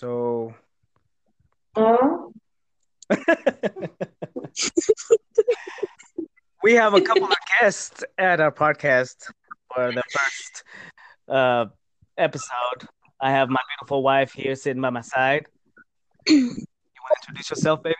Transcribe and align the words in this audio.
So. 0.00 0.54
Oh. 1.76 2.32
we 6.62 6.72
have 6.72 6.94
a 6.94 7.02
couple 7.02 7.24
of 7.24 7.36
guests 7.60 8.02
at 8.16 8.40
our 8.40 8.50
podcast 8.50 9.30
for 9.74 9.92
the 9.92 10.02
first 10.10 10.64
uh, 11.28 11.66
episode. 12.16 12.88
I 13.20 13.32
have 13.32 13.50
my 13.50 13.60
beautiful 13.76 14.02
wife 14.02 14.32
here 14.32 14.54
sitting 14.54 14.80
by 14.80 14.88
my 14.88 15.02
side. 15.02 15.44
you 16.26 16.46
want 16.46 16.56
to 16.56 17.28
introduce 17.28 17.50
yourself, 17.50 17.82
baby? 17.82 17.96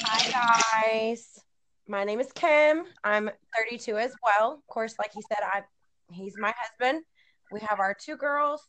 Hi 0.00 0.88
guys. 0.90 1.38
My 1.86 2.02
name 2.02 2.18
is 2.18 2.32
Kim. 2.32 2.82
I'm 3.04 3.30
32 3.56 3.96
as 3.96 4.12
well. 4.24 4.54
Of 4.54 4.66
course, 4.66 4.96
like 4.98 5.12
he 5.14 5.22
said, 5.22 5.38
I 5.44 5.62
he's 6.10 6.34
my 6.36 6.52
husband. 6.58 7.04
We 7.52 7.60
have 7.60 7.78
our 7.78 7.94
two 7.94 8.16
girls. 8.16 8.60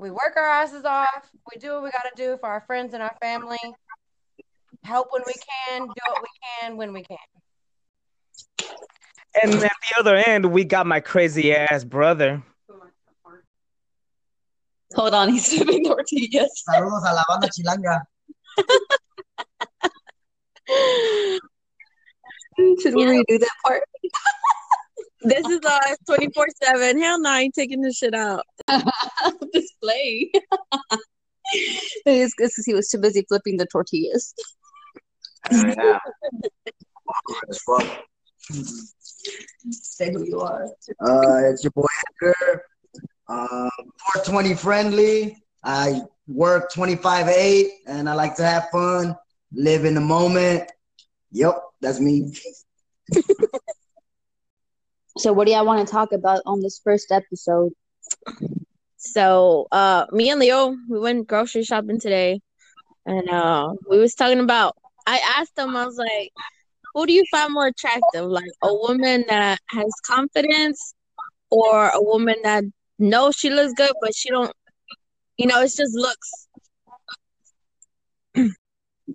We 0.00 0.10
work 0.10 0.32
our 0.36 0.48
asses 0.48 0.86
off. 0.86 1.30
We 1.52 1.60
do 1.60 1.74
what 1.74 1.82
we 1.82 1.90
got 1.90 2.04
to 2.04 2.12
do 2.16 2.38
for 2.38 2.48
our 2.48 2.62
friends 2.62 2.94
and 2.94 3.02
our 3.02 3.14
family. 3.20 3.58
Help 4.82 5.08
when 5.10 5.20
we 5.26 5.34
can, 5.34 5.82
do 5.82 5.92
what 6.08 6.22
we 6.22 6.28
can 6.42 6.78
when 6.78 6.94
we 6.94 7.02
can. 7.02 7.18
And 9.42 9.52
at 9.52 9.60
the 9.60 9.98
other 9.98 10.16
end, 10.16 10.50
we 10.50 10.64
got 10.64 10.86
my 10.86 11.00
crazy 11.00 11.54
ass 11.54 11.84
brother. 11.84 12.42
Hold 14.94 15.12
on, 15.12 15.28
he's 15.28 15.52
flipping 15.54 15.84
tortillas. 15.84 16.64
Saludos 16.66 17.04
a 17.06 17.14
la 17.14 17.22
banda 17.28 17.48
chilanga. 17.48 18.00
Should 22.82 22.94
we 22.94 23.04
redo 23.04 23.38
that 23.38 23.50
part? 23.66 23.82
this 25.22 25.46
is 25.46 25.60
us 25.64 25.96
24 26.06 26.46
7. 26.62 27.00
Hell 27.00 27.20
no, 27.20 27.30
I 27.30 27.40
ain't 27.40 27.54
taking 27.54 27.80
this 27.80 27.98
shit 27.98 28.14
out. 28.14 28.44
Display. 29.52 30.30
it's 32.06 32.34
because 32.36 32.62
he 32.64 32.74
was 32.74 32.88
too 32.88 32.98
busy 32.98 33.24
flipping 33.28 33.56
the 33.56 33.66
tortillas. 33.66 34.34
Yeah. 35.50 35.98
Say 39.70 40.12
who 40.12 40.24
you 40.24 40.40
are. 40.40 40.64
Uh, 40.64 41.50
it's 41.50 41.64
your 41.64 41.72
boy 41.72 41.86
Edgar. 42.22 42.64
Um, 43.28 43.70
420 44.14 44.54
friendly. 44.54 45.42
I 45.62 46.02
work 46.26 46.72
25 46.72 47.28
8 47.28 47.70
and 47.86 48.08
I 48.08 48.14
like 48.14 48.34
to 48.36 48.44
have 48.44 48.68
fun, 48.70 49.16
live 49.52 49.84
in 49.84 49.94
the 49.94 50.00
moment. 50.00 50.70
Yep, 51.32 51.62
that's 51.80 52.00
me. 52.00 52.32
So, 55.20 55.34
what 55.34 55.46
do 55.46 55.52
y'all 55.52 55.66
want 55.66 55.86
to 55.86 55.92
talk 55.92 56.12
about 56.12 56.40
on 56.46 56.62
this 56.62 56.80
first 56.82 57.12
episode? 57.12 57.72
So, 58.96 59.68
uh, 59.70 60.06
me 60.12 60.30
and 60.30 60.40
Leo, 60.40 60.74
we 60.88 60.98
went 60.98 61.26
grocery 61.26 61.62
shopping 61.62 62.00
today, 62.00 62.40
and 63.04 63.28
uh, 63.28 63.74
we 63.90 63.98
was 63.98 64.14
talking 64.14 64.40
about. 64.40 64.78
I 65.06 65.20
asked 65.36 65.58
him, 65.58 65.76
I 65.76 65.84
was 65.84 65.98
like, 65.98 66.32
"Who 66.94 67.04
do 67.06 67.12
you 67.12 67.22
find 67.30 67.52
more 67.52 67.66
attractive? 67.66 68.24
Like 68.24 68.48
a 68.62 68.72
woman 68.72 69.26
that 69.28 69.58
has 69.68 69.92
confidence, 70.06 70.94
or 71.50 71.90
a 71.90 72.02
woman 72.02 72.36
that 72.44 72.64
knows 72.98 73.36
she 73.36 73.50
looks 73.50 73.74
good 73.74 73.92
but 74.00 74.16
she 74.16 74.30
don't? 74.30 74.50
You 75.36 75.48
know, 75.48 75.60
it's 75.60 75.76
just 75.76 75.94
looks." 75.94 76.48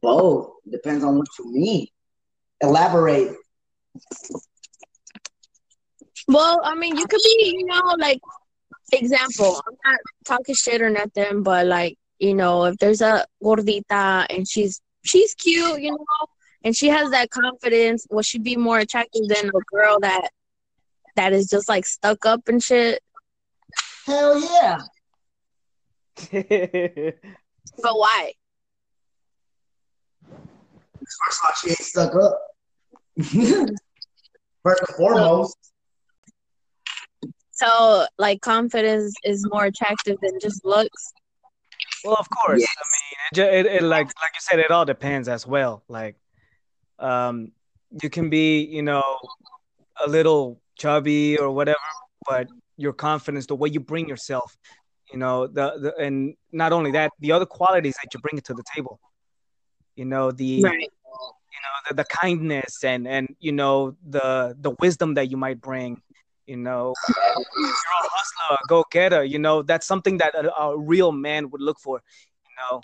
Both 0.03 0.51
depends 0.69 1.03
on 1.03 1.17
what 1.17 1.27
you 1.39 1.51
mean. 1.51 1.87
Elaborate. 2.61 3.35
Well, 6.27 6.61
I 6.63 6.75
mean, 6.75 6.97
you 6.97 7.05
could 7.07 7.21
be, 7.23 7.55
you 7.59 7.65
know, 7.65 7.95
like 7.99 8.19
example. 8.91 9.61
I'm 9.67 9.75
not 9.85 9.99
talking 10.25 10.55
shit 10.55 10.81
or 10.81 10.89
nothing, 10.89 11.43
but 11.43 11.67
like, 11.67 11.97
you 12.19 12.33
know, 12.33 12.65
if 12.65 12.77
there's 12.77 13.01
a 13.01 13.25
gordita 13.43 14.25
and 14.29 14.47
she's 14.47 14.81
she's 15.03 15.33
cute, 15.35 15.81
you 15.81 15.91
know, 15.91 16.05
and 16.63 16.75
she 16.75 16.87
has 16.87 17.11
that 17.11 17.29
confidence, 17.29 18.07
will 18.09 18.21
she'd 18.21 18.43
be 18.43 18.55
more 18.55 18.79
attractive 18.79 19.27
than 19.27 19.49
a 19.49 19.59
girl 19.71 19.99
that 19.99 20.29
that 21.15 21.33
is 21.33 21.47
just 21.47 21.69
like 21.69 21.85
stuck 21.85 22.25
up 22.25 22.47
and 22.47 22.63
shit? 22.63 23.01
Hell 24.05 24.39
yeah. 24.39 24.79
But 27.81 27.97
why? 27.97 28.33
First 30.99 31.41
off, 31.45 31.59
she 31.59 31.69
ain't 31.69 31.77
stuck 31.79 32.15
up. 32.15 32.39
First 33.17 34.83
and 34.87 34.95
foremost. 34.95 35.57
So, 37.55 38.05
like, 38.17 38.41
confidence 38.41 39.13
is 39.23 39.47
more 39.51 39.65
attractive 39.65 40.17
than 40.21 40.39
just 40.41 40.63
looks. 40.65 41.13
Well, 42.03 42.17
of 42.19 42.27
course. 42.29 42.59
Yes. 42.59 42.69
I 42.77 42.85
mean, 42.93 43.17
it, 43.31 43.63
ju- 43.63 43.69
it, 43.69 43.75
it 43.77 43.83
like 43.83 44.07
like 44.07 44.31
you 44.33 44.39
said, 44.41 44.59
it 44.59 44.71
all 44.71 44.85
depends 44.85 45.27
as 45.27 45.47
well. 45.47 45.83
Like, 45.87 46.15
um, 46.99 47.51
you 48.01 48.09
can 48.09 48.29
be, 48.29 48.63
you 48.63 48.81
know, 48.83 49.03
a 50.05 50.09
little 50.09 50.59
chubby 50.77 51.37
or 51.37 51.49
whatever, 51.51 51.79
but 52.27 52.47
your 52.77 52.93
confidence, 52.93 53.45
the 53.45 53.55
way 53.55 53.69
you 53.69 53.79
bring 53.79 54.07
yourself, 54.09 54.57
you 55.11 55.17
know, 55.17 55.47
the, 55.47 55.79
the 55.79 55.95
and 55.97 56.35
not 56.51 56.73
only 56.73 56.91
that, 56.91 57.11
the 57.19 57.31
other 57.31 57.45
qualities 57.45 57.95
that 58.03 58.13
you 58.13 58.19
bring 58.19 58.39
to 58.41 58.53
the 58.53 58.63
table. 58.75 58.99
You 59.95 60.05
know, 60.05 60.31
the 60.31 60.63
Right. 60.63 60.79
you 60.81 61.61
know 61.63 61.75
the, 61.87 61.93
the 61.95 62.03
kindness 62.03 62.83
and 62.83 63.07
and 63.07 63.33
you 63.39 63.53
know 63.53 63.95
the 64.05 64.55
the 64.59 64.71
wisdom 64.81 65.13
that 65.13 65.31
you 65.31 65.37
might 65.37 65.61
bring. 65.61 66.01
You 66.47 66.57
know, 66.57 66.93
you're 67.57 67.69
a 67.69 68.09
hustler, 68.11 68.57
a 68.61 68.67
go-getter. 68.67 69.23
You 69.23 69.39
know, 69.39 69.63
that's 69.63 69.87
something 69.87 70.17
that 70.19 70.35
a, 70.35 70.55
a 70.55 70.77
real 70.77 71.11
man 71.11 71.49
would 71.49 71.61
look 71.61 71.79
for. 71.79 72.01
You 72.45 72.55
know, 72.59 72.81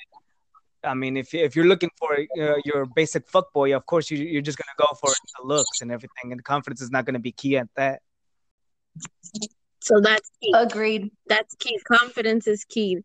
I 0.84 0.94
mean, 0.96 1.16
if 1.16 1.34
if 1.34 1.56
you're 1.56 1.66
looking 1.66 1.92
for 1.98 2.18
uh, 2.18 2.56
your 2.66 2.86
basic 2.86 3.30
fuckboy, 3.30 3.76
of 3.76 3.86
course 3.86 4.10
you, 4.10 4.18
you're 4.18 4.42
just 4.42 4.58
gonna 4.58 4.78
go 4.78 4.96
for 5.00 5.10
the 5.10 5.48
looks 5.48 5.82
and 5.82 5.92
everything, 5.92 6.32
and 6.32 6.44
confidence 6.44 6.82
is 6.82 6.90
not 6.90 7.06
gonna 7.06 7.20
be 7.20 7.32
key 7.32 7.58
at 7.58 7.68
that. 7.76 8.02
So 9.80 10.00
that's 10.00 10.30
key. 10.42 10.54
Agreed. 10.56 11.12
That's 11.28 11.56
key. 11.56 11.80
Confidence 11.88 12.48
is 12.48 12.64
key. 12.66 12.98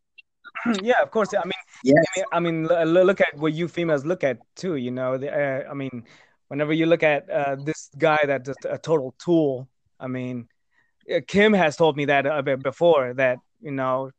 yeah, 0.82 1.02
of 1.02 1.10
course. 1.10 1.34
I 1.34 1.44
mean, 1.44 1.52
Yes. 1.84 2.04
I 2.16 2.18
mean, 2.18 2.24
I 2.32 2.40
mean, 2.40 2.70
l- 2.70 2.98
l- 2.98 3.04
look 3.04 3.20
at 3.20 3.36
what 3.36 3.52
you 3.52 3.68
females 3.68 4.04
look 4.04 4.24
at 4.24 4.38
too. 4.56 4.76
You 4.76 4.90
know, 4.90 5.18
the, 5.18 5.30
uh, 5.30 5.70
I 5.70 5.74
mean, 5.74 6.04
whenever 6.48 6.72
you 6.72 6.86
look 6.86 7.02
at 7.02 7.28
uh, 7.30 7.56
this 7.56 7.90
guy 7.96 8.18
that's 8.26 8.48
a, 8.48 8.54
a 8.70 8.78
total 8.78 9.14
tool, 9.18 9.68
I 9.98 10.06
mean, 10.08 10.48
uh, 11.12 11.20
Kim 11.26 11.52
has 11.52 11.76
told 11.76 11.96
me 11.96 12.06
that 12.06 12.26
a 12.26 12.42
bit 12.42 12.62
before 12.62 13.14
that 13.14 13.38
you 13.60 13.70
know 13.70 14.10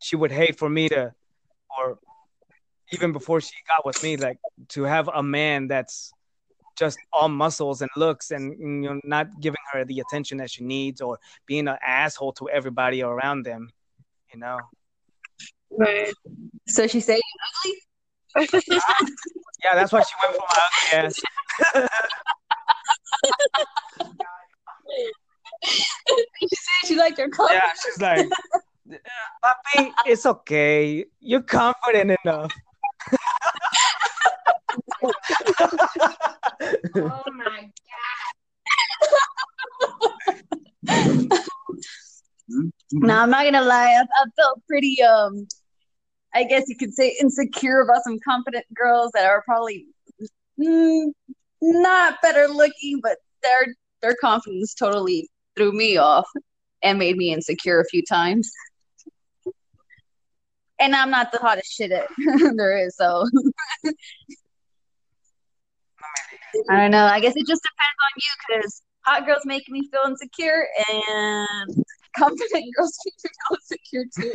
she 0.00 0.16
would 0.16 0.32
hate 0.32 0.58
for 0.58 0.68
me 0.68 0.88
to, 0.88 1.12
or 1.78 1.98
even 2.92 3.12
before 3.12 3.40
she 3.40 3.54
got 3.66 3.86
with 3.86 4.02
me, 4.02 4.16
like 4.16 4.38
to 4.70 4.82
have 4.82 5.08
a 5.08 5.22
man 5.22 5.68
that's 5.68 6.12
just 6.78 6.98
all 7.12 7.28
muscles 7.28 7.82
and 7.82 7.90
looks 7.96 8.30
and 8.30 8.58
you 8.58 8.88
know 8.90 9.00
not 9.04 9.28
giving 9.40 9.60
her 9.72 9.84
the 9.84 10.00
attention 10.00 10.38
that 10.38 10.50
she 10.50 10.64
needs 10.64 11.00
or 11.00 11.18
being 11.46 11.68
an 11.68 11.76
asshole 11.86 12.32
to 12.32 12.48
everybody 12.48 13.02
around 13.02 13.44
them. 13.44 13.70
You 14.32 14.40
know. 14.40 14.58
Right. 15.70 16.12
So 16.68 16.86
she 16.86 17.00
said, 17.00 17.20
ugly. 18.36 18.62
Yeah, 19.64 19.76
that's 19.76 19.92
why 19.92 20.02
she 20.02 20.14
went 20.20 20.36
for 20.36 20.44
my 20.48 20.58
ugly 20.98 21.12
ass. 21.74 21.88
she 26.40 26.48
said 26.48 26.88
she 26.88 26.96
liked 26.96 27.18
your 27.18 27.28
color. 27.28 27.52
Yeah, 27.52 27.72
she's 27.84 28.00
like, 28.00 28.26
Papi, 29.44 29.92
it's 30.06 30.26
okay. 30.26 31.04
You're 31.20 31.42
confident 31.42 32.18
enough. 32.24 32.52
Oh 36.94 37.22
my 37.34 37.70
god. 40.88 41.38
No, 42.92 43.16
I'm 43.16 43.30
not 43.30 43.44
gonna 43.44 43.62
lie. 43.62 43.98
I, 43.98 44.02
I 44.02 44.24
felt 44.36 44.62
pretty 44.66 45.02
um 45.02 45.46
I 46.34 46.44
guess 46.44 46.64
you 46.68 46.76
could 46.76 46.94
say 46.94 47.16
insecure 47.20 47.80
about 47.80 48.02
some 48.04 48.18
confident 48.24 48.64
girls 48.74 49.10
that 49.12 49.24
are 49.26 49.42
probably 49.42 49.86
mm, 50.60 51.12
not 51.60 52.16
better 52.22 52.48
looking, 52.48 53.00
but 53.02 53.18
their 53.42 53.74
their 54.00 54.16
confidence 54.20 54.74
totally 54.74 55.28
threw 55.56 55.72
me 55.72 55.96
off 55.96 56.28
and 56.82 56.98
made 56.98 57.16
me 57.16 57.32
insecure 57.32 57.80
a 57.80 57.84
few 57.84 58.02
times. 58.02 58.50
And 60.78 60.96
I'm 60.96 61.10
not 61.10 61.30
the 61.30 61.38
hottest 61.38 61.72
shit 61.72 61.90
that 61.90 62.08
there 62.56 62.86
is, 62.86 62.96
so 62.96 63.24
I 66.70 66.80
don't 66.80 66.90
know. 66.90 67.04
I 67.04 67.20
guess 67.20 67.34
it 67.36 67.46
just 67.46 67.62
depends 67.62 67.98
on 68.02 68.12
you 68.16 68.32
because 68.48 68.82
hot 69.04 69.26
girls 69.26 69.42
make 69.44 69.64
me 69.68 69.88
feel 69.90 70.02
insecure 70.06 70.66
and 70.90 71.84
confident 72.16 72.64
girls 72.76 72.98
make 73.04 73.14
me 73.24 73.30
feel 73.48 73.56
insecure 73.58 74.04
too. 74.18 74.32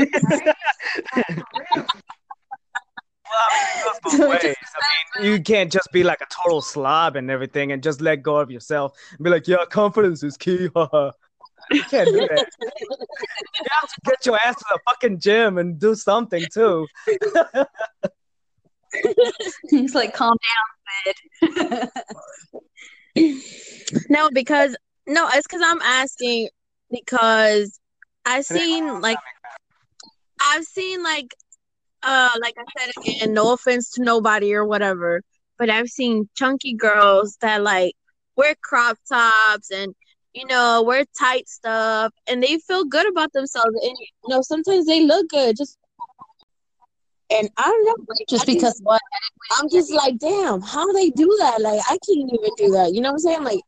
Well, 3.29 3.45
I 3.50 3.56
mean, 3.56 3.68
it 3.77 3.83
goes 3.83 4.00
both 4.19 4.29
ways. 4.44 4.56
I 4.75 5.21
mean, 5.21 5.31
you 5.31 5.41
can't 5.41 5.71
just 5.71 5.91
be 5.91 6.03
like 6.03 6.21
a 6.21 6.27
total 6.44 6.62
slob 6.62 7.15
and 7.15 7.29
everything 7.31 7.71
and 7.71 7.81
just 7.83 8.01
let 8.01 8.21
go 8.21 8.38
of 8.38 8.51
yourself 8.51 8.97
and 9.12 9.24
be 9.24 9.29
like, 9.29 9.47
yeah, 9.47 9.65
confidence 9.69 10.24
is 10.24 10.38
key. 10.38 10.69
You 11.71 11.83
can't 11.83 12.07
do 12.07 12.19
that. 12.19 12.47
You 12.62 12.69
have 13.71 13.89
to 13.89 13.95
get 14.06 14.25
your 14.25 14.38
ass 14.38 14.56
to 14.56 14.65
the 14.69 14.79
fucking 14.88 15.19
gym 15.19 15.57
and 15.57 15.77
do 15.77 15.95
something 15.95 16.45
too. 16.53 16.88
He's 19.69 19.94
like, 19.94 20.13
calm 20.13 20.38
down, 21.03 21.89
Sid. 23.15 23.35
No, 24.09 24.29
because 24.31 24.75
no, 25.07 25.27
it's 25.33 25.47
because 25.47 25.62
I'm 25.63 25.81
asking 25.81 26.50
because 26.91 27.79
I've 28.25 28.45
seen 28.45 29.01
like 29.01 29.18
I've 30.41 30.65
seen 30.65 31.03
like 31.03 31.33
uh 32.07 32.30
like 32.42 32.56
I 32.57 32.63
said 32.80 32.92
again, 32.98 33.33
no 33.33 33.54
offense 33.54 33.92
to 33.92 34.04
nobody 34.04 34.54
or 34.54 34.65
whatever, 34.65 35.21
but 35.59 35.69
I've 35.69 35.89
seen 35.89 36.30
chunky 36.36 36.74
girls 36.74 37.38
that 37.42 37.62
like 37.62 37.94
wear 38.38 38.56
crop 38.63 38.98
tops 39.09 39.71
and 39.71 39.94
you 40.33 40.45
know 40.45 40.83
wear 40.83 41.04
tight 41.19 41.50
stuff 41.50 42.13
and 42.27 42.42
they 42.42 42.57
feel 42.59 42.86
good 42.86 43.09
about 43.09 43.33
themselves 43.33 43.75
and 43.83 43.94
you 44.00 44.30
know 44.30 44.42
sometimes 44.42 44.86
they 44.86 45.04
look 45.04 45.27
good 45.30 45.57
just 45.57 45.77
and 47.30 47.50
I 47.57 47.63
don't 47.63 47.86
know 47.86 47.95
like, 48.07 48.27
Just 48.30 48.50
I 48.50 48.53
because 48.53 48.80
what? 48.83 49.01
I'm 49.60 49.69
just 49.69 49.92
like 49.92 50.18
damn 50.18 50.62
how 50.62 50.92
they 50.94 51.10
do 51.10 51.36
that? 51.39 51.62
Like 51.62 51.81
I 51.89 51.98
can't 52.06 52.31
even 52.33 52.51
do 52.56 52.71
that 52.71 52.94
you 52.94 53.01
know 53.01 53.10
what 53.10 53.15
I'm 53.15 53.19
saying? 53.19 53.44
Like 53.44 53.60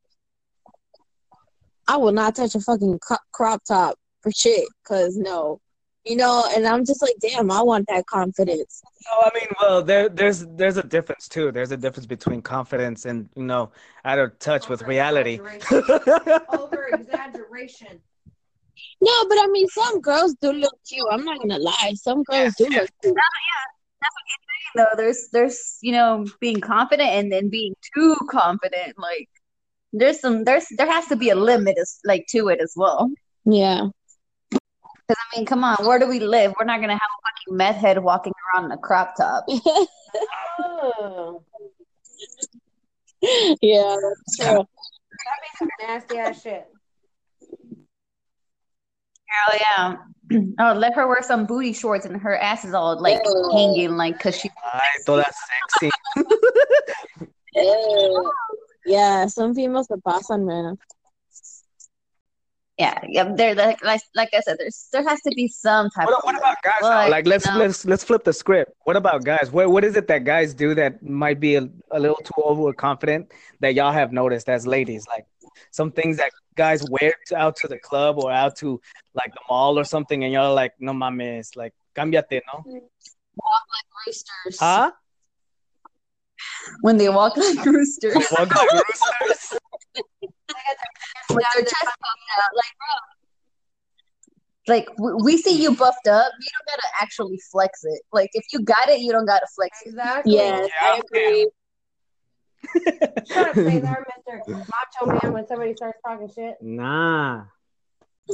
I 1.90 1.98
will 1.98 2.14
not 2.14 2.36
touch 2.36 2.56
a 2.56 2.62
fucking 2.62 3.00
crop 3.34 3.64
top 3.68 3.98
for 4.22 4.32
shit 4.32 4.66
because 4.84 5.18
no 5.18 5.60
you 6.06 6.16
know 6.16 6.46
and 6.56 6.66
I'm 6.66 6.86
just 6.86 7.02
like 7.02 7.16
damn 7.20 7.52
I 7.52 7.62
want 7.62 7.88
that 7.88 8.06
confidence 8.06 8.82
No, 9.06 9.22
I 9.22 9.32
mean, 9.34 9.48
well, 9.60 9.84
there, 9.84 10.10
there's, 10.10 10.46
there's 10.46 10.78
a 10.78 10.84
difference 10.84 11.28
too. 11.28 11.52
There's 11.52 11.72
a 11.72 11.78
difference 11.78 12.06
between 12.06 12.42
confidence 12.42 13.06
and 13.06 13.30
you 13.36 13.44
know, 13.44 13.72
out 14.06 14.20
of 14.20 14.38
touch 14.40 14.70
with 14.70 14.82
reality. 14.84 15.40
Over 15.40 16.90
exaggeration. 16.94 18.00
no 19.02 19.12
but 19.28 19.38
I 19.38 19.48
mean 19.52 19.68
some 19.68 20.00
girls 20.00 20.36
do 20.42 20.52
look 20.54 20.78
cute 20.88 21.06
I'm 21.12 21.26
not 21.26 21.40
gonna 21.40 21.60
lie 21.60 21.94
some 21.96 22.24
girls 22.24 22.56
do 22.56 22.68
look 22.70 22.90
cute 23.02 23.16
No, 24.76 24.86
there's 24.96 25.30
there's 25.34 25.78
you 25.82 25.92
know 25.92 26.26
being 26.40 26.62
confident 26.62 27.10
and 27.10 27.32
then 27.32 27.50
being 27.50 27.74
too 27.96 28.16
confident. 28.30 28.94
Like 28.98 29.30
there's 29.94 30.20
some 30.20 30.44
there's 30.44 30.68
there 30.78 30.90
has 30.90 31.08
to 31.08 31.16
be 31.16 31.30
a 31.30 31.36
limit 31.36 31.78
as 31.78 32.00
like 32.06 32.26
to 32.30 32.50
it 32.50 32.60
as 32.62 32.74
well. 32.76 33.10
yeah 33.46 33.88
Because 35.10 35.24
I 35.34 35.38
mean, 35.38 35.46
come 35.48 35.64
on, 35.64 35.78
where 35.88 35.98
do 35.98 36.08
we 36.08 36.20
live? 36.20 36.54
We're 36.60 36.66
not 36.66 36.82
gonna 36.82 36.94
have 36.94 37.02
a 37.02 37.22
fucking 37.26 37.58
meth 37.58 37.78
head 37.78 37.98
walking 38.04 38.34
around 38.54 38.66
in 38.66 38.72
a 38.72 38.78
crop 38.78 39.16
top. 39.18 39.46
Oh, 40.62 41.44
yeah 43.62 43.96
that's 44.02 44.38
true 44.38 44.66
that'd 45.26 45.44
be 45.44 45.58
some 45.58 45.70
nasty 45.82 46.18
ass 46.18 46.42
shit. 46.42 46.68
Hell 49.28 49.60
yeah. 49.60 49.96
Oh, 50.60 50.74
let 50.74 50.94
her 50.94 51.08
wear 51.08 51.24
some 51.24 51.48
booty 51.48 51.74
shorts 51.74 52.06
and 52.06 52.16
her 52.22 52.38
ass 52.38 52.64
is 52.64 52.76
all 52.76 53.02
like 53.02 53.20
Ew. 53.26 53.50
hanging, 53.52 53.98
like 53.98 54.16
because 54.16 54.38
she. 54.38 54.48
Ay, 54.64 54.80
that's 55.08 55.38
sexy. 55.80 55.92
Yeah, 58.86 59.26
some 59.26 59.56
females 59.56 59.88
are 59.90 59.98
boss 59.98 60.30
on 60.30 60.46
man. 60.46 60.78
Yeah, 62.80 62.98
yeah. 63.10 63.26
There, 63.36 63.54
like, 63.56 63.84
like, 63.84 64.00
like 64.16 64.30
I 64.34 64.40
said, 64.40 64.56
there's 64.58 64.88
there 64.94 65.04
has 65.06 65.20
to 65.24 65.32
be 65.36 65.50
some 65.50 65.90
type 65.90 66.06
What, 66.08 66.20
of. 66.20 66.24
what 66.24 66.38
about 66.38 66.56
guys? 66.64 66.80
But, 66.80 67.10
Like, 67.10 67.28
let's 67.28 67.46
no. 67.46 67.58
let's 67.58 67.84
let's 67.84 68.06
flip 68.06 68.24
the 68.24 68.32
script. 68.32 68.72
What 68.86 68.96
about 68.96 69.26
guys? 69.26 69.52
What 69.52 69.70
what 69.70 69.84
is 69.84 69.98
it 69.98 70.08
that 70.08 70.24
guys 70.24 70.54
do 70.54 70.74
that 70.76 71.04
might 71.04 71.42
be 71.42 71.56
a, 71.56 71.68
a 71.92 72.00
little 72.00 72.16
too 72.24 72.42
overconfident 72.42 73.34
that 73.60 73.74
y'all 73.76 73.92
have 73.92 74.14
noticed 74.14 74.48
as 74.48 74.66
ladies? 74.66 75.06
Like 75.10 75.26
some 75.72 75.92
things 75.92 76.16
that 76.18 76.32
guys 76.56 76.82
wear 76.90 77.14
out 77.36 77.58
to 77.58 77.68
the 77.68 77.78
club 77.80 78.18
or 78.18 78.32
out 78.32 78.56
to 78.58 78.80
like 79.14 79.34
the 79.34 79.42
mall 79.50 79.78
or 79.78 79.84
something, 79.84 80.24
and 80.24 80.32
y'all 80.32 80.46
are 80.52 80.54
like, 80.54 80.72
no 80.80 80.94
mames, 80.94 81.58
like 81.58 81.74
cámbiate, 81.98 82.40
no? 82.54 82.64
Walk 82.64 83.64
like 83.76 84.08
roosters 84.08 84.58
Huh? 84.58 84.92
when 86.80 86.96
they 86.96 87.10
walk 87.10 87.36
like 87.36 87.66
roosters 87.66 88.16
Walk 88.32 88.56
like 88.56 88.72
roosters? 88.72 89.60
with 91.36 91.46
their 91.54 91.64
chest 91.64 91.84
puffed 91.84 92.30
out, 92.38 92.52
like 92.56 92.74
bro. 92.78 94.76
Like 94.76 94.88
w- 94.98 95.24
we 95.24 95.38
see 95.38 95.62
you 95.62 95.76
buffed 95.76 96.08
up, 96.08 96.32
you 96.40 96.48
don't 96.54 96.68
gotta 96.68 96.88
actually 97.02 97.40
flex 97.52 97.80
it. 97.84 98.02
Like 98.12 98.30
if 98.34 98.46
you 98.54 98.62
got 98.62 98.90
it, 98.90 99.00
you 99.00 99.12
don't 99.12 99.26
gotta 99.26 99.48
flex 99.56 99.80
it. 99.86 99.90
Exactly. 99.90 100.34
Yes, 100.34 100.70
Yeah, 100.82 100.88
I 100.90 101.02
agree. 101.06 101.50
Shut 103.26 103.48
up, 103.50 103.56
say 103.56 103.80
there, 103.80 104.06
Mr. 104.28 104.44
Macho 104.48 105.06
Man, 105.24 105.34
when 105.34 105.48
somebody 105.48 105.74
starts 105.76 106.00
talking 106.06 106.30
shit. 106.34 106.58
Nah. 106.62 107.46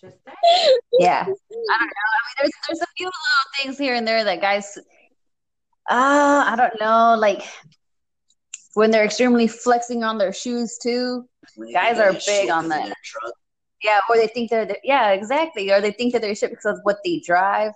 Just 0.00 0.16
say. 0.26 0.32
Yeah, 0.98 1.22
I 1.22 1.26
don't 1.26 1.30
know. 1.30 1.36
I 1.68 1.78
mean, 1.78 2.34
there's 2.38 2.50
there's 2.68 2.80
a 2.80 2.86
few 2.96 3.06
little 3.06 3.50
things 3.62 3.78
here 3.78 3.94
and 3.94 4.06
there 4.06 4.24
that 4.24 4.40
guys. 4.40 4.76
Uh, 5.88 6.44
I 6.46 6.56
don't 6.56 6.80
know, 6.80 7.14
like 7.18 7.42
when 8.74 8.90
they're 8.90 9.04
extremely 9.04 9.46
flexing 9.46 10.02
on 10.04 10.18
their 10.18 10.32
shoes 10.32 10.78
too. 10.82 11.28
Guys 11.72 11.98
are 11.98 12.12
big 12.26 12.50
on 12.50 12.68
that. 12.68 12.92
Yeah, 13.82 14.00
or 14.08 14.16
they 14.16 14.28
think 14.28 14.50
they're, 14.50 14.64
the- 14.64 14.78
yeah, 14.82 15.10
exactly. 15.10 15.70
Or 15.70 15.80
they 15.80 15.90
think 15.92 16.12
that 16.14 16.22
they're 16.22 16.34
shit 16.34 16.50
because 16.50 16.64
of 16.64 16.78
what 16.84 16.98
they 17.04 17.20
drive. 17.20 17.72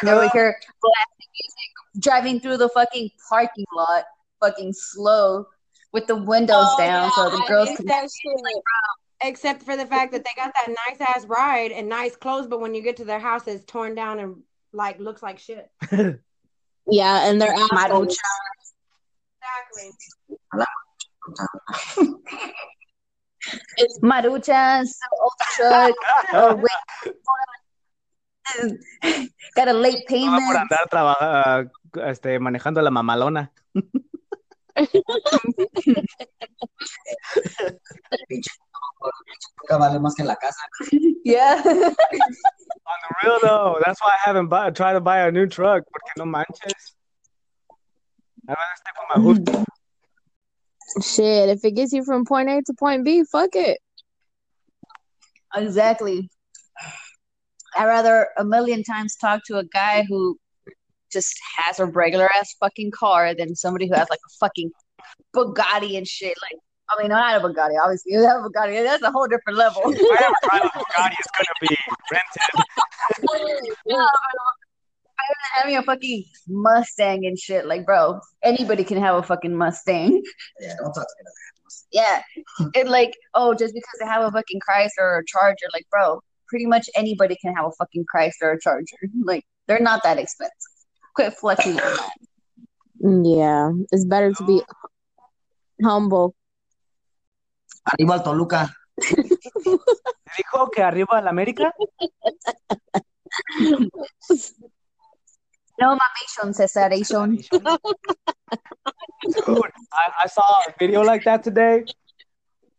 And 0.00 0.08
they're 0.08 0.16
over 0.16 0.28
here 0.32 0.56
blasting 0.82 1.28
music, 1.32 2.02
driving 2.02 2.40
through 2.40 2.56
the 2.56 2.68
fucking 2.70 3.10
parking 3.28 3.64
lot, 3.74 4.04
fucking 4.40 4.72
slow, 4.72 5.46
with 5.92 6.08
the 6.08 6.16
windows 6.16 6.56
Oh, 6.58 6.76
down, 6.78 7.10
so 7.12 7.30
the 7.30 7.42
I 7.44 7.46
girls 7.46 7.68
can. 7.76 7.86
that 7.86 8.02
shit. 8.10 8.40
Except 9.22 9.62
for 9.62 9.76
the 9.76 9.86
fact 9.86 10.10
that 10.12 10.24
they 10.24 10.30
got 10.36 10.52
that 10.54 10.74
nice 10.88 11.00
ass 11.08 11.24
ride 11.26 11.70
and 11.70 11.88
nice 11.88 12.16
clothes, 12.16 12.48
but 12.48 12.60
when 12.60 12.74
you 12.74 12.82
get 12.82 12.96
to 12.96 13.04
their 13.04 13.20
house, 13.20 13.46
it's 13.46 13.64
torn 13.64 13.94
down 13.94 14.18
and 14.18 14.42
like 14.72 14.98
looks 14.98 15.22
like 15.22 15.38
shit. 15.38 15.70
Yeah, 16.86 17.26
and 17.30 17.40
they're 17.40 17.54
Maruchan. 17.54 17.78
assholes. 17.78 18.18
Maruchas, 24.02 24.98
old 25.20 25.32
truck, 25.56 25.94
got 29.56 29.68
a 29.68 29.72
late 29.72 30.04
Todo 30.06 30.06
por 30.06 30.08
payment. 30.08 30.56
andar 30.56 30.88
traba- 30.90 31.16
ah, 31.20 31.64
este, 32.08 32.38
manejando 32.38 32.82
la 32.82 32.90
mamalona. 32.90 33.50
Nunca 39.60 39.76
vale 39.78 39.98
más 40.00 40.14
que 40.14 40.24
la 40.24 40.36
casa. 40.36 40.60
Yeah. 41.24 41.56
On 41.56 41.62
the 41.64 41.94
real 43.22 43.38
though, 43.42 43.78
that's 43.84 44.00
why 44.00 44.10
I 44.12 44.18
haven't 44.24 44.48
buy, 44.48 44.70
tried 44.70 44.94
to 44.94 45.00
buy 45.00 45.20
a 45.26 45.30
new 45.30 45.46
truck. 45.46 45.84
Porque 45.90 46.10
no 46.16 46.24
manches. 46.26 46.96
I'd 48.48 48.52
rather 48.52 48.62
stick 48.76 48.94
with 48.98 49.16
my 49.16 49.22
hood. 49.22 49.66
shit. 51.02 51.48
If 51.48 51.64
it 51.64 51.72
gets 51.72 51.92
you 51.92 52.04
from 52.04 52.24
point 52.24 52.48
A 52.50 52.62
to 52.62 52.74
point 52.74 53.04
B, 53.04 53.24
fuck 53.24 53.50
it. 53.54 53.78
Exactly. 55.54 56.28
I'd 57.76 57.86
rather 57.86 58.28
a 58.38 58.44
million 58.44 58.82
times 58.82 59.16
talk 59.16 59.42
to 59.46 59.58
a 59.58 59.64
guy 59.64 60.04
who 60.08 60.38
just 61.12 61.34
has 61.56 61.78
a 61.78 61.86
regular 61.86 62.28
ass 62.34 62.54
fucking 62.60 62.90
car 62.90 63.34
than 63.34 63.54
somebody 63.54 63.88
who 63.88 63.94
has 63.94 64.08
like 64.10 64.18
a 64.18 64.32
fucking 64.40 64.70
Bugatti 65.34 65.96
and 65.96 66.06
shit. 66.06 66.34
Like, 66.42 66.60
I 66.90 67.00
mean, 67.00 67.10
not 67.10 67.36
a 67.36 67.40
Bugatti, 67.40 67.74
obviously. 67.82 68.12
You 68.12 68.22
have 68.28 68.44
a 68.44 68.48
Bugatti, 68.48 68.84
that's 68.84 69.02
a 69.02 69.10
whole 69.10 69.26
different 69.26 69.58
level. 69.58 69.82
If 69.86 70.20
I 70.20 70.24
ever 70.24 70.34
drive 70.42 70.64
a 70.64 70.78
Bugatti, 70.78 71.14
it's 71.18 71.30
gonna 71.36 71.56
be 71.60 71.76
rented. 72.12 72.64
No, 73.86 74.08
I'm 75.18 75.62
having 75.62 75.76
a 75.76 75.82
fucking 75.82 76.24
Mustang 76.48 77.26
and 77.26 77.38
shit. 77.38 77.66
Like, 77.66 77.86
bro, 77.86 78.20
anybody 78.42 78.84
can 78.84 78.98
have 78.98 79.16
a 79.16 79.22
fucking 79.22 79.56
Mustang. 79.56 80.22
Yeah, 80.60 80.74
don't 80.78 80.92
talk 80.92 81.06
to 81.06 81.24
me. 81.24 81.30
Yeah. 81.92 82.22
It 82.74 82.88
like, 82.88 83.16
oh, 83.34 83.54
just 83.54 83.74
because 83.74 83.98
they 84.00 84.06
have 84.06 84.22
a 84.22 84.30
fucking 84.30 84.60
Chrysler 84.68 85.00
or 85.00 85.18
a 85.18 85.24
Charger, 85.26 85.66
like, 85.72 85.86
bro, 85.90 86.20
pretty 86.48 86.66
much 86.66 86.88
anybody 86.96 87.36
can 87.40 87.54
have 87.54 87.66
a 87.66 87.72
fucking 87.72 88.04
Chrysler 88.14 88.42
or 88.42 88.52
a 88.52 88.60
Charger. 88.60 88.96
Like, 89.24 89.44
they're 89.66 89.80
not 89.80 90.02
that 90.02 90.18
expensive. 90.18 90.52
Quit 91.14 91.34
flexing 91.34 91.80
on 91.80 91.96
that. 91.96 92.16
Yeah, 93.24 93.72
it's 93.92 94.04
better 94.04 94.32
to 94.32 94.44
be 94.44 94.62
humble. 95.82 96.34
Arriba 97.92 98.14
el 98.14 98.22
Toluca. 98.22 98.74
Dijo 100.36 100.70
que 100.72 100.82
arriba 100.82 101.20
la 101.20 101.30
América. 101.30 101.72
No 105.80 105.96
mamation, 105.98 106.54
cesation. 106.54 107.36
Dude, 107.46 107.66
I, 109.92 110.12
I 110.22 110.26
saw 110.26 110.42
a 110.68 110.74
video 110.78 111.02
like 111.02 111.24
that 111.24 111.42
today. 111.42 111.84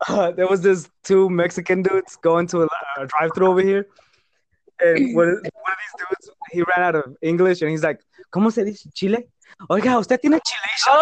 Uh, 0.09 0.29
there 0.29 0.45
was 0.45 0.59
this 0.61 0.89
two 1.05 1.29
Mexican 1.29 1.81
dudes 1.81 2.17
going 2.17 2.45
to 2.47 2.63
a, 2.63 2.67
a 2.99 3.07
drive-through 3.07 3.47
over 3.47 3.61
here, 3.61 3.87
and 4.81 5.15
one, 5.15 5.29
of- 5.29 5.35
one 5.35 5.71
of 5.71 5.77
these 5.79 5.95
dudes 6.09 6.29
he 6.51 6.63
ran 6.63 6.81
out 6.85 6.95
of 6.95 7.15
English, 7.21 7.61
and 7.61 7.71
he's 7.71 7.81
like, 7.81 8.01
"¿Cómo 8.29 8.51
se 8.51 8.65
dice 8.65 8.89
Chile? 8.93 9.29
Oiga, 9.69 9.97
usted 9.97 10.19
tiene 10.21 10.41
chilation." 10.41 11.01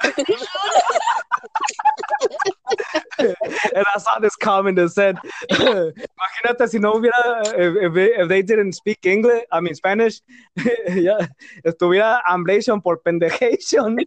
and 3.18 3.84
I 3.94 3.98
saw 3.98 4.18
this 4.18 4.36
comment 4.36 4.76
that 4.76 4.90
said, 4.90 5.18
"Imagínate 5.50 6.68
si 6.68 6.78
no 6.78 6.94
hubiera, 6.94 7.42
if, 7.56 8.28
they, 8.28 8.42
didn't 8.42 8.72
speak 8.72 9.04
English, 9.04 9.42
I 9.52 9.60
mean 9.60 9.74
Spanish, 9.74 10.20
ya 10.88 11.18
estuviera 11.64 12.20
ambulation 12.28 12.80
por 12.82 12.98
pendejation." 12.98 13.98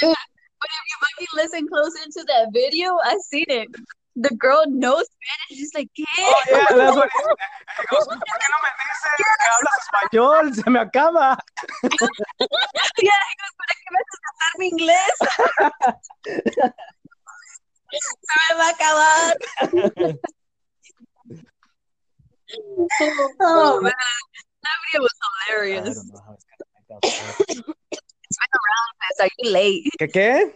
Dude, 0.00 0.16
but 0.60 0.70
if 0.70 0.84
you 0.88 0.96
fucking 1.00 1.32
listen 1.34 1.68
close 1.68 1.94
into 2.04 2.24
that 2.28 2.52
video, 2.52 2.96
I 3.04 3.16
seen 3.28 3.46
it. 3.48 3.68
The 4.20 4.34
girl 4.36 4.64
knows 4.68 5.06
Spanish. 5.08 5.56
She's 5.58 5.72
like, 5.74 5.88
¿qué? 5.96 6.04
Oh, 6.18 6.42
yeah, 6.50 6.66
that's 6.76 6.96
what 7.00 7.08
he, 7.08 7.16
he 7.80 7.86
goes, 7.88 8.04
¿Por 8.04 8.18
qué 8.20 8.48
no 8.52 8.58
me 8.60 8.70
dices 8.84 9.12
que 9.16 9.24
hablas 9.48 9.76
español? 9.80 10.44
Se 10.54 10.68
me 10.70 10.80
acaba. 10.80 11.38
Yeah, 13.00 13.20
he 13.28 13.34
goes, 13.40 13.54
¿para 13.56 13.72
qué 13.80 13.88
me 13.90 13.98
haces 14.00 14.20
cantarme 14.26 14.64
inglés? 14.68 15.16
Se 17.90 18.34
me 18.36 18.52
va 18.58 18.66
a 18.66 18.70
acabar. 18.70 19.34
Oh, 22.52 23.28
oh 23.40 23.80
man, 23.80 23.92
that 24.62 24.76
video 24.84 25.00
was 25.02 25.16
hilarious. 25.48 25.80
I 25.80 25.94
don't 25.94 26.08
know 26.12 26.20
how 26.26 26.32
it's 26.34 26.44
gonna 26.44 26.66
make 26.74 26.86
that. 26.88 27.00
It's 27.90 28.38
been 28.38 28.52
around, 28.60 28.90
Fez. 29.00 29.18
Are 29.20 29.30
you 29.38 29.50
late? 29.50 29.88
¿Qué 29.98 30.08
qué? 30.08 30.54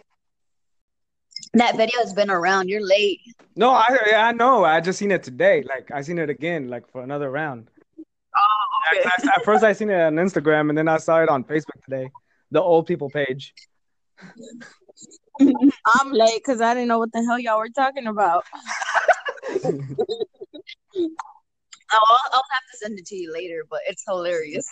That 1.55 1.77
video 1.77 1.99
has 1.99 2.13
been 2.13 2.29
around. 2.29 2.67
You're 2.69 2.85
late. 2.85 3.21
No, 3.55 3.71
I 3.71 3.87
I 4.15 4.31
know. 4.33 4.65
I 4.65 4.81
just 4.81 4.99
seen 4.99 5.11
it 5.11 5.23
today. 5.23 5.63
Like 5.63 5.89
I 5.91 6.01
seen 6.01 6.19
it 6.19 6.29
again, 6.29 6.67
like 6.67 6.89
for 6.91 7.01
another 7.01 7.31
round. 7.31 7.69
Oh, 7.97 8.41
Yeah, 8.93 9.03
'cause 9.09 9.25
I- 9.27 9.35
at 9.39 9.45
first 9.45 9.63
I 9.63 9.71
seen 9.73 9.89
it 9.89 9.99
on 10.01 10.15
Instagram, 10.15 10.69
and 10.69 10.77
then 10.77 10.87
I 10.89 10.97
saw 10.97 11.21
it 11.23 11.29
on 11.29 11.43
Facebook 11.45 11.81
today, 11.85 12.09
the 12.51 12.61
old 12.61 12.85
people 12.87 13.09
page. 13.09 13.53
I'm 15.39 16.11
late 16.11 16.41
because 16.43 16.59
I 16.61 16.73
didn't 16.73 16.87
know 16.89 16.99
what 16.99 17.11
the 17.13 17.23
hell 17.23 17.39
y'all 17.39 17.57
were 17.59 17.69
talking 17.69 18.07
about. 18.07 18.43
Oh, 21.93 21.99
I'll, 22.09 22.31
I'll 22.33 22.43
have 22.51 22.63
to 22.71 22.77
send 22.79 22.97
it 22.99 23.05
to 23.07 23.15
you 23.15 23.31
later, 23.31 23.63
but 23.69 23.79
it's 23.87 24.03
hilarious. 24.07 24.67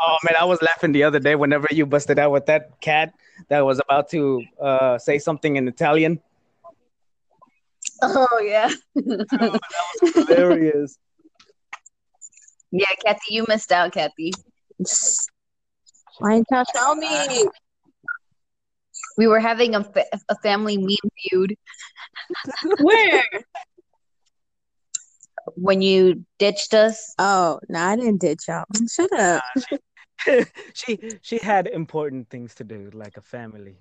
Oh 0.00 0.16
man, 0.24 0.34
I 0.38 0.44
was 0.44 0.60
laughing 0.62 0.90
the 0.90 1.04
other 1.04 1.20
day 1.20 1.36
whenever 1.36 1.68
you 1.70 1.86
busted 1.86 2.18
out 2.18 2.32
with 2.32 2.46
that 2.46 2.80
cat 2.80 3.14
that 3.48 3.60
was 3.64 3.78
about 3.78 4.10
to 4.10 4.42
uh, 4.60 4.98
say 4.98 5.18
something 5.20 5.54
in 5.56 5.68
Italian. 5.68 6.20
Oh 8.02 8.40
yeah, 8.44 8.70
oh, 9.40 9.58
Hilarious. 10.14 10.98
yeah, 12.70 12.86
Kathy, 13.04 13.20
you 13.34 13.44
missed 13.48 13.72
out, 13.72 13.92
Kathy. 13.92 14.32
Why 16.18 16.34
didn't 16.34 16.46
y'all 16.50 16.64
tell 16.74 16.94
me? 16.94 17.48
We 19.18 19.26
were 19.26 19.40
having 19.40 19.74
a, 19.74 19.84
fa- 19.84 20.04
a 20.28 20.36
family 20.42 20.76
meme 20.76 21.10
feud 21.30 21.56
Where? 22.80 23.24
when 25.54 25.80
you 25.80 26.24
ditched 26.38 26.74
us. 26.74 27.14
Oh, 27.18 27.60
no, 27.68 27.78
I 27.80 27.96
didn't 27.96 28.20
ditch 28.20 28.44
y'all. 28.48 28.64
Shut 28.90 29.12
up. 29.12 29.42
she 30.74 30.98
she 31.22 31.38
had 31.38 31.66
important 31.66 32.28
things 32.28 32.54
to 32.56 32.64
do, 32.64 32.90
like 32.92 33.16
a 33.16 33.22
family. 33.22 33.78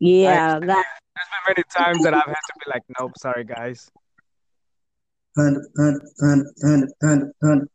Yeah, 0.00 0.54
Like, 0.54 0.66
that. 0.68 0.84
There's 1.14 1.28
been 1.46 1.54
many 1.54 1.62
times 1.76 2.02
that 2.04 2.14
I've 2.14 2.24
had 2.26 2.34
to 2.34 2.52
be 2.64 2.70
like, 2.72 2.82
nope, 2.98 3.12
sorry 3.18 3.44
guys. 3.44 3.90
And 5.36 5.56
panda, 5.76 6.00
panda, 6.18 6.44
panda, 6.62 6.86
panda, 7.02 7.26
panda. 7.42 7.66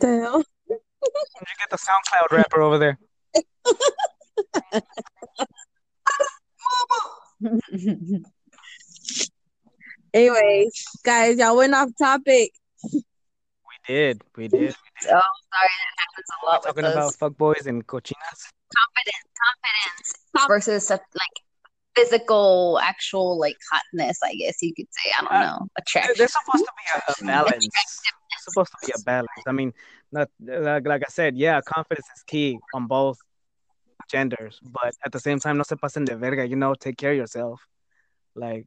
the 0.00 0.06
hell? 0.22 0.42
You 0.68 0.78
get 1.58 1.70
the 1.70 1.76
SoundCloud 1.76 2.32
rapper 2.36 2.62
over 2.62 2.78
there. 2.78 2.98
Anyways, 10.12 10.84
guys, 11.04 11.38
y'all 11.38 11.56
went 11.56 11.74
off 11.74 11.90
topic. 11.98 12.52
We 12.92 13.00
did, 13.86 14.22
we 14.36 14.48
did. 14.48 14.70
Oh, 14.70 15.06
sorry, 15.06 15.10
that 15.10 15.96
happens 15.98 16.28
a 16.42 16.46
lot 16.46 16.60
with 16.64 16.74
Talking 16.74 16.84
us. 16.84 17.16
about 17.16 17.32
fuckboys 17.32 17.66
and 17.66 17.86
cochinas. 17.86 18.50
confidence, 18.74 19.28
confidence 19.44 20.48
versus 20.48 20.90
like 20.90 21.00
physical, 21.94 22.78
actual 22.82 23.38
like 23.38 23.56
hotness. 23.70 24.18
I 24.22 24.34
guess 24.34 24.58
you 24.62 24.72
could 24.74 24.88
say. 24.90 25.10
I 25.18 25.22
don't 25.22 25.32
Uh, 25.32 25.40
know, 25.42 25.68
attraction. 25.78 26.14
There's 26.18 26.32
supposed 26.32 26.64
to 26.64 26.72
be 26.76 26.84
a, 26.92 26.98
a 27.12 27.14
balance. 27.32 27.68
There's 27.68 28.44
supposed 28.44 28.72
to 28.72 28.86
be 28.86 28.92
a 28.96 29.02
balance. 29.04 29.44
I 29.46 29.52
mean, 29.52 29.72
not 30.12 30.28
like, 30.40 30.86
like 30.86 31.02
I 31.06 31.10
said, 31.10 31.36
yeah, 31.36 31.60
confidence 31.60 32.06
is 32.16 32.22
key 32.26 32.58
on 32.74 32.86
both 32.86 33.18
genders, 34.10 34.60
but 34.62 34.94
at 35.04 35.12
the 35.12 35.20
same 35.20 35.38
time, 35.38 35.56
no 35.56 35.62
se 35.62 35.76
pasen 35.76 36.04
de 36.04 36.16
verga. 36.16 36.46
You 36.46 36.56
know, 36.56 36.74
take 36.74 36.96
care 36.96 37.12
of 37.12 37.16
yourself. 37.16 37.60
Like, 38.34 38.66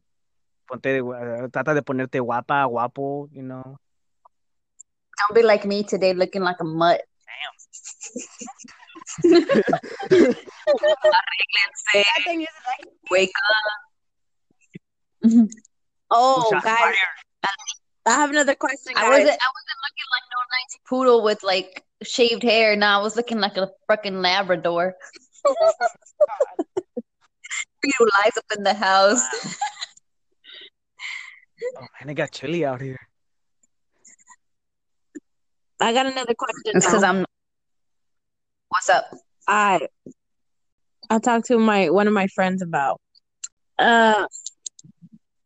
ponte, 0.68 0.88
uh, 0.88 1.48
trata 1.50 1.74
de 1.76 1.82
ponerte 1.82 2.20
guapa, 2.20 2.68
guapo. 2.70 3.28
You 3.32 3.44
know. 3.44 3.78
Don't 5.18 5.36
be 5.36 5.44
like 5.44 5.66
me 5.66 5.84
today, 5.84 6.14
looking 6.14 6.42
like 6.42 6.60
a 6.62 6.64
mutt. 6.64 7.02
Arréglense, 10.68 11.84
That 11.94 12.24
thing 12.24 12.42
is 12.42 12.48
like 12.66 12.88
wake 13.10 13.32
Oh, 16.10 16.48
Shots 16.52 16.66
guys. 16.66 16.96
I 18.06 18.12
have 18.12 18.30
another 18.30 18.56
question, 18.56 18.94
guys. 18.94 19.04
I 19.04 19.10
wasn't. 19.10 19.28
I 19.28 19.50
wasn't 19.52 19.80
looking 19.84 20.08
like 20.12 20.24
no 20.32 20.40
nice 20.40 20.78
poodle 20.88 21.24
with 21.24 21.44
like 21.44 21.84
shaved 22.04 22.44
hair. 22.44 22.76
No, 22.78 22.88
I 22.88 22.98
was 23.00 23.18
looking 23.18 23.40
like 23.40 23.58
a 23.58 23.70
fucking 23.88 24.22
Labrador. 24.22 24.96
Who 25.46 25.54
lies 28.00 28.38
up 28.38 28.46
in 28.56 28.64
the 28.64 28.74
house? 28.74 29.22
Oh 31.78 31.88
man, 32.00 32.10
it 32.10 32.14
got 32.14 32.32
chilly 32.32 32.66
out 32.66 32.82
here. 32.82 33.00
I 35.80 35.94
got 35.94 36.06
another 36.06 36.34
question. 36.34 36.78
It's 36.78 36.86
because. 36.86 37.04
I'm. 37.04 37.26
What's 38.70 38.90
up? 38.90 39.06
I 39.48 39.88
I 41.10 41.20
talked 41.20 41.48
to 41.48 41.58
my 41.58 41.90
one 41.90 42.08
of 42.08 42.14
my 42.14 42.28
friends 42.28 42.62
about. 42.62 43.00
Uh, 43.80 44.28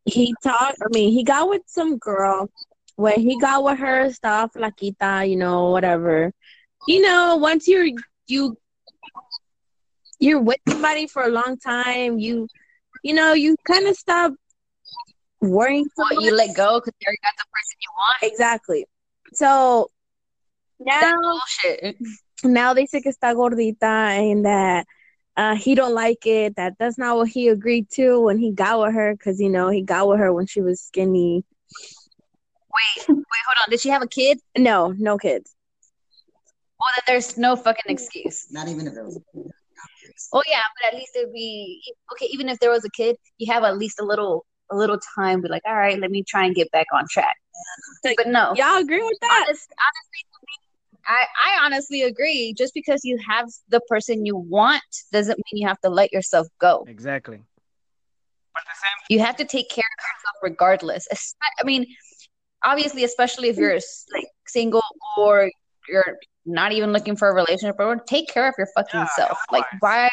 he 0.06 0.34
talked. 0.44 0.78
I 0.82 0.88
mean, 0.92 1.12
he 1.12 1.24
got 1.24 1.50
with 1.50 1.64
some 1.68 1.98
girl. 1.98 2.50
When 2.96 3.20
he 3.20 3.40
got 3.40 3.64
with 3.64 3.80
her, 3.80 4.12
stuff 4.12 4.52
flaquita, 4.54 5.30
you 5.30 5.36
know, 5.36 5.70
whatever. 5.70 6.32
You 6.88 7.02
know, 7.02 7.38
once 7.38 7.68
you're 7.68 7.88
you 8.28 8.58
you're 10.20 10.42
with 10.42 10.60
somebody 10.68 11.08
for 11.08 11.24
a 11.24 11.30
long 11.30 11.58
time, 11.58 12.20
you 12.20 12.48
you 13.04 13.14
know, 13.14 13.34
you 13.34 13.56
kind 13.68 13.88
of 13.88 13.96
stop 13.96 14.34
worrying. 15.42 15.86
so 15.96 16.04
What 16.04 16.24
you 16.24 16.36
let 16.36 16.56
go 16.56 16.80
because 16.80 16.94
you 17.00 17.08
already 17.08 17.20
got 17.24 17.34
the 17.38 17.46
person 17.52 17.78
you 17.82 17.92
want. 17.98 18.32
Exactly. 18.32 18.86
So 19.34 19.92
now 20.80 21.40
now 22.44 22.74
they 22.74 22.86
say 22.86 23.02
que 23.02 23.12
está 23.12 23.34
gordita 23.34 24.32
and 24.32 24.46
that 24.46 24.86
uh, 25.38 25.56
he 25.56 25.76
don't 25.76 25.94
like 25.94 26.26
it. 26.26 26.56
That 26.56 26.74
that's 26.80 26.98
not 26.98 27.16
what 27.18 27.30
he 27.30 27.48
agreed 27.48 27.90
to 27.92 28.20
when 28.22 28.38
he 28.38 28.52
got 28.52 28.80
with 28.82 28.94
her 28.94 29.14
because 29.14 29.40
you 29.40 29.50
know 29.50 29.70
he 29.70 29.82
got 29.82 30.08
with 30.08 30.20
her 30.20 30.34
when 30.34 30.46
she 30.46 30.62
was 30.62 30.82
skinny. 30.82 31.44
Wait, 32.74 33.08
wait, 33.08 33.18
hold 33.18 33.58
on. 33.62 33.70
Did 33.70 33.80
she 33.82 33.90
have 33.90 34.02
a 34.02 34.08
kid? 34.08 34.40
No, 34.58 34.94
no 34.98 35.18
kids. 35.18 35.56
Well, 36.80 36.90
then 36.96 37.04
there's 37.14 37.38
no 37.38 37.56
fucking 37.56 37.84
excuse. 37.90 38.48
Not 38.52 38.68
even 38.68 38.88
if 38.88 38.94
it 38.94 39.04
was. 39.04 39.20
Oh 40.34 40.44
yeah, 40.48 40.62
but 40.80 40.94
at 40.94 41.00
least 41.00 41.16
it'd 41.16 41.34
be 41.34 41.82
okay. 42.14 42.28
Even 42.32 42.50
if 42.50 42.60
there 42.60 42.70
was 42.72 42.86
a 42.86 42.90
kid, 42.90 43.16
you 43.38 43.52
have 43.52 43.64
at 43.64 43.78
least 43.78 44.00
a 44.00 44.06
little, 44.06 44.46
a 44.72 44.76
little 44.76 45.00
time. 45.16 45.42
Be 45.42 45.50
like, 45.50 45.64
all 45.68 45.76
right, 45.76 46.00
let 46.00 46.12
me 46.12 46.24
try 46.24 46.46
and 46.46 46.56
get 46.56 46.72
back 46.72 46.88
on 46.94 47.06
track. 47.10 47.36
But 48.04 48.28
no, 48.28 48.54
Y'all 48.56 48.78
agree 48.78 49.04
with 49.04 49.18
that? 49.22 49.46
honest, 49.48 49.70
honestly, 49.70 50.22
to 50.32 50.40
me, 50.48 50.54
I, 51.08 51.26
I 51.46 51.66
honestly 51.66 52.04
agree. 52.04 52.54
Just 52.58 52.74
because 52.74 53.02
you 53.04 53.18
have 53.28 53.48
the 53.70 53.82
person 53.88 54.26
you 54.26 54.36
want 54.38 54.84
doesn't 55.12 55.38
mean 55.38 55.62
you 55.62 55.68
have 55.68 55.80
to 55.82 55.90
let 55.90 56.12
yourself 56.14 56.48
go. 56.60 56.86
Exactly. 56.88 57.44
But 58.54 58.64
the 58.64 58.76
same 58.76 59.18
You 59.18 59.26
have 59.26 59.38
to 59.38 59.46
take 59.46 59.70
care 59.70 59.84
of 59.84 60.04
yourself 60.04 60.36
regardless. 60.44 61.08
I 61.60 61.64
mean, 61.64 61.86
obviously, 62.64 63.04
especially 63.04 63.50
if 63.50 63.58
you're 63.58 63.80
like 64.14 64.28
single 64.48 64.84
or 65.18 65.50
you're 65.88 66.18
not 66.46 66.72
even 66.72 66.92
looking 66.92 67.16
for 67.16 67.30
a 67.30 67.34
relationship, 67.34 67.76
or 67.80 67.96
take 67.96 68.28
care 68.28 68.48
of 68.48 68.56
your 68.58 68.68
fucking 68.76 69.00
Yeah, 69.00 69.08
self. 69.16 69.38
Like, 69.52 69.66
why? 69.80 70.10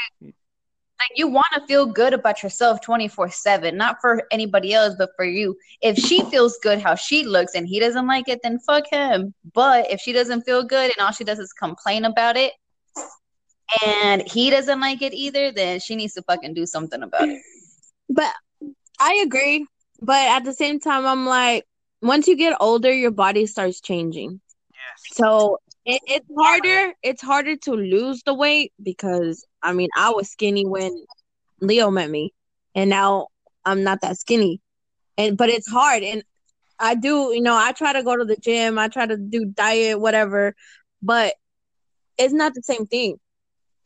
Like, 1.01 1.11
you 1.15 1.29
want 1.29 1.47
to 1.55 1.65
feel 1.67 1.87
good 1.87 2.13
about 2.13 2.43
yourself 2.43 2.81
24 2.81 3.31
7, 3.31 3.77
not 3.77 4.01
for 4.01 4.23
anybody 4.33 4.75
else, 4.75 4.95
but 4.99 5.11
for 5.17 5.25
you. 5.25 5.57
If 5.81 5.97
she 5.97 6.23
feels 6.25 6.59
good 6.59 6.81
how 6.81 6.97
she 6.97 7.25
looks 7.25 7.55
and 7.55 7.69
he 7.69 7.79
doesn't 7.79 8.07
like 8.07 8.29
it, 8.29 8.41
then 8.43 8.59
fuck 8.59 8.85
him. 8.91 9.33
But 9.55 9.91
if 9.93 10.01
she 10.01 10.13
doesn't 10.13 10.43
feel 10.43 10.65
good 10.65 10.93
and 10.97 11.07
all 11.07 11.13
she 11.13 11.25
does 11.25 11.39
is 11.39 11.53
complain 11.53 12.05
about 12.05 12.37
it, 12.37 12.53
and 13.85 14.23
he 14.27 14.51
doesn't 14.51 14.81
like 14.81 15.03
it 15.03 15.15
either, 15.15 15.53
then 15.53 15.79
she 15.81 15.95
needs 15.95 16.15
to 16.15 16.23
fucking 16.23 16.55
do 16.55 16.67
something 16.67 17.03
about 17.03 17.29
it. 17.29 17.41
But 18.11 18.33
I 18.99 19.23
agree. 19.23 19.67
But 20.01 20.29
at 20.29 20.45
the 20.45 20.55
same 20.55 20.81
time, 20.81 21.07
I'm 21.07 21.27
like, 21.27 21.67
once 22.01 22.27
you 22.27 22.37
get 22.37 22.57
older, 22.59 22.91
your 22.91 23.11
body 23.11 23.47
starts 23.47 23.83
changing. 23.83 24.41
yes. 24.73 25.05
So 25.13 25.59
it, 25.85 26.01
it's 26.07 26.27
harder. 26.35 26.95
It's 27.03 27.23
harder 27.23 27.57
to 27.57 27.73
lose 27.73 28.23
the 28.25 28.33
weight 28.33 28.73
because 28.83 29.45
I 29.63 29.73
mean, 29.73 29.89
I 29.97 30.11
was 30.11 30.31
skinny 30.31 30.67
when 30.67 31.05
Leo 31.61 31.91
met 31.91 32.11
me, 32.11 32.33
and 32.75 32.91
now 32.91 33.29
I'm 33.65 33.83
not 33.83 34.01
that 34.03 34.19
skinny. 34.19 34.61
And 35.17 35.37
but 35.37 35.49
it's 35.49 35.69
hard, 35.69 36.03
and 36.03 36.23
I 36.79 36.95
do, 36.95 37.33
you 37.35 37.41
know, 37.41 37.57
I 37.57 37.73
try 37.73 37.93
to 37.93 38.03
go 38.03 38.17
to 38.17 38.25
the 38.25 38.37
gym, 38.37 38.79
I 38.79 38.89
try 38.89 39.07
to 39.07 39.17
do 39.17 39.47
diet, 39.47 40.01
whatever, 40.01 40.55
but 41.03 41.35
it's 42.17 42.33
not 42.33 42.55
the 42.55 42.63
same 42.63 42.87
thing. 42.87 43.19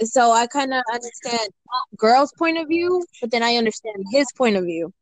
So 0.00 0.30
I 0.32 0.46
kind 0.46 0.74
of 0.74 0.82
understand 0.92 1.48
girl's 1.96 2.32
point 2.32 2.58
of 2.58 2.68
view, 2.68 3.04
but 3.20 3.30
then 3.30 3.42
I 3.42 3.56
understand 3.56 4.04
his 4.10 4.26
point 4.36 4.56
of 4.56 4.64
view. 4.64 4.92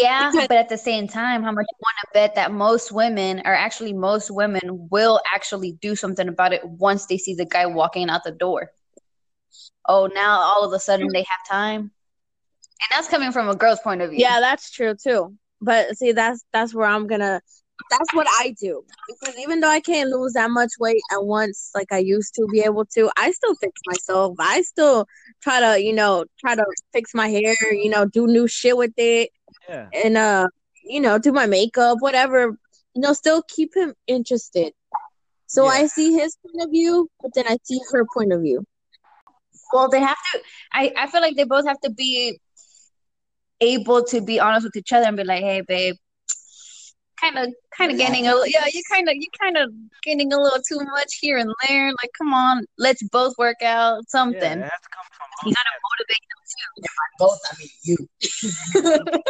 Yeah, 0.00 0.32
but 0.34 0.52
at 0.52 0.68
the 0.68 0.78
same 0.78 1.06
time, 1.06 1.42
how 1.42 1.52
much 1.52 1.64
you 1.70 1.78
want 1.80 1.96
to 2.02 2.08
bet 2.12 2.34
that 2.34 2.52
most 2.52 2.90
women, 2.90 3.40
or 3.44 3.54
actually 3.54 3.92
most 3.92 4.30
women, 4.30 4.88
will 4.90 5.20
actually 5.32 5.72
do 5.80 5.94
something 5.94 6.28
about 6.28 6.52
it 6.52 6.64
once 6.64 7.06
they 7.06 7.18
see 7.18 7.34
the 7.34 7.44
guy 7.44 7.66
walking 7.66 8.10
out 8.10 8.24
the 8.24 8.32
door? 8.32 8.70
Oh, 9.86 10.08
now 10.12 10.40
all 10.40 10.64
of 10.64 10.72
a 10.72 10.80
sudden 10.80 11.08
they 11.12 11.22
have 11.28 11.46
time, 11.48 11.80
and 11.80 12.88
that's 12.90 13.08
coming 13.08 13.32
from 13.32 13.48
a 13.48 13.54
girl's 13.54 13.80
point 13.80 14.02
of 14.02 14.10
view. 14.10 14.20
Yeah, 14.20 14.40
that's 14.40 14.70
true 14.70 14.94
too. 14.94 15.36
But 15.60 15.96
see, 15.96 16.12
that's 16.12 16.44
that's 16.52 16.74
where 16.74 16.86
I'm 16.88 17.06
gonna. 17.06 17.40
That's 17.90 18.12
what 18.14 18.26
I 18.40 18.54
do 18.60 18.82
because 19.06 19.38
even 19.38 19.60
though 19.60 19.68
I 19.68 19.78
can't 19.80 20.10
lose 20.10 20.32
that 20.32 20.50
much 20.50 20.70
weight 20.80 21.02
at 21.12 21.24
once, 21.24 21.70
like 21.74 21.92
I 21.92 21.98
used 21.98 22.34
to 22.34 22.48
be 22.50 22.60
able 22.60 22.84
to, 22.96 23.08
I 23.16 23.30
still 23.30 23.54
fix 23.56 23.80
myself. 23.86 24.34
I 24.40 24.62
still 24.62 25.06
try 25.40 25.60
to, 25.60 25.80
you 25.80 25.92
know, 25.92 26.24
try 26.40 26.56
to 26.56 26.64
fix 26.92 27.14
my 27.14 27.28
hair. 27.28 27.54
You 27.72 27.90
know, 27.90 28.04
do 28.04 28.26
new 28.26 28.48
shit 28.48 28.76
with 28.76 28.92
it, 28.96 29.30
Yeah. 29.68 29.88
and 29.92 30.16
uh, 30.16 30.48
you 30.82 31.00
know, 31.00 31.18
do 31.18 31.32
my 31.32 31.46
makeup, 31.46 31.98
whatever. 32.00 32.58
You 32.94 33.02
know, 33.02 33.12
still 33.12 33.42
keep 33.46 33.76
him 33.76 33.94
interested. 34.06 34.72
So 35.46 35.64
Yeah. 35.64 35.70
I 35.70 35.86
see 35.86 36.12
his 36.12 36.36
point 36.42 36.64
of 36.64 36.70
view, 36.70 37.08
but 37.22 37.32
then 37.34 37.44
I 37.46 37.58
see 37.62 37.78
her 37.92 38.04
point 38.12 38.32
of 38.32 38.40
view. 38.42 38.64
Well, 39.72 39.88
they 39.88 40.00
have 40.00 40.16
to. 40.32 40.40
I 40.72 40.92
I 40.96 41.06
feel 41.08 41.20
like 41.20 41.36
they 41.36 41.44
both 41.44 41.66
have 41.66 41.80
to 41.80 41.90
be 41.90 42.38
able 43.60 44.04
to 44.04 44.20
be 44.20 44.38
honest 44.38 44.64
with 44.64 44.76
each 44.76 44.92
other 44.92 45.06
and 45.06 45.16
be 45.16 45.24
like, 45.24 45.42
"Hey, 45.42 45.62
babe, 45.66 45.96
kind 47.20 47.38
of, 47.38 47.54
kind 47.76 47.90
of 47.90 47.98
getting 47.98 48.26
a 48.26 48.34
yeah, 48.46 48.66
you 48.72 48.82
kind 48.90 49.08
of, 49.08 49.14
you 49.14 49.28
kind 49.40 49.56
of 49.56 49.72
getting 50.02 50.32
a 50.32 50.40
little 50.40 50.60
too 50.68 50.78
much 50.78 51.18
here 51.20 51.38
and 51.38 51.50
there. 51.66 51.88
Like, 51.90 52.10
come 52.16 52.32
on, 52.32 52.64
let's 52.78 53.02
both 53.08 53.34
work 53.38 53.62
out 53.62 54.08
something. 54.08 54.40
it 54.40 54.62
has 54.62 54.70
to 54.70 54.88
come 54.92 55.04
from 55.12 55.48
You 55.48 55.54
gotta 55.54 55.70
motivate 55.88 56.24
them 56.30 56.40
too. 56.52 56.82
Both, 57.18 57.40
I 57.50 57.54
mean 57.58 57.70
you. 57.84 57.96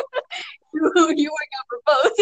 you, 0.74 1.14
you 1.16 1.30
work 1.30 1.50
out 1.56 1.66
for 1.68 1.78
both. 1.86 2.16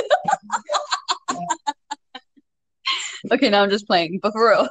okay, 3.33 3.49
now 3.49 3.63
I'm 3.63 3.71
just 3.71 3.87
playing, 3.87 4.21
but 4.23 4.33
for 4.33 4.51
real. 4.51 4.69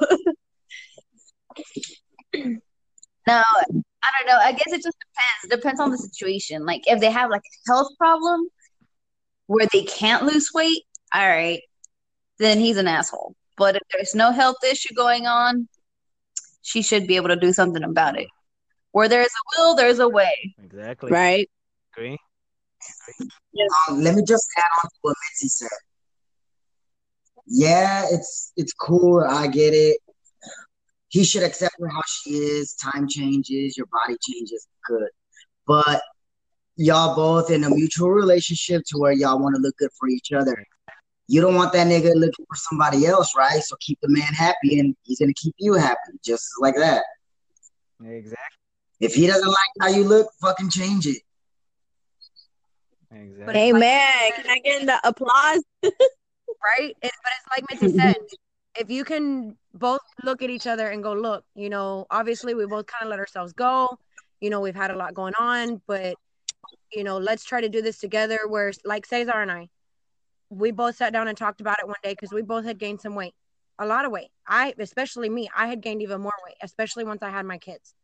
no, 3.26 3.42
I 4.04 4.10
don't 4.18 4.26
know. 4.26 4.38
I 4.38 4.52
guess 4.52 4.72
it 4.72 4.82
just 4.82 4.96
depends. 5.76 5.80
On 5.80 5.90
the 5.90 5.98
situation. 5.98 6.64
Like 6.64 6.82
if 6.86 7.00
they 7.00 7.10
have 7.10 7.30
like 7.30 7.42
a 7.42 7.72
health 7.72 7.88
problem 7.98 8.48
where 9.46 9.66
they 9.72 9.82
can't 9.82 10.24
lose 10.24 10.50
weight, 10.54 10.82
all 11.12 11.26
right, 11.26 11.60
then 12.38 12.58
he's 12.58 12.76
an 12.76 12.88
asshole. 12.88 13.34
But 13.56 13.76
if 13.76 13.82
there's 13.92 14.14
no 14.14 14.32
health 14.32 14.56
issue 14.64 14.94
going 14.94 15.26
on, 15.26 15.68
she 16.62 16.82
should 16.82 17.06
be 17.06 17.16
able 17.16 17.28
to 17.28 17.36
do 17.36 17.52
something 17.52 17.84
about 17.84 18.18
it. 18.18 18.28
Where 18.92 19.08
there's 19.08 19.26
a 19.26 19.60
will, 19.60 19.74
there's 19.74 19.98
a 19.98 20.08
way. 20.08 20.54
Exactly. 20.62 21.12
Right? 21.12 21.48
Agree. 21.94 22.18
agree 23.52 23.68
Um, 23.88 24.02
let 24.02 24.14
me 24.14 24.22
just 24.26 24.48
add 24.58 24.68
on 24.82 24.88
to 24.88 24.96
what 25.02 25.16
Mitzi 25.32 25.48
said. 25.48 25.68
Yeah, 27.46 28.06
it's 28.10 28.52
it's 28.56 28.72
cool. 28.72 29.22
I 29.22 29.48
get 29.48 29.74
it. 29.74 29.98
He 31.08 31.24
should 31.24 31.42
accept 31.42 31.74
her 31.78 31.88
how 31.88 32.00
she 32.06 32.30
is. 32.30 32.74
Time 32.74 33.06
changes, 33.08 33.76
your 33.76 33.86
body 33.86 34.16
changes. 34.22 34.66
Good, 34.88 35.10
but 35.66 36.02
y'all 36.76 37.14
both 37.14 37.50
in 37.50 37.64
a 37.64 37.70
mutual 37.70 38.10
relationship 38.10 38.82
to 38.86 38.98
where 38.98 39.12
y'all 39.12 39.38
want 39.38 39.54
to 39.56 39.60
look 39.62 39.76
good 39.78 39.90
for 39.98 40.08
each 40.08 40.32
other. 40.32 40.64
You 41.26 41.40
don't 41.40 41.54
want 41.54 41.72
that 41.72 41.86
nigga 41.86 42.14
looking 42.14 42.44
for 42.46 42.56
somebody 42.56 43.06
else, 43.06 43.34
right? 43.36 43.62
So 43.62 43.76
keep 43.80 43.98
the 44.02 44.08
man 44.08 44.32
happy, 44.34 44.78
and 44.78 44.94
he's 45.02 45.18
gonna 45.18 45.32
keep 45.34 45.54
you 45.58 45.74
happy, 45.74 46.18
just 46.24 46.46
like 46.60 46.76
that. 46.76 47.02
Exactly. 48.04 48.38
If 49.00 49.14
he 49.14 49.26
doesn't 49.26 49.48
like 49.48 49.56
how 49.80 49.88
you 49.88 50.04
look, 50.04 50.28
fucking 50.40 50.70
change 50.70 51.06
it. 51.06 51.22
Exactly. 53.10 53.44
But- 53.46 53.56
it's 53.56 53.72
like- 53.72 53.82
Amen. 53.82 54.32
Can 54.36 54.50
I 54.50 54.58
get 54.58 54.86
the 54.86 55.08
applause? 55.08 55.62
right? 55.82 56.96
It, 57.02 57.12
but 57.22 57.32
it's 57.38 57.48
like 57.50 57.80
Mitzi 57.82 57.96
said, 57.98 58.16
if 58.78 58.90
you 58.90 59.04
can 59.04 59.56
both 59.72 60.00
look 60.24 60.42
at 60.42 60.50
each 60.50 60.66
other 60.66 60.88
and 60.88 61.02
go, 61.02 61.12
look, 61.12 61.44
you 61.54 61.70
know, 61.70 62.06
obviously 62.10 62.54
we 62.54 62.66
both 62.66 62.86
kind 62.86 63.04
of 63.04 63.10
let 63.10 63.18
ourselves 63.18 63.52
go. 63.52 63.98
You 64.44 64.50
know, 64.50 64.60
we've 64.60 64.74
had 64.76 64.90
a 64.90 64.96
lot 64.96 65.14
going 65.14 65.32
on, 65.38 65.80
but 65.86 66.16
you 66.92 67.02
know, 67.02 67.16
let's 67.16 67.44
try 67.44 67.62
to 67.62 67.68
do 67.70 67.80
this 67.80 67.98
together. 67.98 68.40
Where, 68.46 68.72
like 68.84 69.06
Cesar 69.06 69.40
and 69.40 69.50
I, 69.50 69.70
we 70.50 70.70
both 70.70 70.96
sat 70.96 71.14
down 71.14 71.28
and 71.28 71.38
talked 71.38 71.62
about 71.62 71.78
it 71.80 71.86
one 71.86 71.96
day 72.02 72.12
because 72.12 72.30
we 72.30 72.42
both 72.42 72.66
had 72.66 72.76
gained 72.78 73.00
some 73.00 73.14
weight, 73.14 73.32
a 73.78 73.86
lot 73.86 74.04
of 74.04 74.12
weight. 74.12 74.28
I, 74.46 74.74
especially 74.78 75.30
me, 75.30 75.48
I 75.56 75.66
had 75.68 75.80
gained 75.80 76.02
even 76.02 76.20
more 76.20 76.34
weight, 76.44 76.56
especially 76.62 77.04
once 77.04 77.22
I 77.22 77.30
had 77.30 77.46
my 77.46 77.56
kids. 77.56 77.94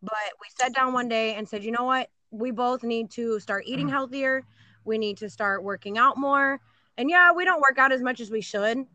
But 0.00 0.12
we 0.40 0.46
sat 0.56 0.72
down 0.72 0.92
one 0.92 1.08
day 1.08 1.34
and 1.34 1.48
said, 1.48 1.64
you 1.64 1.72
know 1.72 1.82
what? 1.82 2.08
We 2.30 2.52
both 2.52 2.84
need 2.84 3.10
to 3.12 3.40
start 3.40 3.64
eating 3.66 3.88
healthier. 3.88 4.44
We 4.84 4.96
need 4.96 5.16
to 5.18 5.28
start 5.28 5.64
working 5.64 5.98
out 5.98 6.16
more. 6.16 6.60
And 6.96 7.10
yeah, 7.10 7.32
we 7.32 7.44
don't 7.44 7.60
work 7.60 7.78
out 7.78 7.90
as 7.90 8.00
much 8.00 8.20
as 8.20 8.30
we 8.30 8.42
should, 8.42 8.86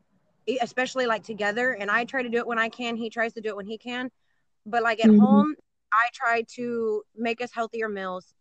especially 0.62 1.08
like 1.08 1.24
together. 1.24 1.74
And 1.74 1.92
I 1.92 2.06
try 2.06 2.24
to 2.24 2.30
do 2.30 2.38
it 2.38 2.48
when 2.48 2.58
I 2.58 2.70
can. 2.70 2.96
He 2.96 3.10
tries 3.10 3.34
to 3.34 3.42
do 3.42 3.50
it 3.50 3.58
when 3.58 3.66
he 3.66 3.78
can. 3.78 4.10
But 4.66 4.82
like 4.82 5.04
at 5.04 5.10
Mhm. 5.10 5.20
home, 5.20 5.56
I 5.92 6.08
try 6.14 6.44
to 6.56 7.04
make 7.16 7.42
us 7.42 7.52
healthier 7.54 7.90
meals. 7.90 8.34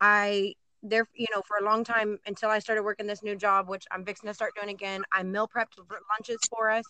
I 0.00 0.54
there, 0.82 1.06
you 1.14 1.26
know, 1.34 1.42
for 1.46 1.58
a 1.58 1.64
long 1.64 1.84
time 1.84 2.18
until 2.26 2.48
I 2.48 2.58
started 2.58 2.82
working 2.82 3.06
this 3.06 3.22
new 3.22 3.36
job, 3.36 3.68
which 3.68 3.84
I'm 3.90 4.04
fixing 4.04 4.28
to 4.28 4.34
start 4.34 4.54
doing 4.54 4.70
again. 4.70 5.02
I 5.12 5.22
meal 5.22 5.48
prepped 5.48 5.76
lunches 5.78 6.38
for 6.48 6.70
us. 6.70 6.84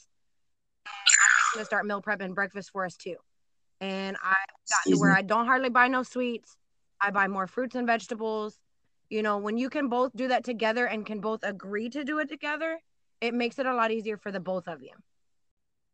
And 0.87 0.92
I'm 0.92 1.31
fixing 1.46 1.61
to 1.61 1.64
start 1.64 1.87
meal 1.87 2.03
prepping 2.03 2.35
breakfast 2.35 2.70
for 2.70 2.85
us 2.85 2.96
too. 2.96 3.16
And 3.81 4.16
I've 4.23 4.35
gotten 4.70 4.92
to 4.92 4.99
where. 5.01 5.12
I 5.12 5.23
don't 5.23 5.46
hardly 5.46 5.70
buy 5.70 5.88
no 5.88 6.03
sweets. 6.03 6.57
I 7.01 7.11
buy 7.11 7.29
more 7.29 7.46
fruits 7.46 7.75
and 7.75 7.87
vegetables. 7.87 8.59
You 9.09 9.23
know, 9.23 9.38
when 9.38 9.57
you 9.57 9.70
can 9.70 9.88
both 9.88 10.12
do 10.14 10.29
that 10.29 10.44
together 10.44 10.87
and 10.87 11.05
can 11.05 11.20
both 11.20 11.40
agree 11.42 11.88
to 11.90 12.05
do 12.05 12.18
it 12.20 12.29
together, 12.29 12.79
it 13.20 13.35
makes 13.35 13.59
it 13.59 13.66
a 13.66 13.75
lot 13.75 13.90
easier 13.90 14.16
for 14.16 14.31
the 14.31 14.38
both 14.38 14.68
of 14.68 14.83
you. 14.83 14.92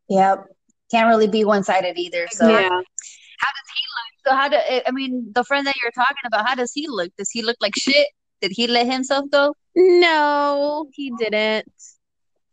Yep. 0.09 0.45
Can't 0.91 1.09
really 1.09 1.29
be 1.29 1.45
one 1.45 1.65
sided 1.65 1.97
either. 1.97 2.29
So 2.31 2.47
Yeah. 2.47 2.59
how 2.59 2.69
does 2.69 3.69
he 3.75 3.83
look? 3.95 3.96
So 4.27 4.35
how 4.35 4.49
do 4.49 4.57
I 4.59 4.91
mean 4.91 5.31
the 5.33 5.45
friend 5.45 5.67
that 5.67 5.77
you're 5.83 5.93
talking 5.93 6.27
about? 6.27 6.47
How 6.49 6.55
does 6.55 6.73
he 6.73 6.87
look? 6.89 7.13
Does 7.17 7.31
he 7.31 7.43
look 7.43 7.57
like 7.61 7.77
shit? 7.77 8.09
Did 8.41 8.53
he 8.53 8.67
let 8.67 8.87
himself 8.87 9.31
go? 9.31 9.55
No, 9.77 10.89
he 10.93 11.13
didn't. 11.19 11.71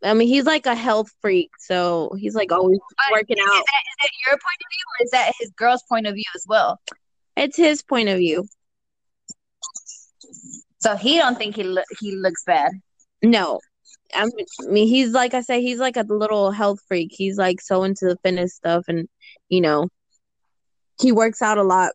I 0.02 0.14
mean, 0.14 0.28
he's 0.28 0.44
like 0.44 0.66
a 0.66 0.74
health 0.74 1.10
freak, 1.20 1.50
so 1.58 2.12
he's 2.18 2.34
like 2.34 2.52
always 2.52 2.78
working 3.10 3.38
Is 3.38 3.44
out. 3.44 3.50
that, 3.50 3.56
is 3.58 3.96
that 4.02 4.10
your 4.26 4.32
point 4.32 4.60
of 4.60 4.68
view, 4.70 4.84
or 4.88 5.04
is 5.04 5.10
that 5.12 5.32
his 5.40 5.50
girl's 5.56 5.82
point 5.88 6.06
of 6.06 6.14
view 6.14 6.24
as 6.34 6.44
well? 6.46 6.78
It's 7.36 7.56
his 7.56 7.82
point 7.82 8.08
of 8.08 8.18
view. 8.18 8.44
So 10.80 10.96
he 10.96 11.16
don't 11.16 11.38
think 11.38 11.56
he 11.56 11.64
lo- 11.64 11.82
he 12.00 12.14
looks 12.16 12.44
bad. 12.44 12.72
No, 13.22 13.60
I 14.14 14.26
mean, 14.26 14.46
I 14.60 14.66
mean, 14.66 14.86
he's 14.88 15.12
like 15.12 15.32
I 15.34 15.40
say, 15.40 15.62
he's 15.62 15.78
like 15.78 15.96
a 15.96 16.02
little 16.02 16.50
health 16.50 16.80
freak. 16.86 17.10
He's 17.10 17.38
like 17.38 17.60
so 17.60 17.82
into 17.82 18.04
the 18.04 18.18
fitness 18.22 18.54
stuff, 18.54 18.84
and 18.88 19.08
you 19.48 19.62
know, 19.62 19.88
he 21.00 21.12
works 21.12 21.42
out 21.42 21.58
a 21.58 21.62
lot. 21.62 21.92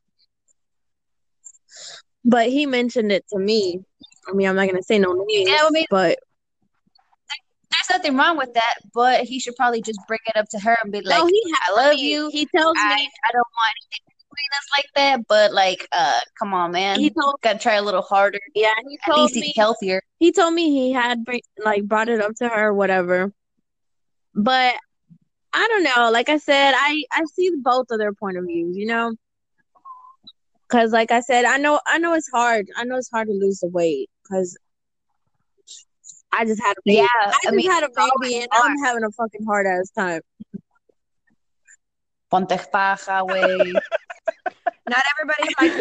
But 2.26 2.50
he 2.50 2.66
mentioned 2.66 3.12
it 3.12 3.26
to 3.32 3.40
me. 3.40 3.82
I 4.28 4.34
mean, 4.34 4.48
I'm 4.48 4.56
not 4.56 4.68
gonna 4.68 4.84
say 4.84 5.00
no 5.00 5.14
names, 5.14 5.50
Yeah, 5.50 5.62
I 5.66 5.70
mean- 5.72 5.86
but 5.90 6.20
There's 7.72 7.98
nothing 7.98 8.18
wrong 8.18 8.36
with 8.38 8.54
that, 8.56 8.76
but 8.94 9.24
he 9.24 9.40
should 9.40 9.56
probably 9.56 9.82
just 9.82 10.00
bring 10.08 10.20
it 10.28 10.36
up 10.36 10.48
to 10.50 10.60
her 10.60 10.76
and 10.84 10.92
be 10.92 11.02
like, 11.02 11.18
no, 11.18 11.26
he 11.28 11.42
"I 11.68 11.72
love 11.74 11.94
he, 11.94 12.12
you. 12.12 12.30
He 12.32 12.46
tells 12.48 12.76
I 12.78 12.96
me 12.96 13.10
I 13.24 13.32
don't 13.32 13.48
want 13.56 13.74
anything 13.78 14.06
between 14.08 14.50
us 14.58 14.68
like 14.76 14.86
that, 14.96 15.28
but 15.28 15.54
like, 15.54 15.88
uh, 15.92 16.20
come 16.38 16.54
on, 16.54 16.72
man, 16.72 17.00
he 17.00 17.10
told 17.12 17.36
gotta 17.42 17.60
try 17.60 17.76
a 17.76 17.82
little 17.82 18.02
harder. 18.02 18.40
yeah 18.56 18.74
he 18.88 19.00
At 19.08 19.14
told 19.14 19.32
me 19.34 19.54
healthier." 19.56 20.02
he 20.20 20.32
told 20.32 20.54
me 20.54 20.72
he 20.72 20.92
had 20.92 21.24
bring, 21.24 21.42
like 21.64 21.86
brought 21.86 22.10
it 22.10 22.20
up 22.22 22.36
to 22.38 22.50
her 22.50 22.68
or 22.70 22.74
whatever 22.74 23.32
but 24.36 24.76
i 25.54 25.68
don't 25.68 25.84
know 25.84 26.10
like 26.12 26.30
i 26.30 26.38
said 26.38 26.74
i 26.76 27.04
i 27.12 27.24
see 27.34 27.52
both 27.62 27.88
of 27.92 27.98
their 28.00 28.14
point 28.14 28.38
of 28.38 28.46
views 28.46 28.76
you 28.78 28.86
know 28.86 29.14
because 30.68 30.92
like 30.92 31.12
i 31.12 31.20
said 31.20 31.46
i 31.46 31.58
know 31.58 31.80
i 31.88 31.98
know 31.98 32.14
it's 32.14 32.30
hard 32.32 32.68
i 32.78 32.84
know 32.84 32.98
it's 32.98 33.10
hard 33.10 33.28
to 33.28 33.34
lose 33.34 33.60
the 33.60 33.68
weight 33.70 34.10
because 34.24 34.58
i 36.32 36.46
just 36.46 36.62
had 36.62 36.74
a 36.74 36.82
baby 36.86 36.98
Yeah, 36.98 37.08
I 37.26 37.32
just 37.32 37.48
I 37.48 37.52
mean, 37.52 37.70
had 37.72 37.84
a 37.84 37.90
baby 37.90 38.36
and 38.42 38.48
hard. 38.52 38.72
I'm 38.72 38.78
having 38.86 39.04
a 39.04 39.12
fucking 39.12 39.46
hard 39.46 39.66
ass 39.68 39.90
time 39.92 40.22
Ponte 42.30 42.60
faja, 42.72 43.26
way. 43.26 43.74
Not 44.88 45.04
everybody's 45.20 45.56
like 45.60 45.72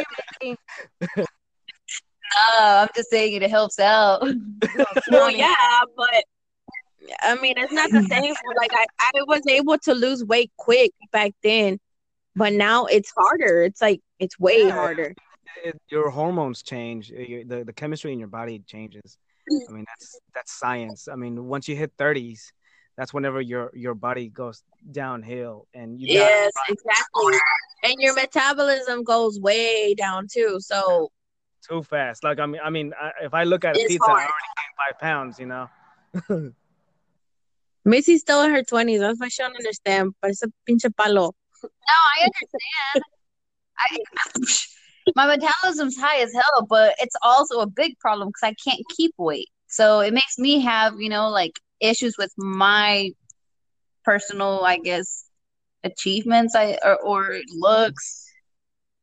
you, 0.43 0.57
No, 1.19 2.59
I'm 2.59 2.89
just 2.95 3.11
saying 3.11 3.35
it 3.43 3.51
helps 3.51 3.79
out. 3.79 4.23
well 5.11 5.31
yeah 5.31 5.55
but 5.97 6.25
i 7.23 7.35
mean 7.41 7.55
it's 7.57 7.73
not 7.73 7.91
the 7.91 8.03
same 8.11 8.35
like 8.57 8.71
I, 8.75 8.87
I 9.01 9.23
was 9.27 9.43
able 9.49 9.79
to 9.79 9.95
lose 9.95 10.25
weight 10.25 10.51
quick 10.57 10.93
back 11.13 11.33
then 11.43 11.79
But 12.37 12.53
now 12.53 12.87
it's 12.87 13.11
harder. 13.17 13.63
It's 13.67 13.83
like 13.83 14.01
it's 14.23 14.39
way 14.39 14.63
Yeah. 14.67 14.75
harder. 14.79 15.11
it, 15.65 15.75
your 15.91 16.09
hormones 16.11 16.63
change. 16.63 17.11
uh, 17.11 17.19
your- 17.33 17.45
the 17.45 17.59
the 17.65 17.73
chemistry 17.73 18.13
in 18.15 18.19
your 18.23 18.29
body 18.41 18.63
changes. 18.75 19.19
I 19.69 19.73
mean, 19.75 19.85
that's 19.91 20.21
that's 20.35 20.53
science. 20.53 21.09
I 21.09 21.17
mean, 21.17 21.35
once 21.55 21.67
you 21.69 21.75
hit 21.75 21.91
thirties, 21.99 22.53
that's 22.97 23.13
whenever 23.13 23.41
your 23.41 23.73
your 23.75 23.95
body 23.95 24.29
goes 24.29 24.63
downhill, 25.03 25.67
and 25.75 25.99
you 26.01 26.07
Yes, 26.15 26.53
exactly. 26.69 27.39
And 27.83 27.95
your 27.99 28.15
metabolism 28.15 29.03
goes 29.03 29.35
way 29.41 29.95
down 29.95 30.29
too. 30.31 30.61
So 30.61 31.11
too 31.69 31.83
fast. 31.83 32.23
Like 32.23 32.39
I 32.39 32.47
mean, 32.47 32.61
I 32.63 32.71
mean, 32.71 32.93
I, 32.95 33.11
if 33.27 33.35
I 33.35 33.43
look 33.45 33.65
at 33.65 33.75
a 33.75 33.79
pizza, 33.83 34.07
I 34.07 34.15
already 34.31 34.51
gained 34.59 34.77
five 34.83 34.97
pounds. 35.01 35.33
You 35.43 35.47
know. 35.53 35.67
Missy's 37.89 38.21
still 38.21 38.43
in 38.43 38.51
her 38.51 38.63
twenties. 38.63 39.01
That's 39.01 39.19
why 39.19 39.29
she 39.29 39.43
don't 39.43 39.57
understand. 39.57 40.15
Parece 40.23 40.45
pinche 40.69 40.95
palo. 40.97 41.35
No, 41.63 41.69
I 42.21 42.25
understand. 42.25 43.05
I 43.79 43.99
my 45.17 45.27
metabolism's 45.27 45.97
high 45.99 46.21
as 46.21 46.33
hell, 46.35 46.67
but 46.69 46.95
it's 46.99 47.17
also 47.23 47.61
a 47.61 47.67
big 47.67 47.99
problem 47.99 48.29
because 48.29 48.43
I 48.43 48.55
can't 48.63 48.83
keep 48.97 49.15
weight. 49.17 49.49
So 49.67 50.01
it 50.01 50.13
makes 50.13 50.39
me 50.39 50.61
have, 50.61 51.01
you 51.01 51.09
know, 51.09 51.31
like 51.31 51.59
issues 51.81 52.17
with 52.19 52.33
my 52.37 53.11
personal, 54.05 54.65
I 54.65 54.79
guess, 54.79 55.25
achievements 55.85 56.55
I 56.55 56.79
or, 56.85 56.97
or 56.99 57.39
looks. 57.57 58.27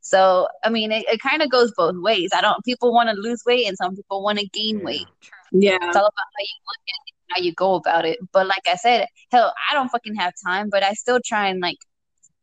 So 0.02 0.48
I 0.64 0.70
mean, 0.70 0.92
it, 0.92 1.06
it 1.08 1.20
kind 1.20 1.42
of 1.42 1.50
goes 1.50 1.72
both 1.76 1.96
ways. 1.98 2.30
I 2.36 2.42
don't. 2.42 2.64
People 2.64 2.94
want 2.94 3.10
to 3.10 3.16
lose 3.16 3.42
weight, 3.46 3.68
and 3.68 3.78
some 3.78 3.96
people 3.96 4.22
want 4.24 4.38
to 4.38 4.48
gain 4.50 4.84
weight. 4.84 5.08
Yeah. 5.52 5.78
It's 5.82 5.96
all 5.96 6.06
about 6.06 6.30
how 6.36 6.42
you 6.42 6.60
look 6.68 6.84
at 6.90 7.02
it, 7.05 7.05
how 7.30 7.42
you 7.42 7.54
go 7.54 7.76
about 7.76 8.06
it. 8.06 8.20
But 8.32 8.48
like 8.48 8.64
I 8.68 8.76
said, 8.76 9.08
hell, 9.32 9.54
I 9.70 9.74
don't 9.74 9.90
fucking 9.90 10.16
have 10.16 10.34
time, 10.46 10.70
but 10.70 10.84
I 10.84 10.94
still 10.94 11.20
try 11.24 11.48
and 11.48 11.60
like, 11.60 11.78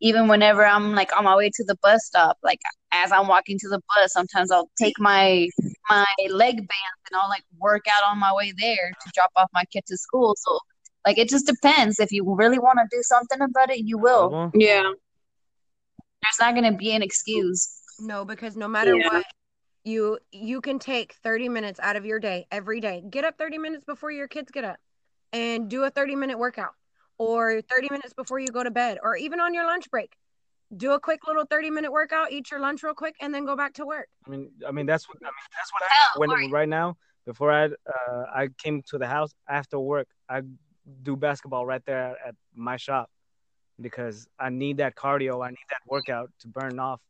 even 0.01 0.27
whenever 0.27 0.66
I'm 0.66 0.95
like 0.95 1.16
on 1.16 1.25
my 1.25 1.37
way 1.37 1.51
to 1.55 1.64
the 1.64 1.77
bus 1.83 2.05
stop, 2.05 2.37
like 2.42 2.59
as 2.92 3.12
I'm 3.12 3.29
walking 3.29 3.57
to 3.61 3.68
the 3.68 3.81
bus, 3.95 4.12
sometimes 4.12 4.51
I'll 4.51 4.68
take 4.77 4.99
my 4.99 5.49
my 5.88 6.07
leg 6.29 6.57
bands 6.57 7.03
and 7.11 7.21
I'll 7.21 7.29
like 7.29 7.45
work 7.59 7.83
out 7.88 8.11
on 8.11 8.18
my 8.18 8.33
way 8.35 8.53
there 8.59 8.90
to 8.90 9.11
drop 9.14 9.31
off 9.37 9.49
my 9.53 9.64
kid 9.73 9.85
to 9.87 9.97
school. 9.97 10.35
So 10.38 10.59
like 11.07 11.18
it 11.18 11.29
just 11.29 11.47
depends. 11.47 12.01
If 12.01 12.11
you 12.11 12.25
really 12.35 12.59
want 12.59 12.79
to 12.79 12.97
do 12.97 13.01
something 13.03 13.40
about 13.40 13.71
it, 13.71 13.79
you 13.85 13.97
will. 13.97 14.31
Well, 14.31 14.51
Yeah. 14.55 14.83
There's 16.23 16.38
not 16.40 16.55
gonna 16.55 16.77
be 16.77 16.92
an 16.92 17.03
excuse. 17.03 17.81
No, 18.01 18.25
because 18.25 18.57
no 18.57 18.66
matter 18.68 18.97
Yeah. 18.97 19.09
what, 19.09 19.25
you 19.85 20.18
you 20.31 20.61
can 20.61 20.79
take 20.79 21.14
30 21.14 21.49
minutes 21.49 21.81
out 21.81 21.97
of 21.97 22.05
your 22.05 22.21
day 22.21 22.47
every 22.51 22.81
day. 22.81 23.03
Get 23.09 23.25
up 23.25 23.37
30 23.38 23.59
minutes 23.59 23.85
before 23.85 24.11
your 24.11 24.29
kids 24.29 24.51
get 24.51 24.64
up 24.64 24.79
and 25.33 25.68
do 25.68 25.85
a 25.85 25.90
30 25.90 26.16
minute 26.16 26.38
workout 26.38 26.75
or 27.18 27.61
30 27.62 27.88
minutes 27.90 28.14
before 28.14 28.38
you 28.38 28.49
go 28.49 28.62
to 28.62 28.71
bed 28.71 28.99
or 29.03 29.16
even 29.16 29.40
on 29.40 29.55
your 29.55 29.66
lunch 29.66 29.90
break. 29.90 30.14
Do 30.77 30.92
a 30.92 31.01
quick 31.01 31.27
little 31.27 31.45
30 31.45 31.71
minute 31.71 31.92
workout, 31.92 32.33
eat 32.33 32.51
your 32.51 32.61
lunch 32.61 32.83
real 32.83 32.95
quick 32.95 33.16
and 33.21 33.35
then 33.35 33.45
go 33.45 33.57
back 33.57 33.75
to 33.75 33.87
work. 33.87 34.09
I 34.27 34.31
mean, 34.31 34.51
I 34.66 34.71
mean 34.71 34.87
that's 34.87 35.09
what 35.09 35.18
I 35.23 35.27
mean. 35.27 35.33
That's 35.57 35.73
what 35.73 35.83
I 35.83 36.18
when 36.18 36.31
Lori. 36.31 36.51
right 36.51 36.68
now. 36.68 36.97
Before 37.25 37.53
I 37.53 37.66
uh, 37.66 38.25
I 38.35 38.49
came 38.59 38.83
to 38.88 38.99
the 38.99 39.07
house 39.07 39.33
after 39.49 39.79
work, 39.79 40.09
I 40.29 40.42
do 41.03 41.14
basketball 41.14 41.64
right 41.64 41.83
there 41.87 42.16
at 42.27 42.35
my 42.55 42.77
shop 42.77 43.11
because 43.81 44.27
I 44.40 44.51
need 44.51 44.79
that 44.79 44.97
cardio. 44.97 45.45
I 45.45 45.51
need 45.51 45.68
that 45.71 45.83
workout 45.87 46.31
to 46.40 46.49
burn 46.49 46.81
off 46.81 47.01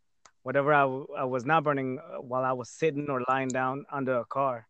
whatever 0.42 0.72
I, 0.72 0.82
w- 0.82 1.06
I 1.16 1.24
was 1.24 1.44
not 1.44 1.64
burning 1.64 1.98
uh, 1.98 2.20
while 2.20 2.44
I 2.44 2.52
was 2.52 2.68
sitting 2.68 3.08
or 3.08 3.22
lying 3.28 3.48
down 3.48 3.84
under 3.90 4.18
a 4.18 4.24
car. 4.24 4.66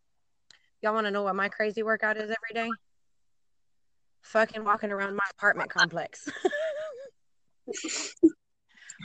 Y'all 0.82 0.94
want 0.94 1.06
to 1.06 1.10
know 1.10 1.22
what 1.22 1.36
my 1.36 1.48
crazy 1.48 1.82
workout 1.82 2.16
is 2.16 2.24
every 2.24 2.54
day? 2.54 2.70
Fucking 4.22 4.64
walking 4.64 4.90
around 4.90 5.14
my 5.14 5.24
apartment 5.36 5.70
complex. 5.70 6.28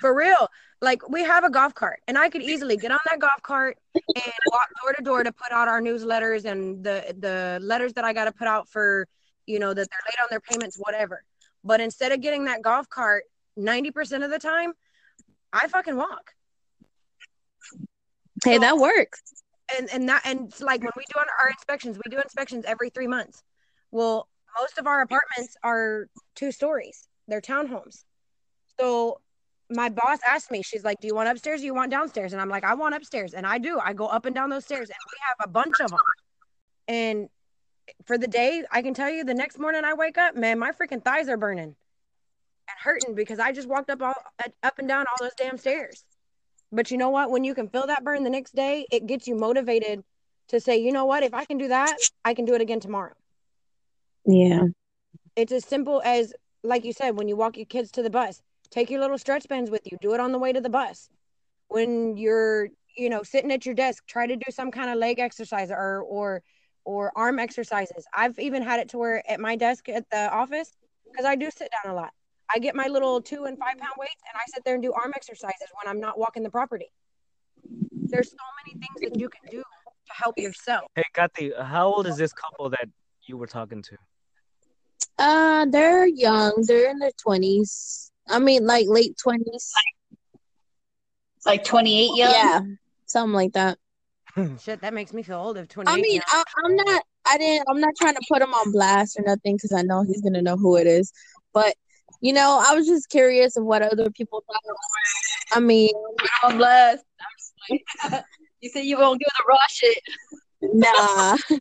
For 0.02 0.14
real. 0.14 0.48
Like 0.82 1.08
we 1.10 1.24
have 1.24 1.44
a 1.44 1.50
golf 1.50 1.74
cart 1.74 2.02
and 2.08 2.18
I 2.18 2.30
could 2.30 2.44
easily 2.44 2.78
get 2.78 2.92
on 2.92 3.00
that 3.10 3.20
golf 3.20 3.42
cart 3.42 3.78
and 3.96 4.34
walk 4.52 4.70
door 4.84 4.94
to 4.94 5.04
door 5.04 5.24
to 5.24 5.32
put 5.32 5.52
out 5.52 5.68
our 5.68 5.82
newsletters 5.82 6.46
and 6.46 6.84
the 6.84 7.16
the 7.18 7.60
letters 7.62 7.94
that 7.94 8.06
I 8.06 8.14
got 8.14 8.26
to 8.26 8.32
put 8.32 8.48
out 8.48 8.70
for, 8.70 9.08
you 9.48 9.58
know, 9.58 9.74
that 9.74 9.88
they're 9.90 10.06
late 10.06 10.20
on 10.22 10.28
their 10.30 10.40
payments 10.40 10.78
whatever. 10.80 11.24
But 11.64 11.82
instead 11.82 12.12
of 12.12 12.22
getting 12.22 12.46
that 12.46 12.62
golf 12.62 12.88
cart 12.90 13.24
90% 13.58 14.24
of 14.24 14.30
the 14.30 14.38
time, 14.38 14.74
I 15.52 15.68
fucking 15.68 15.98
walk. 15.98 16.34
Hey, 18.44 18.58
that 18.58 18.78
works. 18.78 19.22
and 19.78 19.90
and 19.92 20.10
that 20.10 20.22
and 20.26 20.54
like 20.62 20.82
when 20.82 20.92
we 20.96 21.04
do 21.14 21.20
our 21.20 21.50
inspections, 21.50 21.98
we 22.04 22.10
do 22.10 22.20
inspections 22.22 22.66
every 22.66 22.90
three 22.90 23.08
months. 23.08 23.44
Well, 23.92 24.28
most 24.60 24.78
of 24.78 24.88
our 24.88 25.02
apartments 25.02 25.56
are 25.64 26.08
two 26.36 26.52
stories; 26.52 27.08
they're 27.28 27.42
townhomes. 27.42 28.04
So 28.80 29.22
my 29.70 29.90
boss 29.90 30.20
asked 30.28 30.52
me, 30.52 30.62
she's 30.64 30.84
like, 30.84 31.00
"Do 31.02 31.08
you 31.08 31.16
want 31.16 31.30
upstairs? 31.30 31.62
Or 31.62 31.66
you 31.66 31.74
want 31.74 31.92
downstairs?" 31.92 32.34
And 32.34 32.42
I'm 32.42 32.50
like, 32.50 32.64
"I 32.64 32.74
want 32.76 32.96
upstairs," 32.96 33.34
and 33.34 33.46
I 33.46 33.58
do. 33.58 33.80
I 33.80 33.94
go 33.94 34.08
up 34.08 34.26
and 34.26 34.36
down 34.36 34.50
those 34.50 34.66
stairs, 34.66 34.90
and 34.90 34.98
we 35.12 35.18
have 35.28 35.38
a 35.48 35.50
bunch 35.50 35.80
of 35.82 35.90
them. 35.90 36.00
And 36.88 37.30
for 38.06 38.18
the 38.18 38.28
day, 38.28 38.64
I 38.72 38.82
can 38.82 38.94
tell 38.94 39.10
you, 39.10 39.24
the 39.24 39.34
next 39.34 39.60
morning 39.60 39.84
I 39.84 39.94
wake 39.94 40.18
up, 40.18 40.36
man, 40.36 40.60
my 40.60 40.72
freaking 40.72 41.04
thighs 41.04 41.28
are 41.30 41.38
burning 41.38 41.76
and 42.70 42.78
hurting 42.82 43.16
because 43.16 43.40
I 43.40 43.52
just 43.52 43.68
walked 43.68 43.90
up 43.90 44.02
all 44.02 44.16
up 44.64 44.80
and 44.80 44.88
down 44.88 45.06
all 45.10 45.18
those 45.20 45.36
damn 45.38 45.58
stairs. 45.58 46.04
But 46.72 46.92
you 46.92 46.98
know 46.98 47.10
what? 47.10 47.32
When 47.32 47.44
you 47.44 47.56
can 47.56 47.70
feel 47.70 47.88
that 47.88 48.04
burn 48.04 48.24
the 48.24 48.30
next 48.30 48.56
day, 48.56 48.86
it 48.92 49.08
gets 49.08 49.28
you 49.28 49.36
motivated 49.36 50.04
to 50.50 50.60
say, 50.60 50.78
you 50.78 50.92
know 50.92 51.06
what? 51.06 51.24
If 51.24 51.34
I 51.34 51.46
can 51.46 51.58
do 51.58 51.70
that, 51.70 51.96
I 52.26 52.34
can 52.34 52.46
do 52.46 52.54
it 52.56 52.62
again 52.62 52.80
tomorrow. 52.80 53.14
Yeah. 54.26 54.64
It's 55.36 55.52
as 55.52 55.66
simple 55.66 56.02
as, 56.04 56.34
like 56.64 56.84
you 56.84 56.94
said, 56.94 57.18
when 57.18 57.28
you 57.28 57.36
walk 57.36 57.58
your 57.58 57.66
kids 57.66 57.92
to 57.92 58.04
the 58.04 58.10
bus, 58.10 58.42
take 58.70 58.90
your 58.90 59.00
little 59.00 59.18
stretch 59.18 59.48
bands 59.48 59.72
with 59.72 59.90
you. 59.90 59.98
Do 60.02 60.14
it 60.14 60.20
on 60.20 60.32
the 60.32 60.40
way 60.40 60.52
to 60.52 60.60
the 60.60 60.70
bus. 60.70 61.10
When 61.70 62.18
you're, 62.18 62.70
you 62.98 63.10
know, 63.10 63.24
sitting 63.24 63.52
at 63.52 63.66
your 63.66 63.76
desk, 63.76 64.06
try 64.08 64.28
to 64.28 64.36
do 64.36 64.52
some 64.52 64.72
kind 64.72 64.90
of 64.90 64.98
leg 64.98 65.20
exercise 65.20 65.70
or 65.70 66.02
or 66.02 66.42
or 66.84 67.12
arm 67.16 67.40
exercises. 67.40 68.06
I've 68.14 68.40
even 68.40 68.64
had 68.64 68.80
it 68.80 68.90
to 68.90 68.98
where 68.98 69.30
at 69.30 69.40
my 69.40 69.58
desk 69.58 69.90
at 69.90 70.10
the 70.10 70.32
office, 70.32 70.72
because 71.12 71.26
I 71.26 71.36
do 71.36 71.50
sit 71.52 71.70
down 71.84 71.94
a 71.94 71.96
lot. 71.96 72.14
I 72.54 72.60
get 72.60 72.76
my 72.76 72.88
little 72.88 73.22
two 73.22 73.46
and 73.46 73.58
five 73.58 73.78
pound 73.78 73.94
weights 73.98 74.22
and 74.28 74.36
I 74.36 74.44
sit 74.54 74.64
there 74.64 74.74
and 74.76 74.84
do 74.84 74.94
arm 74.94 75.12
exercises 75.16 75.68
when 75.82 75.90
I'm 75.90 76.00
not 76.00 76.18
walking 76.18 76.44
the 76.44 76.50
property. 76.50 76.92
There's 78.10 78.30
so 78.30 78.38
many 78.66 78.80
things 78.80 79.12
that 79.12 79.20
you 79.20 79.30
can 79.30 79.42
do 79.50 79.58
to 79.58 80.14
help 80.14 80.38
yourself. 80.38 80.86
Hey, 80.96 81.04
Kathy, 81.14 81.52
how 81.62 81.88
old 81.88 82.08
is 82.08 82.18
this 82.18 82.32
couple 82.32 82.70
that 82.70 82.88
you 83.26 83.38
were 83.38 83.48
talking 83.48 83.82
to? 83.82 83.98
Uh, 85.20 85.66
they're 85.66 86.08
young. 86.08 86.64
They're 86.68 86.90
in 86.90 87.00
their 87.00 87.12
twenties. 87.22 88.12
I 88.30 88.40
mean, 88.40 88.66
like 88.66 88.88
late 88.88 89.18
twenties. 89.18 89.74
Like 91.46 91.64
28 91.64 92.18
young. 92.18 92.32
Yeah, 92.32 92.60
something 93.06 93.34
like 93.34 93.54
that. 93.54 93.78
Shit, 94.60 94.82
that 94.82 94.94
makes 94.94 95.14
me 95.14 95.24
feel 95.24 95.40
old 95.40 95.58
of 95.58 95.70
28. 95.70 95.94
I 95.94 96.02
mean, 96.02 96.18
now. 96.18 96.24
I, 96.28 96.44
I'm 96.66 96.76
not. 96.76 97.04
I 97.26 97.38
didn't. 97.38 97.68
I'm 97.70 97.80
not 97.80 97.94
trying 97.98 98.16
to 98.16 98.22
put 98.28 98.42
him 98.42 98.54
on 98.54 98.72
blast 98.72 99.18
or 99.18 99.24
nothing 99.26 99.56
because 99.56 99.72
I 99.72 99.82
know 99.82 100.04
he's 100.04 100.22
gonna 100.22 100.42
know 100.42 100.58
who 100.58 100.76
it 100.76 100.88
is. 100.88 101.12
But 101.54 101.76
you 102.22 102.34
know, 102.34 102.64
I 102.66 102.74
was 102.76 102.88
just 102.88 103.10
curious 103.10 103.58
of 103.58 103.64
what 103.64 103.82
other 103.82 104.10
people 104.10 104.44
thought. 104.48 104.62
I 105.54 105.60
mean, 105.60 105.92
I'm 106.44 106.58
blessed. 106.58 107.06
I'm 108.12 108.24
you 108.62 108.70
said 108.70 108.86
you 108.86 108.98
won't 108.98 109.20
do 109.20 109.26
the 109.38 109.44
raw 109.48 109.58
shit. 109.70 109.98
nah. 110.62 111.38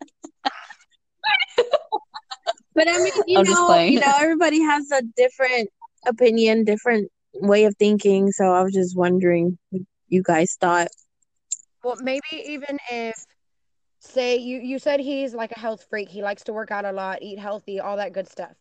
but 2.74 2.88
I 2.88 2.98
mean, 2.98 3.12
you 3.26 3.38
I'm 3.38 3.44
know, 3.44 3.82
you 3.82 4.00
know, 4.00 4.12
everybody 4.18 4.60
has 4.62 4.90
a 4.90 5.02
different 5.16 5.68
opinion, 6.06 6.64
different 6.64 7.10
way 7.34 7.64
of 7.64 7.74
thinking. 7.78 8.30
So 8.32 8.52
I 8.52 8.62
was 8.62 8.72
just 8.72 8.96
wondering 8.96 9.58
what 9.70 9.82
you 10.08 10.22
guys 10.22 10.56
thought. 10.60 10.88
Well, 11.84 11.96
maybe 12.00 12.22
even 12.32 12.78
if, 12.90 13.14
say, 14.00 14.36
you 14.36 14.58
you 14.58 14.78
said 14.78 15.00
he's 15.00 15.34
like 15.34 15.52
a 15.52 15.58
health 15.58 15.84
freak. 15.88 16.08
He 16.08 16.22
likes 16.22 16.44
to 16.44 16.52
work 16.52 16.70
out 16.70 16.84
a 16.84 16.92
lot, 16.92 17.22
eat 17.22 17.38
healthy, 17.38 17.80
all 17.80 17.96
that 17.96 18.12
good 18.12 18.28
stuff. 18.28 18.54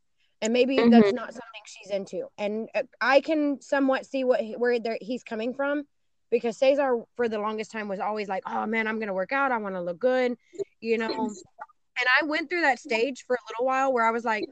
And 0.46 0.54
maybe 0.54 0.78
Mhm. 0.78 0.92
that's 0.92 1.12
not 1.12 1.34
something 1.34 1.62
she's 1.66 1.90
into. 1.90 2.30
And 2.38 2.70
uh, 2.76 2.84
I 3.02 3.20
can 3.20 3.60
somewhat 3.62 4.06
see 4.06 4.24
what 4.24 4.44
where 4.60 4.78
he's 5.02 5.24
coming 5.24 5.56
from, 5.56 5.88
because 6.30 6.56
Cesar 6.56 7.04
for 7.16 7.28
the 7.28 7.40
longest 7.40 7.72
time 7.72 7.88
was 7.88 8.00
always 8.00 8.28
like, 8.28 8.44
"Oh 8.46 8.68
man, 8.68 8.88
I'm 8.88 9.00
gonna 9.00 9.14
work 9.14 9.32
out. 9.32 9.52
I 9.52 9.58
want 9.58 9.74
to 9.74 9.82
look 9.82 9.98
good," 9.98 10.38
you 10.82 11.00
know. 11.00 11.10
And 11.10 12.08
I 12.22 12.26
went 12.26 12.48
through 12.52 12.62
that 12.62 12.78
stage 12.78 13.24
for 13.26 13.36
a 13.36 13.40
little 13.50 13.66
while 13.66 13.92
where 13.92 14.06
I 14.06 14.12
was 14.12 14.24
like, 14.24 14.46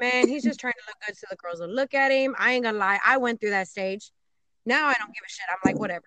"Man, 0.00 0.28
he's 0.28 0.44
just 0.44 0.58
trying 0.58 0.72
to 0.72 0.84
look 0.86 0.96
good 1.06 1.18
so 1.18 1.26
the 1.28 1.36
girls 1.36 1.60
will 1.60 1.68
look 1.68 1.92
at 1.92 2.10
him." 2.10 2.34
I 2.38 2.52
ain't 2.52 2.64
gonna 2.64 2.78
lie, 2.78 2.98
I 3.04 3.18
went 3.18 3.38
through 3.38 3.50
that 3.50 3.68
stage. 3.68 4.10
Now 4.64 4.86
I 4.86 4.94
don't 4.94 5.12
give 5.12 5.22
a 5.26 5.28
shit. 5.28 5.44
I'm 5.50 5.58
like, 5.62 5.78
whatever. 5.78 6.06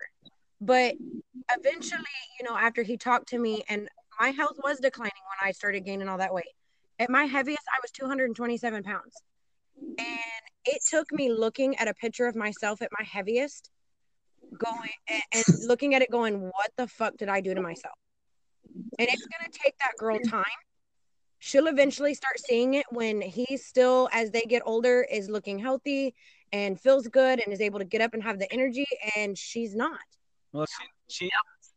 But 0.60 0.96
eventually, 1.56 2.02
you 2.40 2.44
know, 2.44 2.56
after 2.56 2.82
he 2.82 2.96
talked 2.96 3.28
to 3.28 3.38
me 3.38 3.62
and 3.68 3.88
my 4.18 4.30
health 4.30 4.58
was 4.64 4.80
declining 4.80 5.12
when 5.28 5.48
I 5.48 5.52
started 5.52 5.84
gaining 5.84 6.08
all 6.08 6.18
that 6.18 6.34
weight. 6.34 6.46
At 7.02 7.10
my 7.10 7.24
heaviest, 7.24 7.64
I 7.66 7.80
was 7.82 7.90
227 7.90 8.84
pounds. 8.84 9.22
And 9.98 10.06
it 10.64 10.80
took 10.88 11.10
me 11.10 11.32
looking 11.32 11.76
at 11.78 11.88
a 11.88 11.94
picture 11.94 12.28
of 12.28 12.36
myself 12.36 12.80
at 12.80 12.90
my 12.96 13.04
heaviest, 13.04 13.70
going 14.56 14.92
and, 15.08 15.22
and 15.34 15.44
looking 15.68 15.96
at 15.96 16.02
it 16.02 16.12
going, 16.12 16.40
what 16.40 16.70
the 16.76 16.86
fuck 16.86 17.16
did 17.16 17.28
I 17.28 17.40
do 17.40 17.54
to 17.54 17.60
myself? 17.60 17.96
And 19.00 19.08
it's 19.08 19.26
going 19.26 19.50
to 19.50 19.58
take 19.64 19.74
that 19.78 19.96
girl 19.98 20.20
time. 20.20 20.44
She'll 21.40 21.66
eventually 21.66 22.14
start 22.14 22.38
seeing 22.38 22.74
it 22.74 22.86
when 22.90 23.20
he's 23.20 23.66
still, 23.66 24.08
as 24.12 24.30
they 24.30 24.42
get 24.42 24.62
older, 24.64 25.04
is 25.10 25.28
looking 25.28 25.58
healthy 25.58 26.14
and 26.52 26.78
feels 26.78 27.08
good 27.08 27.42
and 27.44 27.52
is 27.52 27.60
able 27.60 27.80
to 27.80 27.84
get 27.84 28.00
up 28.00 28.14
and 28.14 28.22
have 28.22 28.38
the 28.38 28.52
energy 28.52 28.86
and 29.16 29.36
she's 29.36 29.74
not. 29.74 29.98
Well, 30.52 30.66
she, 30.66 30.84
she 31.08 31.30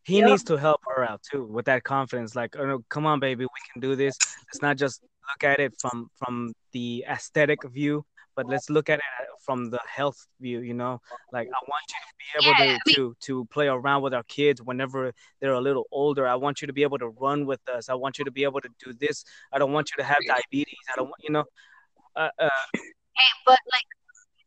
he 0.06 0.20
Yep. 0.20 0.28
needs 0.28 0.44
to 0.44 0.56
help 0.56 0.82
her 0.88 1.04
out 1.04 1.22
too 1.24 1.44
with 1.44 1.66
that 1.66 1.84
confidence. 1.84 2.36
Like, 2.36 2.56
oh, 2.58 2.66
no, 2.66 2.86
come 2.90 3.08
on, 3.08 3.20
baby, 3.20 3.44
we 3.44 3.62
can 3.74 3.82
do 3.82 3.96
this. 3.96 4.18
Let's 4.48 4.62
not 4.62 4.78
just 4.78 5.02
look 5.32 5.44
at 5.44 5.60
it 5.60 5.74
from 5.80 6.10
from 6.18 6.54
the 6.72 7.06
aesthetic 7.10 7.60
view, 7.70 8.06
but 8.36 8.48
let's 8.48 8.70
look 8.70 8.90
at 8.90 9.00
it 9.00 9.04
from 9.46 9.70
the 9.70 9.80
health 9.88 10.18
view. 10.40 10.60
You 10.60 10.74
know, 10.74 11.02
like 11.32 11.48
I 11.48 11.60
want 11.68 11.84
you 11.90 12.02
to 12.10 12.16
be 12.24 12.26
able 12.40 12.54
Yeah, 12.70 12.78
to, 12.86 12.96
to 12.96 13.16
to 13.22 13.46
play 13.46 13.68
around 13.68 14.02
with 14.02 14.14
our 14.14 14.24
kids 14.24 14.62
whenever 14.62 15.12
they're 15.40 15.54
a 15.54 15.62
little 15.62 15.86
older. 15.92 16.28
I 16.28 16.36
want 16.36 16.62
you 16.62 16.68
to 16.68 16.74
be 16.74 16.84
able 16.84 16.98
to 17.00 17.10
run 17.10 17.46
with 17.46 17.62
us. 17.70 17.90
I 17.90 17.94
want 17.96 18.18
you 18.20 18.26
to 18.26 18.32
be 18.32 18.44
able 18.44 18.62
to 18.62 18.70
do 18.84 18.94
this. 18.94 19.24
I 19.52 19.60
don't 19.60 19.72
want 19.74 19.90
you 19.92 19.98
to 19.98 20.04
have 20.04 20.18
diabetes. 20.28 20.86
I 20.92 20.96
don't 20.98 21.06
want 21.08 21.22
you 21.24 21.32
know. 21.32 21.46
Uh, 22.16 22.30
uh, 22.40 22.50
Hey, 22.74 23.32
but 23.46 23.60
like, 23.72 23.84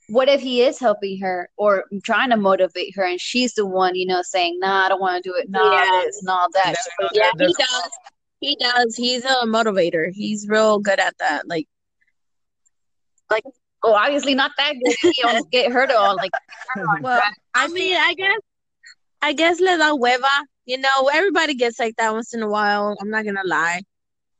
what 0.08 0.28
if 0.28 0.40
he 0.42 0.62
is 0.62 0.78
helping 0.78 1.18
her 1.20 1.48
or 1.56 1.84
trying 2.04 2.30
to 2.30 2.36
motivate 2.36 2.94
her, 2.96 3.04
and 3.04 3.20
she's 3.20 3.54
the 3.54 3.66
one, 3.66 3.94
you 3.94 4.06
know, 4.06 4.20
saying, 4.22 4.58
"Nah, 4.58 4.84
I 4.84 4.88
don't 4.90 5.00
want 5.00 5.22
to 5.22 5.28
do 5.30 5.34
it. 5.34 5.48
Nah, 5.48 5.72
Yeah. 5.72 6.02
this, 6.04 6.22
nah, 6.22 6.46
that." 6.52 6.64
that- 6.64 6.76
She's 6.76 6.88
like, 7.00 7.10
Yeah, 7.14 7.30
he 7.38 7.54
does. 7.54 7.90
He 8.40 8.56
does. 8.56 8.94
He's 8.96 9.24
a 9.24 9.46
motivator. 9.46 10.10
He's 10.12 10.46
real 10.48 10.78
good 10.78 11.00
at 11.00 11.14
that. 11.18 11.48
Like, 11.48 11.66
like 13.30 13.42
oh, 13.82 13.94
obviously 13.94 14.34
not 14.34 14.52
that 14.56 14.72
good. 14.72 14.94
He 15.02 15.08
You 15.18 15.24
don't 15.24 15.50
get 15.50 15.72
hurt 15.72 15.90
to 15.90 15.98
all 15.98 16.16
like. 16.16 16.30
Well, 17.00 17.20
I 17.54 17.66
mean, 17.68 17.96
I 17.96 18.14
guess, 18.14 18.38
I 19.22 19.32
guess 19.32 19.58
le 19.58 19.78
da 19.78 19.90
hueva. 19.92 20.28
You 20.66 20.78
know, 20.78 21.08
everybody 21.12 21.54
gets 21.54 21.78
like 21.80 21.96
that 21.96 22.12
once 22.12 22.34
in 22.34 22.42
a 22.42 22.48
while. 22.48 22.94
I'm 23.00 23.10
not 23.10 23.24
gonna 23.24 23.42
lie, 23.44 23.82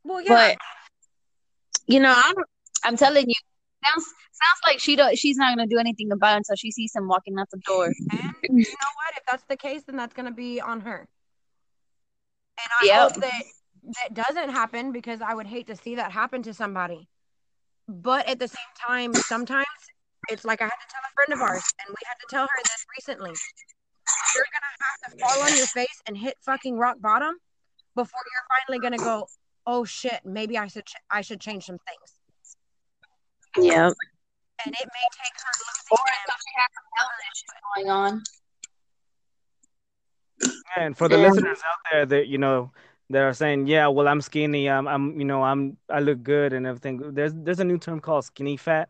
well, 0.03 0.21
yeah. 0.21 0.29
but 0.29 0.57
you 1.87 1.99
know, 1.99 2.11
I 2.11 2.31
don't. 2.33 2.47
I'm 2.83 2.95
telling 2.95 3.25
you, 3.27 3.35
sounds 3.83 4.05
sounds 4.05 4.61
like 4.67 4.79
she 4.79 4.95
don't. 4.95 5.17
She's 5.17 5.37
not 5.37 5.57
gonna 5.57 5.67
do 5.67 5.79
anything 5.79 6.11
about 6.11 6.35
it 6.35 6.37
until 6.37 6.55
she 6.55 6.71
sees 6.71 6.91
him 6.95 7.07
walking 7.07 7.37
out 7.39 7.49
the 7.49 7.59
door. 7.65 7.87
And 7.87 8.33
you 8.43 8.57
know 8.57 8.93
what? 8.95 9.17
If 9.17 9.23
that's 9.29 9.43
the 9.45 9.57
case, 9.57 9.83
then 9.83 9.95
that's 9.95 10.13
going 10.13 10.25
to 10.25 10.33
be 10.33 10.61
on 10.61 10.81
her. 10.81 11.07
And 12.57 12.69
I 12.81 12.85
Yep. 12.85 13.11
hope 13.11 13.21
that 13.21 13.43
that 13.95 14.13
doesn't 14.13 14.49
happen 14.49 14.91
because 14.91 15.21
I 15.21 15.33
would 15.33 15.47
hate 15.47 15.67
to 15.67 15.75
see 15.75 15.95
that 15.95 16.11
happen 16.11 16.43
to 16.43 16.53
somebody. 16.53 17.07
But 17.87 18.27
at 18.27 18.39
the 18.39 18.47
same 18.47 18.57
time, 18.87 19.13
sometimes 19.15 19.65
it's 20.29 20.45
like 20.45 20.61
I 20.61 20.65
had 20.65 20.69
to 20.69 20.87
tell 20.89 21.01
a 21.03 21.13
friend 21.15 21.33
of 21.33 21.41
ours, 21.41 21.63
and 21.85 21.89
we 21.89 22.01
had 22.05 22.15
to 22.15 22.27
tell 22.29 22.43
her 22.43 22.61
this 22.63 22.85
recently. 22.97 23.33
You're 24.35 24.45
gonna 24.53 24.75
have 24.79 25.11
to 25.11 25.17
fall 25.25 25.43
on 25.43 25.57
your 25.57 25.67
face 25.67 26.01
and 26.07 26.15
hit 26.17 26.35
fucking 26.41 26.77
rock 26.77 26.97
bottom 26.99 27.35
before 27.95 28.19
you're 28.31 28.45
finally 28.67 28.79
gonna 28.81 28.97
go. 29.03 29.27
Oh 29.65 29.85
shit! 29.85 30.21
Maybe 30.23 30.57
I 30.57 30.67
should 30.67 30.85
ch- 30.85 30.95
I 31.09 31.21
should 31.21 31.39
change 31.41 31.65
some 31.65 31.77
things. 31.79 32.15
Yeah. 33.67 33.87
And 34.65 34.75
it 34.75 34.89
may 34.93 35.07
take 35.23 35.33
her 35.41 35.51
Or 35.91 35.97
losing 35.97 36.13
if 36.13 36.29
him. 36.29 36.37
she 36.45 36.53
has 36.59 36.69
some 36.75 36.87
health 36.97 37.11
issues 37.31 37.51
going 37.75 37.89
on. 37.89 38.23
And 40.75 40.97
for 40.97 41.07
the 41.07 41.17
Yeah. 41.17 41.29
listeners 41.29 41.59
out 41.65 41.77
there 41.91 42.05
that 42.05 42.27
you 42.27 42.37
know 42.37 42.71
that 43.09 43.21
are 43.23 43.33
saying, 43.33 43.67
"Yeah, 43.67 43.87
well, 43.87 44.07
I'm 44.07 44.21
skinny. 44.21 44.69
I'm, 44.69 44.87
I'm, 44.87 45.19
you 45.19 45.25
know, 45.25 45.43
I'm, 45.43 45.77
I 45.89 45.99
look 45.99 46.23
good 46.23 46.53
and 46.53 46.67
everything." 46.67 47.13
There's, 47.13 47.33
there's 47.33 47.59
a 47.59 47.63
new 47.63 47.77
term 47.77 47.99
called 47.99 48.25
skinny 48.25 48.57
fat, 48.57 48.89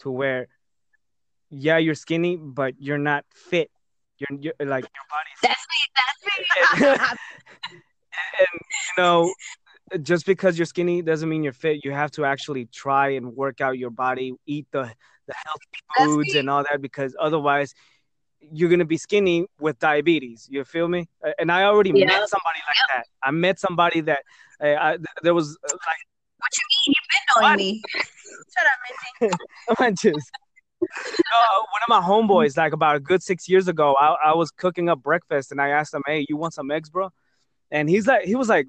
to 0.00 0.10
where, 0.10 0.48
yeah, 1.50 1.78
you're 1.78 1.94
skinny, 1.94 2.36
but 2.36 2.74
you're 2.78 2.98
not 2.98 3.24
fit. 3.34 3.70
You're, 4.18 4.38
you're 4.40 4.68
like 4.68 4.84
your 4.84 5.06
body's 5.10 5.40
That's 5.42 5.66
me. 5.70 5.80
That's 5.96 7.10
me. 7.10 7.16
and 8.38 8.48
you 8.52 9.02
know 9.02 9.32
just 10.02 10.26
because 10.26 10.58
you're 10.58 10.66
skinny 10.66 11.02
doesn't 11.02 11.28
mean 11.28 11.42
you're 11.42 11.52
fit 11.52 11.84
you 11.84 11.92
have 11.92 12.10
to 12.10 12.24
actually 12.24 12.66
try 12.66 13.10
and 13.10 13.34
work 13.36 13.60
out 13.60 13.78
your 13.78 13.90
body 13.90 14.32
eat 14.46 14.66
the 14.72 14.90
the 15.26 15.34
healthy 15.44 15.78
foods 15.98 16.34
and 16.34 16.48
all 16.48 16.62
that 16.62 16.80
because 16.80 17.14
otherwise 17.18 17.74
you're 18.52 18.68
gonna 18.70 18.84
be 18.84 18.96
skinny 18.96 19.46
with 19.60 19.78
diabetes 19.78 20.48
you 20.50 20.64
feel 20.64 20.88
me 20.88 21.08
and 21.38 21.50
i 21.52 21.64
already 21.64 21.90
Yeah. 21.94 22.06
met 22.06 22.28
somebody 22.28 22.58
like 22.66 22.76
that 22.94 23.06
i 23.22 23.30
met 23.30 23.58
somebody 23.58 24.00
that 24.02 24.20
uh, 24.60 24.66
I, 24.66 24.98
there 25.22 25.34
was 25.34 25.56
uh, 25.64 25.72
like 25.72 26.02
What 26.38 26.50
you 26.58 26.64
mean? 26.72 26.94
You've 26.94 27.08
been 27.12 27.24
knowing 27.42 27.56
me. 27.56 27.82
Shut 28.54 28.66
up, 28.66 28.78
Minty. 29.20 29.36
I'm 29.78 29.94
just 29.94 30.30
no, 30.82 31.38
one 31.70 31.82
of 31.82 31.88
my 31.88 32.00
homeboys, 32.00 32.56
like 32.56 32.72
about 32.72 32.96
a 32.96 33.00
good 33.00 33.22
six 33.22 33.48
years 33.48 33.68
ago, 33.68 33.94
I, 33.98 34.16
I 34.30 34.34
was 34.34 34.50
cooking 34.50 34.88
up 34.88 35.02
breakfast 35.02 35.52
and 35.52 35.60
I 35.60 35.68
asked 35.68 35.94
him, 35.94 36.02
Hey, 36.06 36.26
you 36.28 36.36
want 36.36 36.54
some 36.54 36.70
eggs, 36.70 36.90
bro? 36.90 37.10
And 37.70 37.88
he's 37.88 38.06
like, 38.06 38.24
he 38.24 38.34
was 38.34 38.48
like, 38.48 38.66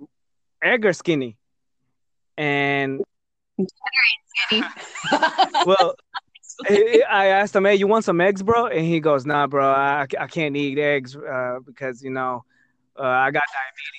egg 0.62 0.86
or 0.86 0.93
skinny? 0.93 1.38
And 2.38 3.01
Skinny. 4.49 4.63
well, 5.65 5.95
I 7.09 7.27
asked 7.27 7.55
him, 7.55 7.65
Hey, 7.65 7.75
you 7.75 7.87
want 7.87 8.05
some 8.05 8.19
eggs, 8.21 8.43
bro? 8.43 8.67
And 8.67 8.85
he 8.85 8.99
goes, 8.99 9.25
Nah, 9.25 9.47
bro, 9.47 9.65
I, 9.69 10.07
I 10.19 10.27
can't 10.27 10.55
eat 10.55 10.77
eggs 10.77 11.15
uh, 11.15 11.59
because, 11.65 12.03
you 12.03 12.11
know, 12.11 12.43
uh, 12.97 13.03
I 13.03 13.31
got 13.31 13.43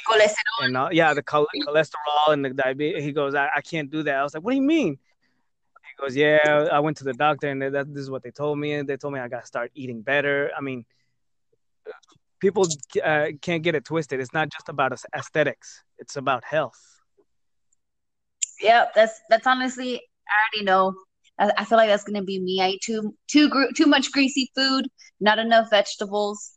diabetes 0.08 0.34
Cholesterol. 0.36 0.66
and 0.66 0.76
uh, 0.76 0.88
yeah, 0.92 1.14
the 1.14 1.22
chol- 1.22 1.46
cholesterol 1.66 2.32
and 2.32 2.44
the 2.44 2.50
diabetes. 2.50 3.02
He 3.02 3.12
goes, 3.12 3.34
I, 3.34 3.48
I 3.56 3.60
can't 3.60 3.90
do 3.90 4.02
that. 4.04 4.14
I 4.16 4.22
was 4.22 4.34
like, 4.34 4.42
What 4.42 4.52
do 4.52 4.56
you 4.56 4.62
mean? 4.62 4.98
He 5.96 6.02
goes, 6.02 6.16
Yeah, 6.16 6.68
I 6.70 6.80
went 6.80 6.96
to 6.98 7.04
the 7.04 7.12
doctor 7.12 7.48
and 7.48 7.60
that, 7.62 7.92
this 7.92 8.02
is 8.02 8.10
what 8.10 8.22
they 8.22 8.30
told 8.30 8.58
me. 8.58 8.74
And 8.74 8.88
they 8.88 8.96
told 8.96 9.14
me 9.14 9.20
I 9.20 9.28
got 9.28 9.40
to 9.40 9.46
start 9.46 9.70
eating 9.74 10.02
better. 10.02 10.50
I 10.56 10.60
mean, 10.60 10.84
people 12.40 12.66
uh, 13.02 13.28
can't 13.40 13.62
get 13.62 13.74
it 13.74 13.84
twisted. 13.84 14.20
It's 14.20 14.32
not 14.32 14.50
just 14.50 14.68
about 14.68 14.92
aesthetics, 15.14 15.82
it's 15.98 16.16
about 16.16 16.44
health. 16.44 16.80
Yep, 18.60 18.92
that's 18.94 19.20
that's 19.28 19.46
honestly. 19.46 20.00
I 20.28 20.56
already 20.56 20.64
know. 20.64 20.94
I, 21.38 21.50
I 21.58 21.64
feel 21.64 21.78
like 21.78 21.88
that's 21.88 22.04
gonna 22.04 22.22
be 22.22 22.38
me. 22.40 22.60
I 22.60 22.70
eat 22.70 22.82
too 22.82 23.14
too 23.28 23.48
gr- 23.48 23.72
too 23.76 23.86
much 23.86 24.12
greasy 24.12 24.50
food, 24.54 24.86
not 25.20 25.38
enough 25.38 25.68
vegetables, 25.70 26.52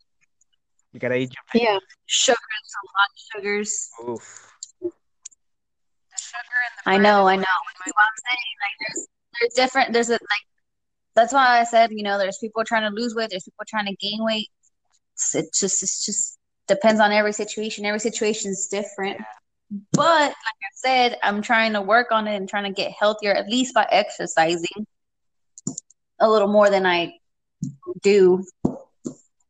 You 0.94 1.00
got 1.00 1.10
to 1.10 1.16
eat 1.16 1.34
your 1.54 1.64
Yeah. 1.64 1.80
sugars, 2.06 2.38
a 2.40 2.86
lot 2.98 3.10
of 3.10 3.20
sugars. 3.42 3.90
Oof. 4.08 4.54
The 4.82 4.90
sugar 6.18 6.60
and 6.66 6.74
the 6.78 6.90
I 6.92 6.98
bread 6.98 7.04
know, 7.04 7.28
I 7.28 7.36
know. 7.36 7.42
my 7.42 7.46
That's 7.86 7.96
what 7.96 8.04
I'm 8.06 8.20
saying. 8.28 8.56
Like 8.64 8.76
there's 8.80 9.08
there's 9.40 9.54
different. 9.54 9.94
There's 9.94 10.10
a 10.10 10.14
like. 10.14 10.46
That's 11.16 11.34
why 11.34 11.60
I 11.60 11.64
said 11.64 11.92
you 11.92 12.04
know 12.04 12.18
there's 12.18 12.38
people 12.40 12.64
trying 12.64 12.84
to 12.90 12.96
lose 12.96 13.16
weight. 13.16 13.30
There's 13.32 13.44
people 13.44 13.66
trying 13.68 13.86
to 13.88 13.96
gain 13.96 14.20
weight. 14.24 14.50
It's, 15.16 15.34
it 15.36 15.46
just 15.54 15.82
it's 15.84 16.06
just 16.06 16.38
depends 16.68 17.00
on 17.02 17.12
every 17.12 17.34
situation. 17.34 17.86
Every 17.86 18.00
situation 18.00 18.52
is 18.52 18.68
different. 18.70 19.20
But 19.92 20.30
like 20.30 20.34
I 20.34 20.72
said, 20.76 21.18
I'm 21.24 21.42
trying 21.42 21.74
to 21.74 21.82
work 21.82 22.12
on 22.12 22.28
it 22.28 22.36
and 22.36 22.48
trying 22.48 22.64
to 22.64 22.72
get 22.72 22.92
healthier 22.92 23.34
at 23.34 23.50
least 23.50 23.74
by 23.74 23.86
exercising 23.92 24.88
a 26.20 26.30
little 26.30 26.48
more 26.48 26.70
than 26.70 26.86
I 26.86 27.14
do. 28.02 28.44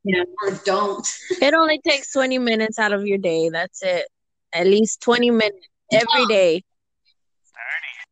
You 0.03 0.19
know, 0.19 0.25
or 0.43 0.51
don't. 0.65 1.07
It 1.41 1.53
only 1.53 1.79
takes 1.85 2.11
20 2.13 2.39
minutes 2.39 2.79
out 2.79 2.93
of 2.93 3.05
your 3.05 3.17
day. 3.17 3.49
That's 3.49 3.83
it. 3.83 4.07
At 4.53 4.65
least 4.65 5.01
20 5.01 5.31
minutes 5.31 5.67
every 5.91 6.25
day. 6.27 6.63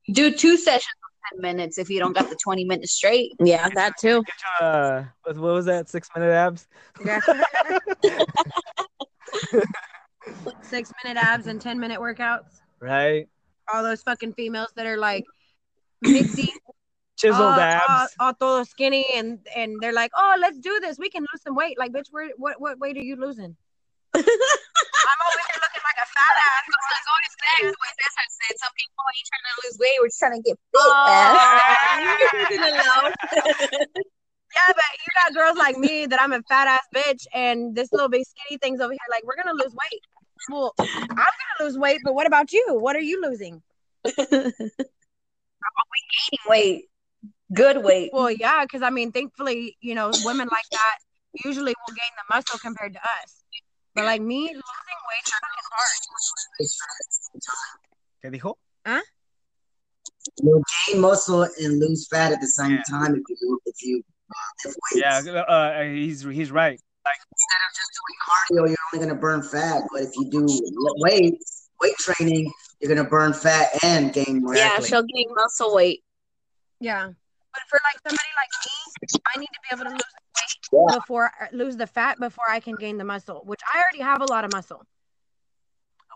30. 0.05 0.13
Do 0.13 0.31
two 0.31 0.57
sessions 0.57 0.93
of 1.31 1.37
10 1.37 1.41
minutes 1.41 1.77
if 1.77 1.89
you 1.89 1.99
don't 1.99 2.13
got 2.13 2.29
the 2.29 2.37
20 2.43 2.65
minutes 2.65 2.91
straight. 2.91 3.31
Yeah, 3.39 3.69
that 3.75 3.97
too. 3.97 4.23
Your, 4.61 4.61
uh, 4.61 5.05
what, 5.23 5.37
what 5.37 5.53
was 5.53 5.65
that? 5.65 5.89
Six 5.89 6.09
minute 6.15 6.31
abs? 6.31 6.67
Yeah. 7.03 7.21
Six 10.61 10.91
minute 11.03 11.21
abs 11.21 11.47
and 11.47 11.61
10 11.61 11.79
minute 11.79 11.99
workouts. 11.99 12.61
Right? 12.79 13.27
All 13.73 13.83
those 13.83 14.01
fucking 14.03 14.33
females 14.33 14.69
that 14.75 14.85
are 14.85 14.97
like 14.97 15.25
mixy, 16.03 16.49
Chiseled 17.17 17.41
all, 17.41 17.59
abs. 17.59 17.83
all, 17.87 18.07
all 18.19 18.33
todo 18.33 18.63
skinny, 18.63 19.05
and 19.15 19.39
and 19.55 19.77
they're 19.81 19.93
like, 19.93 20.11
oh, 20.15 20.35
let's 20.39 20.59
do 20.59 20.79
this. 20.81 20.99
We 20.99 21.09
can 21.09 21.21
lose 21.21 21.41
some 21.41 21.55
weight. 21.55 21.79
Like, 21.79 21.93
bitch, 21.93 22.07
where, 22.11 22.29
what 22.37 22.59
what 22.59 22.77
weight 22.79 22.97
are 22.97 23.03
you 23.03 23.15
losing? 23.15 23.55
I'm 24.15 24.19
over 24.19 25.41
here 25.47 25.59
looking 25.63 25.85
like 25.85 25.99
a 26.01 26.07
fat 26.11 26.35
ass. 26.43 26.65
going 26.67 27.25
back 27.45 27.59
to 27.61 27.77
what 27.79 27.93
Cesar 27.95 28.27
said, 28.29 28.55
some 28.59 28.73
people 28.75 29.03
ain't 29.15 29.27
trying 29.31 29.45
to 29.47 29.53
lose 29.63 29.75
weight, 29.79 29.97
we're 30.01 30.07
just 30.07 30.19
trying 30.19 30.35
to 30.35 30.43
get 30.43 30.57
oh, 30.75 30.91
fit. 32.49 32.59
Oh. 32.85 33.91
Yeah, 34.55 34.73
but 34.73 34.85
you 35.03 35.11
got 35.21 35.33
girls 35.33 35.57
like 35.57 35.77
me 35.77 36.05
that 36.05 36.21
I'm 36.21 36.31
a 36.31 36.41
fat 36.43 36.67
ass 36.67 36.87
bitch, 36.95 37.27
and 37.33 37.75
this 37.75 37.91
little 37.91 38.07
big 38.07 38.23
skinny 38.23 38.57
thing's 38.57 38.79
over 38.79 38.93
here. 38.93 38.99
Like, 39.11 39.25
we're 39.25 39.35
gonna 39.35 39.51
lose 39.51 39.73
weight. 39.73 40.01
Well, 40.49 40.73
I'm 40.79 40.87
gonna 41.07 41.27
lose 41.61 41.77
weight, 41.77 42.01
but 42.03 42.13
what 42.13 42.27
about 42.27 42.51
you? 42.53 42.77
What 42.79 42.95
are 42.95 43.01
you 43.01 43.21
losing? 43.21 43.61
I'm 44.05 44.51
Gaining 45.95 46.45
weight, 46.47 46.85
good 47.53 47.83
weight. 47.83 48.11
Well, 48.13 48.29
yeah, 48.29 48.63
because 48.63 48.81
I 48.81 48.89
mean, 48.89 49.11
thankfully, 49.11 49.77
you 49.81 49.95
know, 49.95 50.11
women 50.23 50.47
like 50.51 50.69
that 50.71 50.97
usually 51.43 51.73
will 51.73 51.95
gain 51.95 52.11
the 52.17 52.35
muscle 52.35 52.59
compared 52.59 52.93
to 52.93 52.99
us. 52.99 53.43
But 53.93 54.05
like 54.05 54.21
me, 54.21 54.41
losing 54.41 54.61
weight 55.09 55.25
is 55.25 55.33
fucking 55.41 55.63
hard. 55.71 55.95
¿Qué 58.23 58.31
dijo? 58.31 58.55
You'll 60.41 60.63
gain 60.87 61.01
muscle 61.01 61.43
and 61.43 61.79
lose 61.79 62.07
fat 62.07 62.31
at 62.31 62.41
the 62.41 62.47
same 62.47 62.79
time 62.89 63.15
if 63.15 63.23
you 63.41 63.59
if 63.65 63.83
you 63.83 64.03
uh, 64.29 64.33
lift 64.65 64.77
weights. 64.91 65.25
Yeah, 65.25 65.41
uh, 65.41 65.83
he's 65.83 66.23
he's 66.23 66.51
right. 66.51 66.79
Instead 67.05 67.61
of 67.61 67.71
just 67.75 67.91
doing 67.95 68.17
cardio, 68.25 68.69
you're 68.69 68.85
only 68.93 69.05
gonna 69.07 69.19
burn 69.19 69.41
fat. 69.43 69.83
But 69.91 70.03
if 70.03 70.15
you 70.15 70.25
do 70.29 70.45
weight 70.97 71.35
weight 71.81 71.95
training, 71.97 72.51
you're 72.79 72.93
gonna 72.93 73.07
burn 73.09 73.33
fat 73.33 73.69
and 73.83 74.11
gain 74.13 74.41
more. 74.41 74.55
Yeah, 74.55 74.67
athletes. 74.67 74.89
she'll 74.89 75.03
gain 75.03 75.27
muscle 75.35 75.73
weight. 75.75 76.03
Yeah. 76.79 77.07
But 77.53 77.61
for 77.69 77.79
like 77.83 77.99
somebody 78.05 78.29
like 78.35 78.49
me, 78.65 79.19
I 79.33 79.39
need 79.39 79.47
to 79.47 79.59
be 79.61 79.69
able 79.73 79.85
to 79.85 79.91
lose 79.91 80.01
Yeah. 80.71 80.79
weight 80.79 81.01
before 81.01 81.31
uh, 81.41 81.47
lose 81.51 81.77
the 81.77 81.87
fat 81.87 82.19
before 82.19 82.49
I 82.49 82.59
can 82.59 82.75
gain 82.75 82.97
the 82.97 83.05
muscle, 83.05 83.41
which 83.45 83.61
I 83.73 83.77
already 83.79 84.01
have 84.03 84.21
a 84.21 84.25
lot 84.25 84.43
of 84.45 84.51
muscle. 84.51 84.83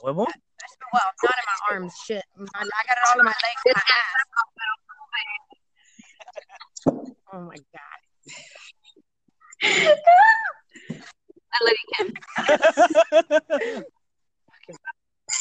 Huevo? 0.04 0.26
Well, 0.26 1.12
not 1.24 1.36
in 1.38 1.46
my 1.46 1.76
arms, 1.76 1.94
shit. 2.06 2.24
I 2.38 2.42
I 2.60 2.64
got 2.64 2.98
it 2.98 3.04
all 3.08 3.20
in 3.20 3.26
my 3.26 3.32
legs 3.32 3.62
and 3.66 3.76
my 3.76 3.82
ass. 3.82 4.16
Oh 7.32 7.42
my 7.42 7.58
god. 7.58 8.00
I 11.54 11.58
love 11.66 11.74
you, 11.82 11.88
Kim. 11.98 13.84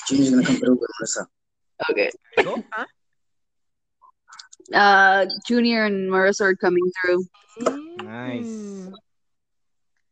Junior's 0.08 0.30
gonna 0.30 0.44
come 0.46 0.56
through 0.56 0.78
with 0.80 0.90
Marissa. 1.02 1.26
Okay. 1.90 2.10
Go. 2.42 2.62
Uh, 4.74 5.24
Junior 5.46 5.86
and 5.86 6.10
Marissa 6.10 6.42
are 6.42 6.54
coming 6.54 6.82
through. 7.00 7.24
Nice. 8.04 8.44
Mm. 8.44 8.92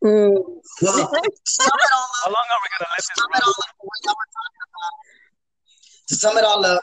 Well, 0.03 0.61
sum 0.81 0.99
it 0.99 1.03
all 1.03 2.09
How 2.25 2.31
long 2.31 2.47
are 2.49 2.61
we 2.63 2.69
gonna 2.73 2.89
let 2.91 2.97
this 2.97 3.11
sum 3.15 3.29
it 3.35 3.35
run? 3.35 3.43
all 3.45 3.51
up 3.51 3.57
for 3.79 3.85
what 3.85 3.99
y'all 4.03 4.15
were 4.15 4.31
talking 4.33 4.63
about. 4.65 6.09
To 6.09 6.15
sum 6.15 6.39
it 6.39 6.45
all 6.45 6.65
up, 6.65 6.83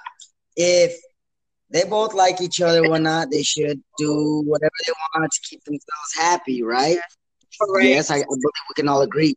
if 0.55 0.95
they 1.71 1.83
both 1.85 2.13
like 2.13 2.41
each 2.41 2.61
other 2.61 2.85
or 2.85 2.99
not, 2.99 3.31
they 3.31 3.41
should 3.41 3.81
do 3.97 4.43
whatever 4.45 4.71
they 4.85 4.93
want 5.15 5.31
to 5.31 5.39
keep 5.41 5.63
themselves 5.63 6.13
happy, 6.15 6.61
right? 6.61 6.97
Yes, 6.97 7.17
I, 7.61 8.15
I 8.15 8.23
believe 8.23 8.41
we 8.69 8.73
can 8.75 8.87
all 8.87 9.01
agree. 9.01 9.35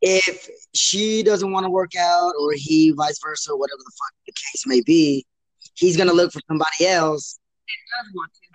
If 0.00 0.48
she 0.74 1.22
doesn't 1.22 1.50
want 1.50 1.64
to 1.64 1.70
work 1.70 1.96
out, 1.96 2.32
or 2.38 2.52
he, 2.54 2.90
vice 2.90 3.18
versa, 3.22 3.56
whatever 3.56 3.78
the 3.78 3.92
fuck 3.98 4.14
the 4.26 4.32
case 4.32 4.66
may 4.66 4.82
be, 4.82 5.24
he's 5.74 5.96
gonna 5.96 6.12
look 6.12 6.32
for 6.32 6.40
somebody 6.48 6.86
else. 6.86 7.38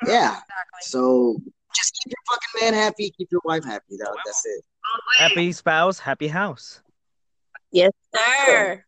Yeah. 0.06 0.30
Exactly. 0.30 0.82
So 0.82 1.42
just 1.76 2.00
keep 2.04 2.12
your 2.12 2.24
fucking 2.30 2.62
man 2.62 2.74
happy, 2.74 3.12
keep 3.18 3.30
your 3.32 3.42
wife 3.44 3.64
happy. 3.64 3.98
That, 3.98 4.16
that's 4.26 4.46
it. 4.46 4.64
Happy 5.18 5.52
spouse, 5.52 6.00
happy 6.00 6.28
house. 6.28 6.82
Yes, 7.72 7.92
sir. 8.16 8.84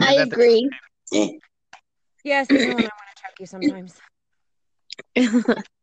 Isn't 0.00 0.18
I 0.18 0.22
agree. 0.22 0.70
Yes, 2.24 2.50
even 2.50 2.68
when 2.68 2.76
I 2.76 2.80
want 2.80 2.92
to 3.16 3.22
check 3.22 3.34
you 3.40 3.46
sometimes. 3.46 3.94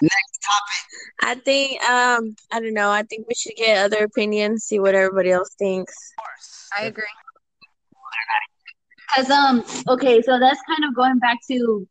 Next 0.00 0.38
topic. 0.44 0.84
I 1.22 1.34
think 1.44 1.82
um 1.84 2.36
I 2.52 2.60
don't 2.60 2.74
know. 2.74 2.90
I 2.90 3.02
think 3.02 3.26
we 3.28 3.34
should 3.34 3.56
get 3.56 3.84
other 3.84 4.04
opinions, 4.04 4.64
see 4.64 4.78
what 4.78 4.94
everybody 4.94 5.30
else 5.30 5.50
thinks. 5.58 5.94
Of 6.18 6.22
course. 6.24 6.68
I 6.78 6.84
agree. 6.86 7.04
Cause 9.16 9.30
um, 9.30 9.64
okay, 9.88 10.20
so 10.20 10.38
that's 10.38 10.60
kind 10.68 10.84
of 10.86 10.94
going 10.94 11.18
back 11.18 11.38
to 11.50 11.88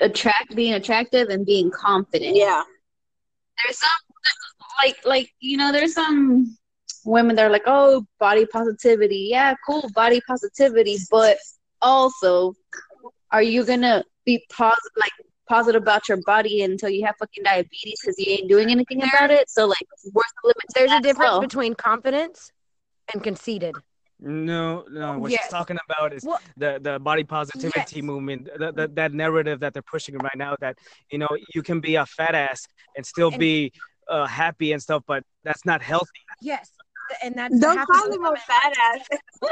attract 0.00 0.54
being 0.56 0.74
attractive 0.74 1.28
and 1.28 1.46
being 1.46 1.70
confident. 1.70 2.36
Yeah. 2.36 2.62
there's 3.64 3.78
some 3.78 3.90
like 4.84 4.96
like 5.04 5.30
you 5.40 5.56
know 5.56 5.72
there's 5.72 5.94
some 5.94 6.56
women 7.04 7.36
that 7.36 7.46
are 7.46 7.50
like 7.50 7.64
oh 7.66 8.04
body 8.20 8.46
positivity 8.46 9.28
yeah 9.30 9.54
cool 9.66 9.88
body 9.94 10.20
positivity 10.26 10.98
but 11.10 11.36
also 11.80 12.54
are 13.32 13.42
you 13.42 13.64
gonna 13.64 14.04
be 14.24 14.44
positive 14.50 14.92
like 14.96 15.12
positive 15.48 15.82
about 15.82 16.08
your 16.08 16.18
body 16.26 16.62
until 16.62 16.88
you 16.90 17.04
have 17.06 17.14
fucking 17.18 17.42
diabetes 17.44 18.00
because 18.00 18.18
you 18.18 18.26
ain't 18.32 18.48
doing 18.48 18.70
anything 18.70 19.02
about 19.02 19.30
it 19.30 19.48
so 19.48 19.66
like 19.66 19.86
where's 20.12 20.32
the 20.42 20.46
limit 20.48 20.64
There's 20.74 20.92
a 20.92 21.00
difference 21.00 21.30
well? 21.30 21.40
between 21.40 21.74
confidence 21.74 22.52
and 23.12 23.22
conceited. 23.22 23.74
No, 24.20 24.84
no. 24.90 25.18
What 25.18 25.30
Yes. 25.30 25.44
she's 25.44 25.50
talking 25.52 25.78
about 25.88 26.12
is 26.12 26.24
Well- 26.24 26.40
the 26.56 26.78
the 26.82 26.98
body 26.98 27.24
positivity 27.24 27.96
Yes. 27.96 28.02
movement. 28.02 28.48
The, 28.58 28.72
the, 28.72 28.88
that 28.94 29.12
narrative 29.12 29.60
that 29.60 29.72
they're 29.74 29.90
pushing 29.94 30.18
right 30.18 30.36
now. 30.36 30.56
That 30.60 30.76
you 31.12 31.18
know 31.18 31.28
you 31.54 31.62
can 31.62 31.78
be 31.80 31.94
a 31.94 32.04
fat 32.04 32.34
ass 32.34 32.66
and 32.96 33.06
still 33.06 33.28
And- 33.28 33.38
be 33.38 33.72
uh, 34.08 34.26
happy 34.26 34.72
and 34.72 34.82
stuff, 34.82 35.02
but 35.06 35.22
that's 35.44 35.64
not 35.64 35.82
healthy. 35.82 36.22
Yes. 36.42 36.70
And 37.22 37.34
that's 37.36 37.58
Don't 37.58 37.78
call 37.86 38.08
with 38.08 38.16
him 38.16 38.24
a 38.24 38.36
fat 38.36 38.72
ass. 38.76 39.06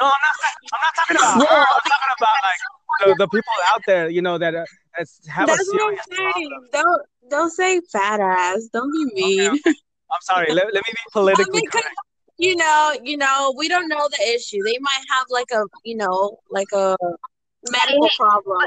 No, 0.00 0.06
I'm 0.06 0.12
not. 0.24 0.34
I'm 0.72 0.80
not 0.82 0.94
talking 0.96 1.16
about 1.16 1.48
her. 1.52 1.56
I'm 1.58 1.84
talking 1.92 2.14
about 2.18 2.38
like 2.48 2.62
the, 3.00 3.14
the 3.18 3.28
people 3.28 3.52
out 3.68 3.80
there, 3.86 4.08
you 4.08 4.22
know, 4.22 4.38
that 4.38 4.54
uh, 4.54 4.64
that's 4.96 5.26
have 5.28 5.46
That's 5.48 5.60
a 5.68 5.72
what 5.72 5.82
I'm 5.82 5.88
serious 5.88 6.06
saying. 6.10 6.50
problem. 6.50 6.68
Don't 6.72 7.02
don't 7.30 7.50
say 7.50 7.80
fat 7.92 8.20
ass. 8.20 8.68
Don't 8.72 8.90
be 8.92 9.22
mean. 9.22 9.40
Okay, 9.50 9.60
I'm 10.12 10.20
sorry. 10.22 10.46
Let, 10.52 10.66
let 10.66 10.74
me 10.74 10.92
be 10.92 10.98
politically 11.12 11.44
I 11.44 11.60
mean, 11.60 11.70
'cause- 11.70 11.82
correct. 11.82 11.96
you 12.38 12.56
know, 12.56 12.92
you 13.02 13.16
know, 13.16 13.54
we 13.56 13.68
don't 13.68 13.88
know 13.88 14.08
the 14.10 14.22
issue. 14.34 14.58
They 14.64 14.78
might 14.80 15.02
have 15.10 15.26
like 15.30 15.50
a, 15.52 15.64
you 15.84 15.96
know, 15.96 16.38
like 16.50 16.68
a 16.74 16.96
medical 17.70 18.08
problem. 18.18 18.58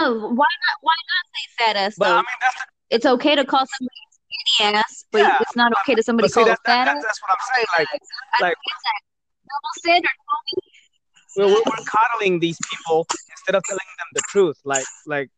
no 0.00 0.08
no. 0.10 0.14
why 0.28 0.46
not 0.64 0.76
why 0.80 0.94
not 1.10 1.24
say 1.34 1.64
fat 1.64 1.76
ass 1.76 1.94
But 1.98 2.08
though 2.08 2.12
I 2.14 2.16
mean, 2.18 2.24
that's 2.40 2.54
the, 2.56 2.64
it's 2.90 3.06
okay 3.06 3.34
to 3.36 3.44
call 3.44 3.60
somebody 3.78 4.00
skinny 4.10 4.74
ass 4.74 5.04
but 5.12 5.18
Yeah, 5.20 5.38
it's 5.40 5.54
not 5.56 5.72
okay 5.80 5.94
to 5.94 6.02
somebody 6.02 6.28
see, 6.28 6.34
call 6.42 6.44
a 6.50 6.56
fat 6.56 6.58
that, 6.66 6.88
ass 6.88 6.94
that's, 6.94 7.06
that's 7.06 7.22
what 7.22 7.30
I'm 7.30 7.54
saying. 7.54 7.66
Like, 7.78 7.88
I 7.88 8.42
like- 8.42 8.54
don't 8.54 8.66
get 8.66 8.80
that. 8.88 9.00
double 9.48 9.72
standard 9.78 10.16
homie. 10.28 11.36
we're, 11.36 11.46
we're, 11.46 11.62
we're 11.64 11.84
coddling 11.86 12.40
these 12.40 12.58
people 12.70 13.06
instead 13.42 13.56
of 13.56 13.62
telling 13.64 13.78
them 13.98 14.06
the 14.14 14.22
truth. 14.28 14.58
Like, 14.64 14.86
like 15.06 15.30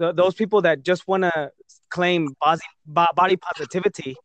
th- 0.00 0.14
those 0.14 0.34
people 0.34 0.62
that 0.62 0.82
just 0.82 1.06
want 1.06 1.24
to 1.24 1.50
claim 1.90 2.34
body, 2.40 2.62
bo- 2.86 3.06
body 3.14 3.36
positivity 3.36 4.16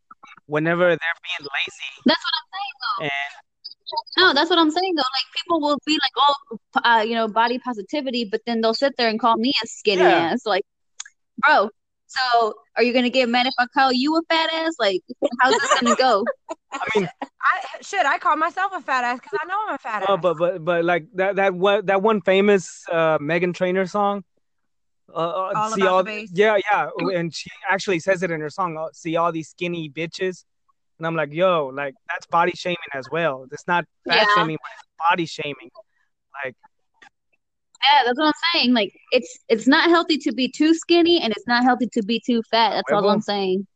whenever 0.48 0.84
they're 0.84 0.98
being 0.98 1.50
lazy 1.58 1.92
that's 2.06 2.24
what 2.24 2.34
i'm 2.38 2.48
saying 2.54 2.76
though 2.82 3.04
and 3.04 3.36
No, 4.18 4.34
that's 4.34 4.50
what 4.50 4.60
I'm 4.60 4.70
saying 4.72 4.94
though. 4.96 5.02
Like 5.02 5.26
people 5.38 5.60
will 5.60 5.78
be 5.86 5.94
like, 5.94 6.12
"Oh, 6.18 6.34
uh, 6.84 7.02
you 7.02 7.16
know, 7.16 7.28
body 7.28 7.58
positivity," 7.60 8.26
but 8.26 8.42
then 8.46 8.62
they'll 8.62 8.74
sit 8.74 8.94
there 8.98 9.10
and 9.10 9.20
call 9.20 9.38
me 9.38 9.52
a 9.64 9.68
skinny 9.68 10.02
Yeah. 10.04 10.32
ass. 10.32 10.46
Like, 10.46 10.64
bro, 11.46 11.70
so 12.08 12.54
are 12.76 12.84
you 12.84 12.94
gonna 12.94 13.10
get 13.10 13.30
mad 13.30 13.48
if 13.48 13.54
I 13.58 13.66
call 13.74 13.92
you 13.92 14.16
a 14.18 14.22
fat 14.30 14.54
ass? 14.54 14.76
Like, 14.80 15.02
how's 15.42 15.58
this 15.60 15.70
gonna 15.80 15.96
go? 15.96 16.26
I 16.82 17.00
mean, 17.00 17.08
I 17.22 17.82
should 17.82 18.06
I 18.06 18.18
call 18.18 18.36
myself 18.36 18.72
a 18.76 18.82
fat 18.82 19.04
ass 19.04 19.20
because 19.20 19.38
I 19.42 19.48
know 19.48 19.56
I'm 19.68 19.76
a 19.76 19.78
fat 19.78 20.04
ass. 20.04 20.10
uh, 20.10 20.18
but 20.18 20.38
but 20.38 20.64
but 20.64 20.86
like 20.86 21.06
that 21.16 21.36
that 21.38 21.54
one 21.54 21.86
that 21.86 22.02
one 22.02 22.22
famous 22.22 22.84
uh, 22.92 23.18
Meghan 23.20 23.54
Trainor 23.54 23.86
song. 23.86 24.24
Uh, 25.14 25.18
uh, 25.18 25.54
All 25.56 25.72
see 25.72 25.82
About 25.82 25.94
all 25.94 26.04
the 26.04 26.12
Bass? 26.12 26.30
yeah 26.34 26.58
yeah, 26.72 26.90
and 27.14 27.34
she 27.34 27.50
actually 27.70 28.00
says 28.00 28.24
it 28.24 28.32
in 28.32 28.42
her 28.42 28.50
song. 28.50 28.78
uh, 28.78 28.88
See 28.94 29.16
all 29.16 29.32
these 29.32 29.50
skinny 29.50 29.90
bitches, 29.90 30.44
and 30.98 31.06
I'm 31.08 31.16
like, 31.16 31.32
yo, 31.32 31.68
like 31.68 31.94
that's 32.10 32.26
body 32.28 32.54
shaming 32.56 32.78
as 32.94 33.08
well. 33.12 33.46
It's 33.52 33.68
not 33.68 33.86
fat 34.08 34.16
Yeah. 34.28 34.36
shaming, 34.36 34.58
but 34.62 34.70
it's 34.74 34.88
body 35.10 35.26
shaming. 35.26 35.70
Like 36.44 36.56
Yeah, 37.84 38.04
that's 38.06 38.18
what 38.18 38.28
I'm 38.28 38.34
saying. 38.54 38.74
Like, 38.74 38.92
it's 39.12 39.38
it's 39.48 39.68
not 39.68 39.90
healthy 39.90 40.18
to 40.18 40.34
be 40.34 40.48
too 40.50 40.74
skinny, 40.74 41.22
and 41.22 41.32
it's 41.32 41.48
not 41.48 41.64
healthy 41.64 41.88
to 41.94 42.04
be 42.04 42.20
too 42.26 42.42
fat. 42.50 42.72
That's 42.72 42.92
all 42.92 43.08
I'm 43.10 43.22
saying. 43.22 43.68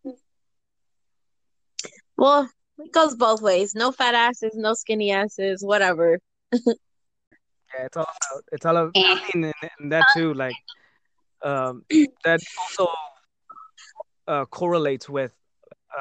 Well, 2.18 2.50
it 2.80 2.92
goes 2.92 3.16
both 3.16 3.42
ways. 3.42 3.76
No 3.76 3.92
fat 3.92 4.16
asses, 4.16 4.54
no 4.56 4.74
skinny 4.74 5.12
asses, 5.12 5.64
whatever. 5.64 6.20
Yeah, 6.52 7.86
it's 7.86 7.98
all 7.98 8.04
about 8.04 8.44
it's 8.52 8.66
all 8.66 8.78
about 8.78 8.92
I 8.96 9.22
mean, 9.36 9.44
and, 9.46 9.72
and 9.80 9.92
that 9.92 10.06
too, 10.14 10.34
like 10.34 10.56
um, 11.44 11.84
that 12.26 12.40
also 12.58 12.88
uh, 14.28 14.46
correlates 14.46 15.08
with 15.10 15.32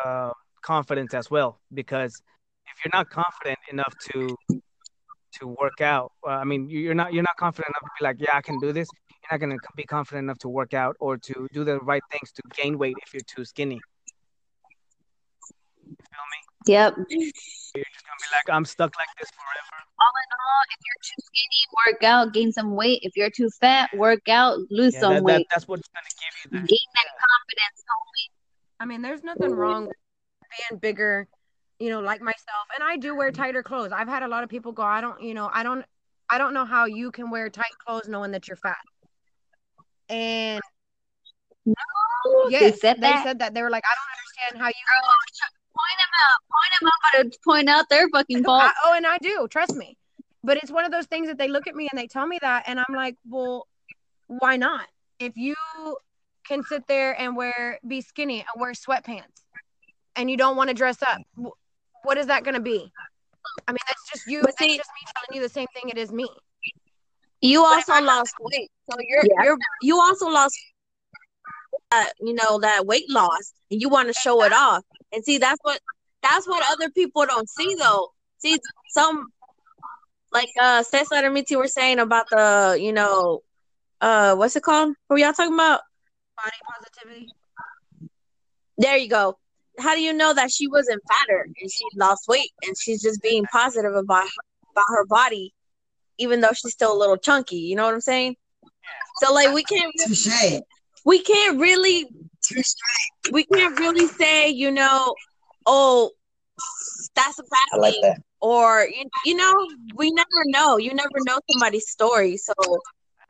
uh, 0.04 0.30
confidence 0.62 1.14
as 1.14 1.30
well. 1.30 1.60
Because 1.72 2.22
if 2.66 2.84
you're 2.84 2.92
not 2.98 3.10
confident 3.10 3.58
enough 3.70 3.94
to 4.12 4.36
to 5.34 5.46
work 5.46 5.80
out, 5.80 6.12
uh, 6.26 6.30
I 6.30 6.44
mean, 6.44 6.68
you- 6.70 6.80
you're 6.80 6.94
not 6.94 7.12
you're 7.12 7.22
not 7.22 7.36
confident 7.36 7.68
enough 7.70 7.82
to 7.90 7.90
be 8.00 8.04
like, 8.04 8.16
yeah, 8.20 8.36
I 8.36 8.40
can 8.40 8.58
do 8.58 8.72
this. 8.72 8.88
You're 9.10 9.38
not 9.38 9.40
gonna 9.40 9.58
be 9.76 9.84
confident 9.84 10.24
enough 10.24 10.38
to 10.38 10.48
work 10.48 10.72
out 10.74 10.96
or 11.00 11.18
to 11.18 11.48
do 11.52 11.64
the 11.64 11.78
right 11.80 12.02
things 12.10 12.32
to 12.32 12.42
gain 12.54 12.78
weight 12.78 12.96
if 13.04 13.12
you're 13.12 13.22
too 13.26 13.44
skinny. 13.44 13.80
You 16.68 16.74
feel 16.74 16.90
me? 16.90 16.96
Yep. 16.96 17.08
You're 17.74 17.84
just 17.92 18.06
gonna 18.06 18.18
be 18.18 18.28
like, 18.32 18.54
I'm 18.54 18.64
stuck 18.64 18.96
like 18.96 19.08
this 19.20 19.30
forever. 19.30 19.84
All 20.00 20.06
in 20.06 20.30
all, 20.32 20.62
if 20.70 20.78
you're 20.86 21.02
too 21.02 21.22
skinny, 21.26 21.92
work 21.92 22.02
out, 22.04 22.32
gain 22.32 22.52
some 22.52 22.74
weight. 22.74 23.00
If 23.02 23.16
you're 23.16 23.30
too 23.30 23.50
fat, 23.60 23.90
work 23.94 24.28
out, 24.28 24.58
lose 24.70 24.94
Yeah, 24.94 25.00
some 25.00 25.14
that, 25.14 25.16
that, 25.16 25.24
weight. 25.24 25.46
that's 25.50 25.68
what's 25.68 25.88
gonna 25.88 26.06
give 26.08 26.52
you 26.52 26.58
that. 26.58 26.68
Gain 26.68 26.88
that 26.94 27.08
confidence, 27.18 27.84
homie. 27.90 28.30
I 28.80 28.84
mean, 28.86 29.02
there's 29.02 29.22
nothing 29.24 29.50
wrong 29.52 29.86
with 29.86 29.96
being 30.70 30.78
bigger, 30.80 31.28
you 31.78 31.90
know, 31.90 32.00
like 32.00 32.20
myself. 32.20 32.66
And 32.74 32.88
I 32.88 32.96
do 32.96 33.16
wear 33.16 33.32
tighter 33.32 33.62
clothes. 33.62 33.92
I've 33.92 34.08
had 34.08 34.22
a 34.22 34.28
lot 34.28 34.44
of 34.44 34.48
people 34.48 34.72
go, 34.72 34.82
I 34.82 35.00
don't, 35.00 35.20
you 35.22 35.34
know, 35.34 35.50
I 35.52 35.62
don't, 35.62 35.84
I 36.30 36.38
don't 36.38 36.54
know 36.54 36.64
how 36.64 36.86
you 36.86 37.10
can 37.10 37.30
wear 37.30 37.50
tight 37.50 37.64
clothes 37.84 38.08
knowing 38.08 38.30
that 38.32 38.48
you're 38.48 38.56
fat. 38.56 38.76
And 40.08 40.60
yes, 42.48 42.60
they 42.60 42.72
said 42.78 42.96
they 42.96 43.12
that. 43.12 43.22
said 43.24 43.38
that 43.40 43.54
they 43.54 43.62
were 43.62 43.70
like, 43.70 43.84
I 43.84 43.94
don't 43.94 44.08
understand 44.18 44.62
how 44.62 44.68
you. 44.68 44.84
Girl, 44.88 45.12
ch- 45.32 45.57
point 45.78 45.98
them 45.98 46.12
out. 46.24 46.38
Point 46.50 46.72
them 46.80 46.88
out. 46.88 47.12
Gotta 47.12 47.38
point 47.44 47.68
out 47.68 47.88
their 47.88 48.08
fucking 48.08 48.44
fault. 48.44 48.62
I, 48.64 48.72
oh, 48.84 48.94
and 48.96 49.06
I 49.06 49.18
do. 49.18 49.46
Trust 49.50 49.74
me. 49.76 49.96
But 50.44 50.56
it's 50.58 50.70
one 50.70 50.84
of 50.84 50.92
those 50.92 51.06
things 51.06 51.28
that 51.28 51.38
they 51.38 51.48
look 51.48 51.66
at 51.66 51.74
me 51.74 51.88
and 51.90 51.98
they 51.98 52.06
tell 52.06 52.26
me 52.26 52.38
that, 52.42 52.64
and 52.66 52.78
I'm 52.78 52.94
like, 52.94 53.16
well, 53.28 53.66
why 54.28 54.56
not? 54.56 54.86
If 55.18 55.36
you 55.36 55.54
can 56.46 56.62
sit 56.64 56.86
there 56.86 57.20
and 57.20 57.36
wear, 57.36 57.78
be 57.86 58.00
skinny 58.00 58.40
and 58.40 58.60
wear 58.60 58.72
sweatpants, 58.72 59.42
and 60.16 60.30
you 60.30 60.36
don't 60.36 60.56
want 60.56 60.68
to 60.68 60.74
dress 60.74 60.98
up, 61.02 61.18
what 62.04 62.16
is 62.18 62.26
that 62.26 62.44
going 62.44 62.54
to 62.54 62.60
be? 62.60 62.90
I 63.66 63.72
mean, 63.72 63.78
that's 63.86 64.08
just 64.12 64.26
you. 64.26 64.40
But 64.40 64.54
That's 64.58 64.58
see- 64.58 64.76
just 64.76 64.90
me 64.90 65.10
telling 65.14 65.42
you 65.42 65.46
the 65.46 65.52
same 65.52 65.66
thing 65.74 65.90
it 65.90 65.98
is 65.98 66.12
me. 66.12 66.28
You 67.40 67.64
also 67.64 68.00
lost 68.00 68.34
weight, 68.40 68.70
so 68.90 68.96
you're 69.00 69.22
Yeah. 69.24 69.44
you're 69.44 69.58
you 69.82 70.00
also 70.00 70.26
lost 70.28 70.56
that 71.90 72.12
you 72.20 72.34
know 72.34 72.60
that 72.60 72.86
weight 72.86 73.10
loss, 73.10 73.52
and 73.70 73.80
you 73.80 73.88
want 73.88 74.08
to 74.08 74.14
show 74.14 74.42
it 74.44 74.52
off. 74.52 74.84
And 75.12 75.24
see, 75.24 75.38
that's 75.38 75.58
what 75.62 75.80
that's 76.22 76.46
what 76.46 76.64
other 76.72 76.90
people 76.90 77.24
don't 77.26 77.48
see 77.48 77.74
though. 77.78 78.08
See, 78.38 78.58
some 78.90 79.28
like 80.32 80.48
uh 80.60 80.82
Cesar 80.82 81.16
and 81.16 81.34
Mitzi 81.34 81.56
were 81.56 81.68
saying 81.68 81.98
about 81.98 82.28
the 82.30 82.78
you 82.80 82.92
know 82.92 83.40
uh 84.00 84.34
what's 84.36 84.56
it 84.56 84.62
called? 84.62 84.94
What 85.06 85.14
were 85.14 85.18
y'all 85.18 85.32
talking 85.32 85.54
about? 85.54 85.80
body 86.42 86.56
positivity. 86.68 87.28
There 88.78 88.96
you 88.96 89.08
go. 89.08 89.38
How 89.78 89.94
do 89.94 90.02
you 90.02 90.12
know 90.12 90.34
that 90.34 90.50
she 90.50 90.68
wasn't 90.68 91.02
fatter 91.08 91.42
and 91.44 91.70
she 91.70 91.84
lost 91.96 92.28
weight 92.28 92.50
and 92.64 92.76
she's 92.78 93.02
just 93.02 93.22
being 93.22 93.44
positive 93.52 93.94
about 93.94 94.28
about 94.72 94.84
her 94.88 95.04
body, 95.06 95.54
even 96.18 96.40
though 96.40 96.52
she's 96.52 96.72
still 96.72 96.96
a 96.96 96.98
little 96.98 97.16
chunky? 97.16 97.56
You 97.56 97.76
know 97.76 97.84
what 97.84 97.94
I'm 97.94 98.00
saying? 98.00 98.36
So 99.22 99.32
like 99.32 99.52
we 99.52 99.62
can't 99.62 99.92
Touche. 100.06 100.60
We 101.10 101.22
can't 101.22 101.58
really 101.58 101.98
Touche. 102.46 102.74
we 103.32 103.42
can't 103.54 103.78
really 103.78 104.06
say 104.06 104.48
you 104.62 104.70
know 104.70 105.14
oh 105.66 106.10
that's 107.14 107.38
a 107.38 107.42
I 107.42 107.46
bad 107.56 107.80
like 107.80 107.94
thing 107.94 108.02
that. 108.02 108.18
or 108.40 108.86
you, 108.96 109.04
you 109.28 109.34
know 109.34 109.54
we 110.00 110.10
never 110.20 110.40
know 110.56 110.76
you 110.76 110.92
never 110.94 111.18
know 111.28 111.38
somebody's 111.52 111.88
story 111.88 112.36
so 112.36 112.52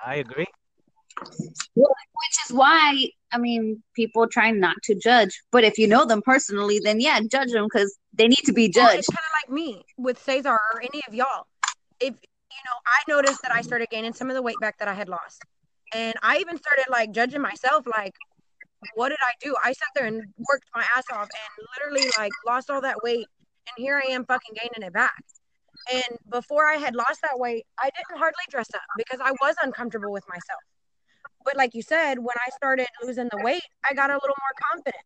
I 0.05 0.17
agree. 0.17 0.47
Which 1.75 2.37
is 2.45 2.53
why, 2.53 3.09
I 3.33 3.39
mean, 3.39 3.83
people 3.95 4.29
try 4.29 4.53
not 4.53 4.77
to 4.85 4.95
judge. 4.95 5.41
But 5.51 5.65
if 5.65 5.77
you 5.77 5.89
know 5.89 6.05
them 6.05 6.23
personally, 6.23 6.79
then 6.83 7.01
yeah, 7.01 7.19
judge 7.37 7.51
them 7.51 7.67
because 7.73 7.97
they 8.13 8.29
need 8.29 8.45
to 8.45 8.53
be 8.53 8.71
Well, 8.75 8.87
judged. 8.87 8.99
it's 9.01 9.09
kind 9.09 9.19
of 9.19 9.35
like 9.43 9.51
me 9.53 9.83
with 9.97 10.23
Cesar 10.23 10.51
or 10.53 10.81
any 10.81 11.03
of 11.09 11.15
y'all. 11.15 11.47
If 12.01 12.15
you 12.15 12.63
know, 12.67 12.77
I 12.87 12.99
noticed 13.09 13.43
that 13.43 13.53
I 13.53 13.63
started 13.63 13.89
gaining 13.91 14.13
some 14.15 14.31
of 14.31 14.35
the 14.37 14.43
weight 14.43 14.61
back 14.61 14.79
that 14.79 14.87
I 14.89 14.95
had 14.95 15.09
lost, 15.09 15.43
and 15.95 16.15
I 16.23 16.39
even 16.39 16.57
started 16.57 16.87
like 16.91 17.13
judging 17.13 17.41
myself. 17.43 17.87
Like, 17.87 18.15
what 18.95 19.09
did 19.11 19.19
I 19.23 19.33
do? 19.41 19.55
I 19.63 19.73
sat 19.73 19.89
there 19.95 20.07
and 20.07 20.23
worked 20.39 20.69
my 20.75 20.85
ass 20.97 21.05
off, 21.13 21.29
and 21.29 21.67
literally 21.77 22.11
like 22.19 22.33
lost 22.47 22.71
all 22.71 22.81
that 22.81 22.97
weight, 23.03 23.27
and 23.69 23.85
here 23.85 24.01
I 24.05 24.11
am 24.11 24.25
fucking 24.25 24.55
gaining 24.55 24.87
it 24.87 24.93
back. 24.93 25.25
And 25.93 26.19
before 26.31 26.67
I 26.67 26.75
had 26.75 26.95
lost 26.95 27.23
that 27.23 27.39
weight, 27.39 27.65
I 27.79 27.91
didn't 27.97 28.19
hardly 28.19 28.45
dress 28.51 28.69
up 28.75 28.83
because 28.97 29.21
I 29.23 29.33
was 29.41 29.55
uncomfortable 29.63 30.13
with 30.13 30.25
myself. 30.29 30.61
But 31.45 31.57
like 31.57 31.75
you 31.75 31.83
said, 31.83 32.19
when 32.19 32.37
I 32.47 32.51
started 32.51 32.87
losing 33.03 33.29
the 33.31 33.43
weight, 33.43 33.63
I 33.89 33.95
got 33.95 34.11
a 34.11 34.15
little 34.15 34.37
more 34.39 34.55
confident 34.71 35.05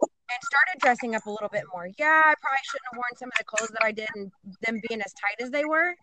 and 0.00 0.38
started 0.42 0.80
dressing 0.80 1.14
up 1.14 1.26
a 1.26 1.30
little 1.30 1.48
bit 1.48 1.64
more. 1.72 1.88
Yeah, 1.98 2.22
I 2.24 2.34
probably 2.40 2.58
shouldn't 2.64 2.88
have 2.92 2.96
worn 2.96 3.16
some 3.16 3.28
of 3.28 3.38
the 3.38 3.44
clothes 3.44 3.70
that 3.70 3.84
I 3.84 3.92
did 3.92 4.08
and 4.16 4.32
them 4.62 4.80
being 4.88 5.00
as 5.00 5.12
tight 5.14 5.40
as 5.40 5.50
they 5.50 5.64
were. 5.64 5.94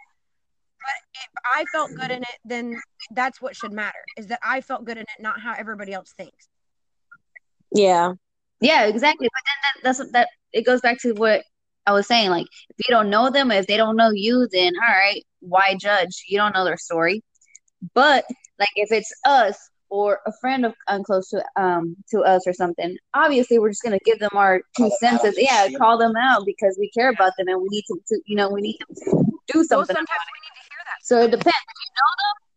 But 0.83 0.97
if 1.15 1.29
I 1.55 1.65
felt 1.71 1.91
good 1.95 2.11
in 2.11 2.21
it, 2.21 2.39
then 2.45 2.81
that's 3.11 3.41
what 3.41 3.55
should 3.55 3.71
matter 3.73 3.99
is 4.17 4.27
that 4.27 4.39
I 4.43 4.61
felt 4.61 4.85
good 4.85 4.97
in 4.97 5.03
it, 5.03 5.21
not 5.21 5.39
how 5.39 5.53
everybody 5.57 5.93
else 5.93 6.13
thinks. 6.17 6.47
yeah 7.73 8.13
Yeah, 8.61 8.85
exactly. 8.85 9.27
But 9.27 9.41
then 9.45 9.55
that, 9.63 9.97
that's 9.97 10.11
that. 10.11 10.27
It 10.53 10.65
goes 10.65 10.81
back 10.81 10.99
to 11.01 11.13
what 11.13 11.43
I 11.85 11.91
was 11.91 12.07
saying. 12.07 12.29
Like, 12.29 12.47
if 12.69 12.87
you 12.87 12.93
don't 12.95 13.09
know 13.09 13.29
them, 13.29 13.51
if 13.51 13.67
they 13.67 13.77
don't 13.77 13.95
know 13.95 14.11
you, 14.11 14.47
then 14.51 14.73
all 14.75 14.95
right, 14.95 15.23
why 15.39 15.75
judge? 15.79 16.23
You 16.27 16.37
don't 16.37 16.53
know 16.53 16.63
their 16.65 16.77
story. 16.77 17.21
But 17.93 18.25
like, 18.59 18.69
if 18.75 18.91
it's 18.91 19.11
us 19.25 19.57
or 19.89 20.19
a 20.25 20.31
friend 20.39 20.65
of 20.65 20.73
um, 20.87 21.03
close 21.03 21.29
to 21.29 21.43
um 21.55 21.95
to 22.11 22.21
us 22.21 22.43
or 22.47 22.53
something, 22.53 22.95
obviously 23.13 23.59
we're 23.59 23.69
just 23.69 23.83
gonna 23.83 23.99
give 24.05 24.19
them 24.19 24.31
our 24.33 24.59
two 24.77 24.89
Call 24.89 24.97
them 25.01 25.19
cents. 25.19 25.37
Yeah, 25.37 25.67
call 25.77 25.97
them 25.97 26.13
out 26.15 26.43
because 26.45 26.77
we 26.79 26.89
care 26.91 27.09
about 27.09 27.33
them 27.37 27.47
and 27.47 27.61
we 27.61 27.67
need 27.69 27.83
to, 27.87 27.99
to 28.07 28.21
you 28.25 28.35
know, 28.35 28.49
we 28.49 28.61
need 28.61 28.77
to 28.77 28.85
do 28.95 29.03
Well, 29.55 29.63
something. 29.63 29.95
sometimes 29.95 30.07
we 30.07 30.39
need 30.39 30.47
to 30.47 30.52
hear 30.52 30.52
that. 30.52 30.52
So 31.01 31.21
it 31.21 31.31
depends. 31.31 31.47
If 31.47 31.53
you 31.85 31.91
know 31.97 32.11
them, 32.17 32.47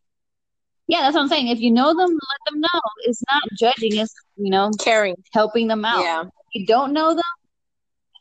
yeah, 0.88 1.00
that's 1.02 1.14
what 1.14 1.22
I'm 1.22 1.28
saying. 1.28 1.48
If 1.48 1.60
you 1.60 1.70
know 1.70 1.88
them, 1.88 2.10
let 2.10 2.52
them 2.52 2.60
know. 2.60 2.80
It's 3.04 3.22
not 3.30 3.42
judging. 3.58 3.96
It's 3.96 4.14
you 4.36 4.50
know 4.50 4.70
caring 4.78 5.16
helping 5.32 5.68
them 5.68 5.84
out. 5.84 6.02
yeah 6.02 6.22
If 6.22 6.28
you 6.60 6.66
don't 6.66 6.92
know 6.92 7.14
them, 7.14 7.22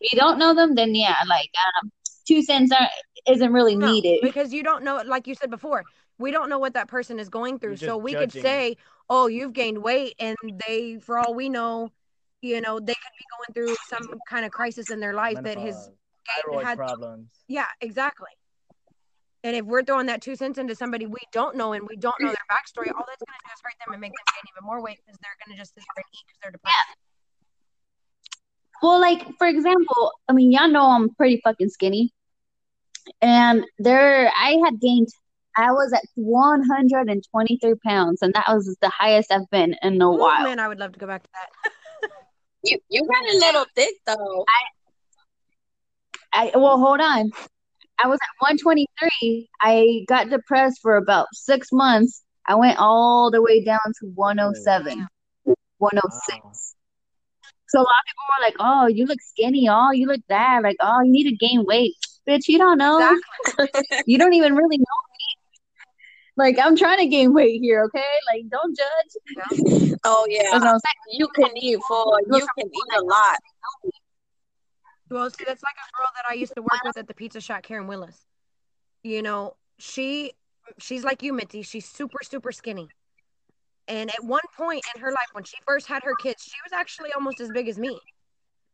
if 0.01 0.13
you 0.13 0.19
don't 0.19 0.39
know 0.39 0.53
them, 0.53 0.75
then 0.75 0.95
yeah, 0.95 1.17
like 1.27 1.49
um, 1.81 1.91
two 2.27 2.41
cents 2.41 2.71
are, 2.71 2.87
isn't 3.27 3.53
really 3.53 3.75
No, 3.75 3.91
needed. 3.91 4.19
because 4.21 4.53
you 4.53 4.63
don't 4.63 4.83
know, 4.83 5.01
like 5.05 5.27
you 5.27 5.35
said 5.35 5.49
before, 5.49 5.83
we 6.17 6.31
don't 6.31 6.49
know 6.49 6.59
what 6.59 6.73
that 6.73 6.87
person 6.87 7.19
is 7.19 7.29
going 7.29 7.59
through. 7.59 7.77
So 7.77 7.85
just 7.85 8.01
we 8.01 8.13
could 8.15 8.31
say, 8.31 8.77
"Oh, 9.09 9.27
you've 9.27 9.53
gained 9.53 9.79
weight," 9.83 10.15
and 10.19 10.37
they, 10.67 10.97
for 10.99 11.19
all 11.19 11.33
we 11.33 11.49
know, 11.49 11.91
you 12.41 12.61
know, 12.61 12.79
they 12.79 12.93
could 12.93 13.15
be 13.17 13.25
going 13.37 13.53
through 13.53 13.75
some 13.89 14.19
kind 14.29 14.45
of 14.45 14.51
crisis 14.51 14.89
in 14.89 14.99
their 14.99 15.13
life 15.13 15.41
that 15.43 15.57
has 15.57 15.89
gained- 16.49 16.63
had 16.63 16.77
problems. 16.77 17.29
Yeah, 17.47 17.67
exactly. 17.81 18.29
And 19.45 19.55
if 19.55 19.63
we're 19.63 19.83
throwing 19.83 20.07
that 20.07 20.23
two 20.23 20.35
cents 20.35 20.57
into 20.57 20.73
somebody 20.73 21.05
we 21.05 21.19
don't 21.31 21.55
know 21.55 21.73
and 21.73 21.87
we 21.87 21.95
don't 21.97 22.15
know 22.19 22.29
their 22.29 22.35
backstory, 22.49 22.87
all 22.87 23.05
that's 23.07 23.21
going 23.21 23.37
to 23.37 23.45
do 23.45 23.51
is 23.53 23.61
hurt 23.63 23.73
them 23.85 23.93
and 23.93 24.01
make 24.01 24.11
them 24.11 24.25
gain 24.33 24.51
even 24.51 24.65
more 24.65 24.81
weight 24.81 24.97
because 25.05 25.19
they're 25.21 25.37
going 25.45 25.55
to 25.55 25.61
just 25.61 25.75
sit 25.75 25.83
there 25.95 26.03
and 26.03 26.13
eat 26.15 26.23
because 26.25 26.39
they're 26.41 26.51
depressed. 26.51 26.75
Yeah. 26.89 26.95
Well, 28.81 28.99
like 28.99 29.23
for 29.37 29.45
example, 29.45 30.13
I 30.27 30.33
mean, 30.33 30.51
y'all 30.51 30.67
know 30.67 30.89
I'm 30.89 31.13
pretty 31.13 31.41
fucking 31.43 31.69
skinny, 31.69 32.11
and 33.21 33.63
there 33.77 34.31
I 34.35 34.59
had 34.65 34.81
gained. 34.81 35.09
I 35.55 35.71
was 35.73 35.93
at 35.93 36.01
123 36.15 37.75
pounds, 37.85 38.23
and 38.23 38.33
that 38.33 38.45
was 38.47 38.75
the 38.81 38.89
highest 38.89 39.31
I've 39.31 39.47
been 39.51 39.75
in 39.83 40.01
a 40.01 40.09
Oh 40.09 40.17
while. 40.17 40.43
man, 40.43 40.59
I 40.59 40.67
would 40.67 40.79
love 40.79 40.93
to 40.93 40.99
go 40.99 41.05
back 41.05 41.21
to 41.21 41.29
that. 41.33 42.11
you 42.63 42.79
you 42.89 43.07
got 43.07 43.35
a 43.35 43.37
little 43.37 43.65
thick 43.75 43.93
though 44.07 44.43
I 46.33 46.51
well, 46.55 46.79
hold 46.79 46.99
on. 46.99 47.31
I 48.03 48.07
was 48.07 48.19
at 48.21 48.29
123. 48.39 49.49
I 49.61 50.05
got 50.07 50.29
depressed 50.29 50.79
for 50.81 50.97
about 50.97 51.27
six 51.33 51.69
months. 51.71 52.23
I 52.47 52.55
went 52.55 52.77
all 52.77 53.31
the 53.31 53.41
way 53.41 53.63
down 53.63 53.79
to 53.85 54.07
107, 54.13 55.07
106. 55.77 56.39
Wow. 56.43 56.51
So 57.67 57.79
a 57.79 57.81
lot 57.81 57.87
of 57.87 58.05
people 58.07 58.23
were 58.29 58.45
like, 58.45 58.55
"Oh, 58.59 58.87
you 58.87 59.05
look 59.05 59.21
skinny. 59.21 59.67
Oh, 59.69 59.91
you 59.91 60.07
look 60.07 60.21
that. 60.29 60.61
Like, 60.63 60.77
oh, 60.81 61.01
you 61.01 61.11
need 61.11 61.29
to 61.29 61.35
gain 61.35 61.65
weight." 61.65 61.93
Bitch, 62.27 62.47
you 62.47 62.57
don't 62.57 62.77
know. 62.77 62.97
Exactly. 62.97 64.03
You 64.05 64.17
don't 64.17 64.33
even 64.33 64.55
really 64.55 64.77
know 64.77 64.83
me. 64.83 65.55
Like, 66.37 66.57
I'm 66.61 66.75
trying 66.75 66.99
to 66.99 67.07
gain 67.07 67.33
weight 67.33 67.61
here, 67.61 67.83
okay? 67.85 68.03
Like, 68.31 68.49
don't 68.49 68.75
judge. 68.75 69.95
oh 70.05 70.27
yeah 70.29 70.77
you 71.11 71.27
can 71.29 71.49
eat 71.57 71.79
full 71.87 72.17
you 72.31 72.47
can 72.57 72.67
eat 72.67 72.97
a 72.97 73.03
lot 73.03 73.39
Well, 75.09 75.29
see, 75.29 75.43
that's 75.45 75.63
like 75.63 75.75
a 75.75 75.97
girl 75.97 76.09
that 76.15 76.25
I 76.29 76.33
used 76.33 76.55
to 76.55 76.61
work 76.61 76.83
with 76.83 76.97
at 76.97 77.07
the 77.07 77.13
Pizza 77.13 77.39
shop, 77.39 77.63
Karen 77.63 77.87
Willis. 77.87 78.25
You 79.03 79.21
know, 79.21 79.55
she 79.77 80.33
she's 80.79 81.03
like 81.03 81.21
you, 81.21 81.33
Mitzi. 81.33 81.61
She's 81.61 81.85
super, 81.85 82.17
super 82.23 82.51
skinny. 82.51 82.89
And 83.87 84.09
at 84.09 84.23
one 84.23 84.41
point 84.57 84.83
in 84.95 85.01
her 85.01 85.11
life, 85.11 85.27
when 85.33 85.43
she 85.43 85.57
first 85.67 85.87
had 85.87 86.03
her 86.03 86.15
kids, 86.15 86.43
she 86.43 86.57
was 86.65 86.73
actually 86.73 87.11
almost 87.13 87.39
as 87.39 87.49
big 87.51 87.67
as 87.67 87.77
me. 87.77 87.99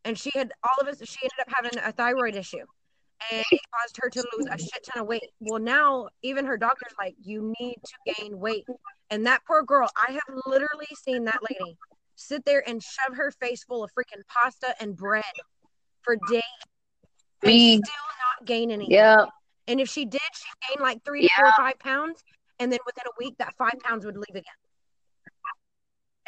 And 0.04 0.18
she 0.18 0.30
had 0.34 0.52
all 0.64 0.74
of 0.80 0.88
us, 0.88 1.06
she 1.06 1.18
ended 1.22 1.38
up 1.40 1.52
having 1.54 1.78
a 1.78 1.92
thyroid 1.92 2.34
issue. 2.34 2.64
And 3.30 3.44
it 3.52 3.60
caused 3.72 3.98
her 4.00 4.10
to 4.10 4.24
lose 4.36 4.46
a 4.50 4.58
shit 4.58 4.84
ton 4.84 5.02
of 5.02 5.06
weight. 5.06 5.30
Well, 5.38 5.60
now 5.60 6.08
even 6.22 6.46
her 6.46 6.56
doctor's 6.56 6.94
like, 6.98 7.14
you 7.22 7.52
need 7.60 7.76
to 7.84 8.14
gain 8.14 8.38
weight. 8.38 8.66
And 9.10 9.26
that 9.26 9.42
poor 9.46 9.62
girl, 9.62 9.88
I 9.96 10.12
have 10.12 10.36
literally 10.46 10.88
seen 11.04 11.24
that 11.24 11.38
lady 11.42 11.76
sit 12.16 12.44
there 12.44 12.68
and 12.68 12.82
shove 12.82 13.16
her 13.16 13.30
face 13.32 13.62
full 13.64 13.84
of 13.84 13.90
freaking 13.92 14.22
pasta 14.26 14.74
and 14.80 14.96
bread 14.96 15.24
for 16.04 16.16
days 16.28 16.42
and 17.42 17.52
Me. 17.52 17.76
still 17.76 17.82
not 18.40 18.46
gain 18.46 18.70
anything. 18.70 18.92
Yeah. 18.92 19.26
And 19.68 19.80
if 19.80 19.88
she 19.88 20.04
did, 20.04 20.20
she 20.34 20.48
gained 20.68 20.82
like 20.82 21.04
three 21.04 21.22
to 21.22 21.28
four 21.36 21.48
or 21.48 21.52
five 21.52 21.78
pounds. 21.78 22.22
And 22.58 22.70
then 22.70 22.78
within 22.86 23.04
a 23.06 23.14
week, 23.18 23.36
that 23.38 23.54
five 23.56 23.78
pounds 23.82 24.04
would 24.04 24.16
leave 24.16 24.24
again. 24.30 24.42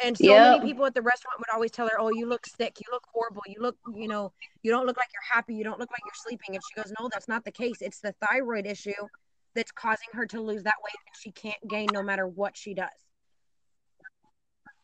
And 0.03 0.17
so 0.17 0.25
Yep. 0.25 0.51
many 0.59 0.59
people 0.71 0.85
at 0.85 0.93
the 0.93 1.01
restaurant 1.01 1.39
would 1.39 1.53
always 1.53 1.71
tell 1.71 1.87
her, 1.87 1.99
Oh, 1.99 2.09
you 2.09 2.27
look 2.27 2.45
sick. 2.45 2.77
You 2.79 2.91
look 2.91 3.03
horrible. 3.13 3.43
You 3.47 3.61
look, 3.61 3.77
you 3.93 4.07
know, 4.07 4.33
you 4.61 4.71
don't 4.71 4.85
look 4.85 4.97
like 4.97 5.07
you're 5.13 5.35
happy. 5.35 5.55
You 5.55 5.63
don't 5.63 5.79
look 5.79 5.89
like 5.91 6.01
you're 6.05 6.13
sleeping. 6.15 6.55
And 6.55 6.63
she 6.63 6.81
goes, 6.81 6.91
No, 6.99 7.09
that's 7.11 7.27
not 7.27 7.45
the 7.45 7.51
case. 7.51 7.77
It's 7.81 8.01
the 8.01 8.13
thyroid 8.27 8.65
issue 8.65 8.91
that's 9.53 9.71
causing 9.71 10.09
her 10.13 10.25
to 10.27 10.41
lose 10.41 10.63
that 10.63 10.75
weight. 10.83 10.95
And 11.07 11.15
she 11.17 11.31
can't 11.31 11.67
gain 11.69 11.87
no 11.93 12.03
matter 12.03 12.27
what 12.27 12.57
she 12.57 12.73
does. 12.73 12.89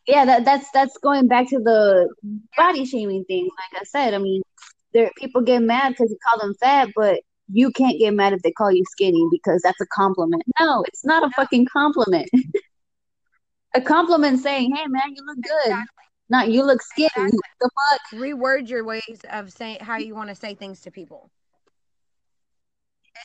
Yeah, 0.08 0.26
that, 0.26 0.46
that's 0.46 0.70
that's 0.74 0.98
going 0.98 1.28
back 1.28 1.50
to 1.50 1.60
the 1.60 2.10
body 2.58 2.86
shaming 2.86 3.24
thing. 3.26 3.44
Like 3.46 3.82
I 3.82 3.84
said, 3.84 4.14
I 4.14 4.18
mean, 4.18 4.42
there 4.94 5.12
people 5.18 5.42
get 5.42 5.62
mad 5.62 5.90
because 5.90 6.12
you 6.12 6.18
call 6.28 6.40
them 6.40 6.56
fat, 6.60 6.90
but 6.96 7.22
you 7.52 7.72
can't 7.72 8.00
get 8.00 8.14
mad 8.14 8.34
if 8.34 8.42
they 8.42 8.52
call 8.52 8.72
you 8.72 8.84
skinny 8.90 9.28
because 9.32 9.62
that's 9.62 9.82
a 9.82 9.86
compliment. 9.88 10.44
No, 10.60 10.84
it's 10.88 11.06
not 11.06 11.24
a 11.24 11.30
fucking 11.32 11.68
compliment. 11.72 12.30
a 13.74 13.82
compliment 13.82 14.40
saying, 14.40 14.74
"Hey, 14.76 14.88
man, 14.88 15.16
you 15.16 15.26
look 15.26 15.38
good." 15.42 15.72
Exactly. 15.72 16.04
Not 16.30 16.50
you 16.50 16.64
look 16.64 16.82
skinny. 16.82 17.08
Exactly. 17.08 17.40
The 17.60 17.70
fuck? 17.90 18.20
Reword 18.22 18.70
your 18.70 18.86
ways 18.86 19.22
of 19.30 19.52
saying 19.52 19.80
how 19.82 19.98
you 19.98 20.16
want 20.16 20.30
to 20.30 20.36
say 20.36 20.56
things 20.56 20.80
to 20.82 20.92
people. 20.92 21.30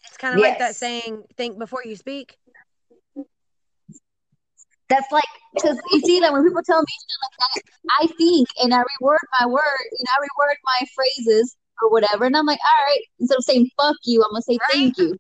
It's 0.08 0.16
kind 0.16 0.34
of 0.34 0.40
like 0.40 0.58
that 0.58 0.74
saying, 0.74 1.24
think 1.36 1.58
before 1.58 1.82
you 1.84 1.94
speak. 1.94 2.36
That's 4.88 5.10
like 5.10 5.24
because 5.54 5.76
you 5.92 6.00
see 6.00 6.20
that 6.20 6.32
when 6.32 6.44
people 6.44 6.62
tell 6.62 6.80
me 6.80 6.86
shit 6.86 7.18
like 7.22 7.36
that, 7.40 7.62
I 8.00 8.06
think 8.18 8.48
and 8.62 8.72
I 8.74 8.78
reword 8.78 9.16
my 9.40 9.46
word, 9.46 9.84
you 9.92 10.04
know, 10.04 10.12
I 10.14 10.20
reword 10.22 10.54
my 10.64 10.86
phrases 10.94 11.56
or 11.82 11.90
whatever, 11.90 12.24
and 12.24 12.36
I'm 12.36 12.46
like, 12.46 12.60
all 12.64 12.84
right, 12.86 13.00
instead 13.18 13.38
of 13.38 13.44
saying 13.44 13.68
"fuck 13.76 13.96
you," 14.04 14.22
I'm 14.22 14.30
gonna 14.30 14.42
say 14.42 14.58
Right. 14.58 14.70
"thank 14.72 14.98
you." 14.98 15.16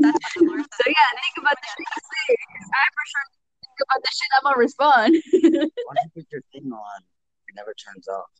That's 0.00 0.36
what 0.36 0.60
So 0.72 0.84
yeah, 0.86 1.08
think 1.20 1.36
about 1.38 1.56
the 1.60 1.68
shit 1.68 1.86
you 1.86 2.00
say. 2.00 2.36
'cause 2.36 2.70
I 2.72 2.84
for 2.94 3.04
sure 3.12 3.24
think 3.60 3.78
about 3.84 4.00
the 4.02 4.10
shit 4.12 4.30
I'm 4.36 4.42
gonna 4.44 4.58
respond. 4.58 5.10
Why 5.86 5.94
don't 5.96 6.10
you 6.14 6.22
put 6.22 6.32
your 6.32 6.42
thing 6.52 6.72
on? 6.72 7.00
It 7.48 7.54
never 7.56 7.74
turns 7.74 8.08
off. 8.08 8.30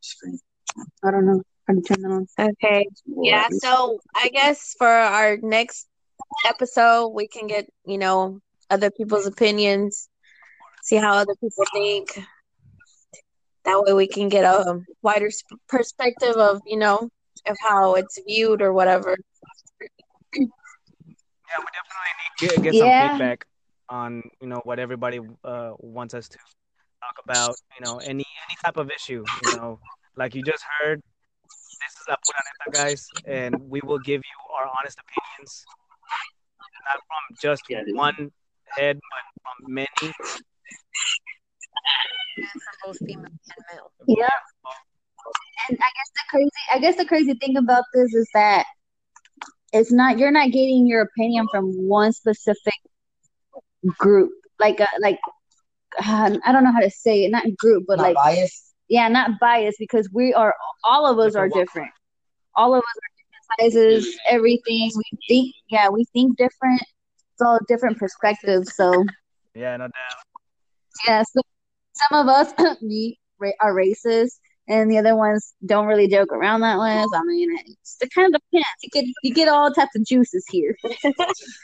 Screen. 0.00 0.38
I 1.04 1.10
don't 1.10 1.24
know 1.26 1.42
how 1.66 1.74
to 1.74 1.80
turn 1.80 2.04
on. 2.04 2.26
Okay. 2.38 2.86
Yeah, 3.06 3.48
so 3.50 4.00
I 4.14 4.28
guess 4.28 4.74
for 4.78 4.88
our 4.88 5.36
next 5.38 5.88
episode, 6.46 7.08
we 7.08 7.26
can 7.28 7.46
get, 7.46 7.68
you 7.86 7.98
know, 7.98 8.40
other 8.70 8.90
people's 8.90 9.26
opinions, 9.26 10.08
see 10.82 10.96
how 10.96 11.14
other 11.14 11.34
people 11.40 11.64
think. 11.72 12.18
That 13.64 13.82
way 13.82 13.94
we 13.94 14.06
can 14.06 14.28
get 14.28 14.44
a 14.44 14.80
wider 15.02 15.30
perspective 15.68 16.36
of, 16.36 16.60
you 16.66 16.76
know, 16.76 17.08
of 17.46 17.56
how 17.60 17.94
it's 17.94 18.20
viewed 18.26 18.60
or 18.60 18.72
whatever. 18.72 19.16
Yeah, 20.34 21.58
we 21.58 21.70
definitely 21.72 22.12
need 22.20 22.32
to 22.38 22.46
get, 22.46 22.62
get 22.62 22.74
some 22.74 22.88
Yeah. 22.88 23.08
feedback 23.08 23.46
on 23.88 24.22
you 24.40 24.48
know 24.48 24.60
what 24.64 24.78
everybody 24.78 25.20
uh, 25.44 25.72
wants 25.78 26.14
us 26.14 26.28
to 26.28 26.38
talk 26.38 27.16
about. 27.24 27.54
You 27.78 27.84
know, 27.84 27.98
any 27.98 28.24
any 28.24 28.56
type 28.64 28.76
of 28.76 28.90
issue. 28.90 29.24
You 29.42 29.56
know, 29.56 29.78
like 30.16 30.34
you 30.34 30.42
just 30.42 30.64
heard, 30.80 30.98
this 30.98 31.13
is 32.04 32.08
La 32.08 32.16
Pura 32.24 32.40
Neta, 32.44 32.70
guys, 32.76 33.08
and 33.26 33.54
we 33.70 33.80
will 33.84 33.98
give 33.98 34.20
you 34.20 34.54
our 34.56 34.66
honest 34.78 34.98
opinions, 34.98 35.64
not 36.84 37.00
from 37.08 37.36
just 37.40 37.62
Yeah, 37.68 37.82
one 37.94 38.30
head, 38.76 39.00
but 39.10 39.24
from 39.42 39.74
many. 39.74 39.86
from 40.00 40.12
both 42.84 42.98
female 42.98 43.24
and 43.26 43.64
male. 43.72 43.90
Yeah. 44.06 44.28
And 45.68 45.78
I 45.78 45.90
guess 45.96 46.10
the 46.14 46.24
crazy 46.28 46.50
I 46.74 46.78
guess 46.78 46.96
the 46.96 47.04
crazy 47.06 47.34
thing 47.34 47.56
about 47.56 47.84
this 47.94 48.14
is 48.14 48.28
that 48.34 48.66
it's 49.72 49.92
not 49.92 50.18
you're 50.18 50.30
not 50.30 50.50
getting 50.50 50.86
your 50.86 51.02
opinion 51.02 51.46
from 51.50 51.66
one 51.88 52.12
specific 52.12 52.74
group. 53.98 54.30
Like 54.60 54.80
uh, 54.80 54.86
like 55.00 55.18
uh, 55.98 56.38
I 56.44 56.52
don't 56.52 56.64
know 56.64 56.72
how 56.72 56.80
to 56.80 56.90
say 56.90 57.24
it, 57.24 57.30
not 57.30 57.44
group, 57.56 57.84
but 57.86 57.96
Not 57.98 58.02
like 58.08 58.14
biased. 58.16 58.73
Yeah, 58.88 59.08
not 59.08 59.38
biased 59.40 59.78
because 59.78 60.08
we 60.12 60.34
are 60.34 60.54
all 60.84 61.06
of 61.06 61.18
us 61.18 61.34
are 61.34 61.48
Different 61.48 61.90
All 62.54 62.74
of 62.74 62.78
us 62.78 62.84
are 62.84 63.62
different 63.62 63.72
sizes, 63.72 64.18
everything. 64.28 64.90
We 64.94 65.18
think 65.28 65.54
yeah, 65.68 65.88
we 65.88 66.04
think 66.12 66.36
different. 66.36 66.82
It's 66.82 67.42
all 67.42 67.58
different 67.68 67.98
perspectives. 67.98 68.74
So 68.76 69.04
Yeah, 69.54 69.76
no 69.76 69.84
doubt. 69.84 69.92
yeah, 71.06 71.22
so 71.22 71.40
some 71.94 72.20
of 72.20 72.28
us 72.28 72.52
we 72.82 73.18
ra- 73.38 73.50
are 73.60 73.74
racist, 73.74 74.38
and 74.68 74.90
the 74.90 74.98
other 74.98 75.16
ones 75.16 75.54
don't 75.66 75.86
really 75.86 76.08
joke 76.08 76.32
around 76.32 76.60
that 76.60 76.76
much. 76.76 77.08
I 77.14 77.22
mean, 77.24 77.56
it's, 77.66 77.96
it 78.00 78.10
kind 78.14 78.34
of 78.34 78.40
depends. 78.50 78.68
You 78.82 78.90
get 78.90 79.04
you 79.22 79.34
get 79.34 79.48
all 79.48 79.70
types 79.72 79.96
of 79.96 80.04
juices 80.04 80.44
here. 80.50 80.76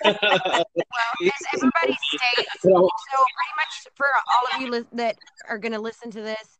Well, 0.90 1.28
as 1.28 1.46
everybody 1.54 1.96
states, 2.08 2.50
so 2.62 2.70
pretty 2.70 3.54
much 3.56 3.86
for 3.94 4.06
all 4.06 4.46
of 4.54 4.60
you 4.60 4.70
lis- 4.70 4.86
that 4.94 5.16
are 5.48 5.58
going 5.58 5.72
to 5.72 5.80
listen 5.80 6.10
to 6.10 6.20
this, 6.20 6.58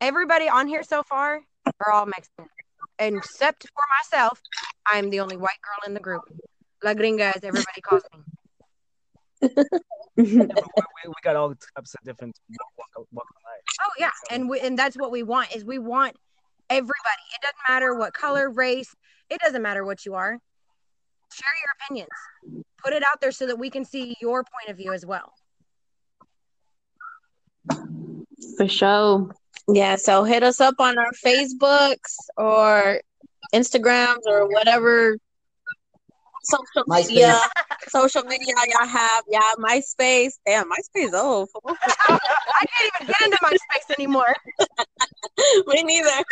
everybody 0.00 0.48
on 0.48 0.66
here 0.66 0.82
so 0.82 1.02
far 1.02 1.40
are 1.84 1.92
all 1.92 2.06
Mexican, 2.06 2.46
except 2.98 3.62
for 3.62 3.84
myself. 4.00 4.40
I'm 4.86 5.10
the 5.10 5.20
only 5.20 5.36
white 5.36 5.60
girl 5.62 5.88
in 5.88 5.94
the 5.94 6.00
group. 6.00 6.22
La 6.84 6.94
gringa, 6.94 7.34
as 7.34 7.42
everybody 7.42 7.80
calls 7.80 8.02
me. 8.14 8.20
We, 10.18 10.24
we, 10.24 11.08
we 11.08 11.14
got 11.22 11.36
all 11.36 11.50
types 11.50 11.94
of 11.94 12.02
different 12.02 12.38
walk, 12.48 12.88
walk, 12.96 13.06
walk 13.12 13.26
of 13.36 13.42
life. 13.44 13.62
Oh 13.82 13.90
yeah, 13.98 14.10
and 14.30 14.48
we, 14.48 14.58
and 14.60 14.78
that's 14.78 14.96
what 14.96 15.10
we 15.10 15.22
want 15.22 15.54
is 15.54 15.62
we 15.62 15.78
want 15.78 16.16
everybody. 16.70 17.22
It 17.34 17.42
doesn't 17.42 17.56
matter 17.68 17.94
what 17.94 18.14
color, 18.14 18.50
race. 18.50 18.94
It 19.28 19.40
doesn't 19.40 19.60
matter 19.60 19.84
what 19.84 20.06
you 20.06 20.14
are. 20.14 20.38
Share 21.32 21.48
your 21.62 21.72
opinions. 21.82 22.64
Put 22.82 22.94
it 22.94 23.02
out 23.02 23.20
there 23.20 23.30
so 23.30 23.46
that 23.46 23.58
we 23.58 23.68
can 23.68 23.84
see 23.84 24.14
your 24.20 24.42
point 24.42 24.70
of 24.70 24.78
view 24.78 24.94
as 24.94 25.04
well. 25.04 25.32
For 28.56 28.68
sure. 28.68 29.34
Yeah, 29.68 29.96
so 29.96 30.24
hit 30.24 30.42
us 30.42 30.60
up 30.60 30.76
on 30.78 30.96
our 30.98 31.12
Facebooks 31.24 32.14
or 32.36 33.00
Instagrams 33.52 34.26
or 34.26 34.48
whatever 34.48 35.16
social 36.44 36.84
MySpace. 36.88 37.08
media 37.08 37.40
social 37.88 38.22
media 38.24 38.54
y'all 38.68 38.86
have. 38.86 39.24
Yeah, 39.28 39.40
MySpace. 39.58 40.34
Damn, 40.46 40.66
MySpace 40.70 41.08
is 41.08 41.14
old. 41.14 41.48
I 41.66 41.76
can't 42.08 42.92
even 43.00 43.06
get 43.06 43.20
into 43.24 43.38
MySpace 43.42 43.94
anymore. 43.98 44.34
Me 45.66 45.82
neither. 45.82 46.24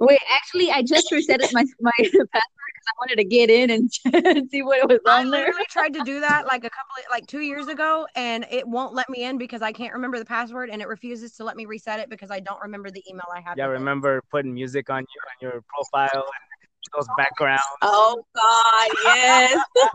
Wait, 0.00 0.20
actually, 0.30 0.70
I 0.70 0.82
just 0.82 1.10
reset 1.10 1.40
it 1.40 1.50
my 1.52 1.64
my 1.80 1.90
password 1.98 2.28
because 2.32 2.42
I 2.90 2.92
wanted 2.98 3.16
to 3.16 3.24
get 3.24 3.50
in 3.50 3.70
and 3.70 3.92
see 4.50 4.62
what 4.62 4.78
it 4.78 4.88
was 4.88 4.98
I 5.06 5.20
on 5.20 5.30
there. 5.30 5.42
literally 5.46 5.66
tried 5.70 5.94
to 5.94 6.02
do 6.04 6.20
that 6.20 6.46
like 6.46 6.64
a 6.64 6.70
couple 6.70 6.94
of 6.98 7.04
like 7.10 7.26
two 7.26 7.40
years 7.40 7.68
ago, 7.68 8.06
and 8.16 8.44
it 8.50 8.66
won't 8.66 8.94
let 8.94 9.08
me 9.08 9.24
in 9.24 9.38
because 9.38 9.62
I 9.62 9.72
can't 9.72 9.92
remember 9.94 10.18
the 10.18 10.24
password, 10.24 10.70
and 10.70 10.82
it 10.82 10.88
refuses 10.88 11.32
to 11.36 11.44
let 11.44 11.56
me 11.56 11.66
reset 11.66 12.00
it 12.00 12.10
because 12.10 12.30
I 12.30 12.40
don't 12.40 12.60
remember 12.60 12.90
the 12.90 13.02
email 13.08 13.26
I 13.34 13.40
had. 13.40 13.56
Yeah, 13.56 13.66
with 13.66 13.76
it. 13.76 13.78
remember 13.78 14.22
putting 14.30 14.52
music 14.52 14.90
on 14.90 15.06
your 15.14 15.50
on 15.50 15.52
your 15.52 15.62
profile 15.68 16.10
and 16.14 16.68
those 16.96 17.06
backgrounds. 17.16 17.62
Oh 17.82 18.24
God, 18.34 18.88
yes. 19.04 19.62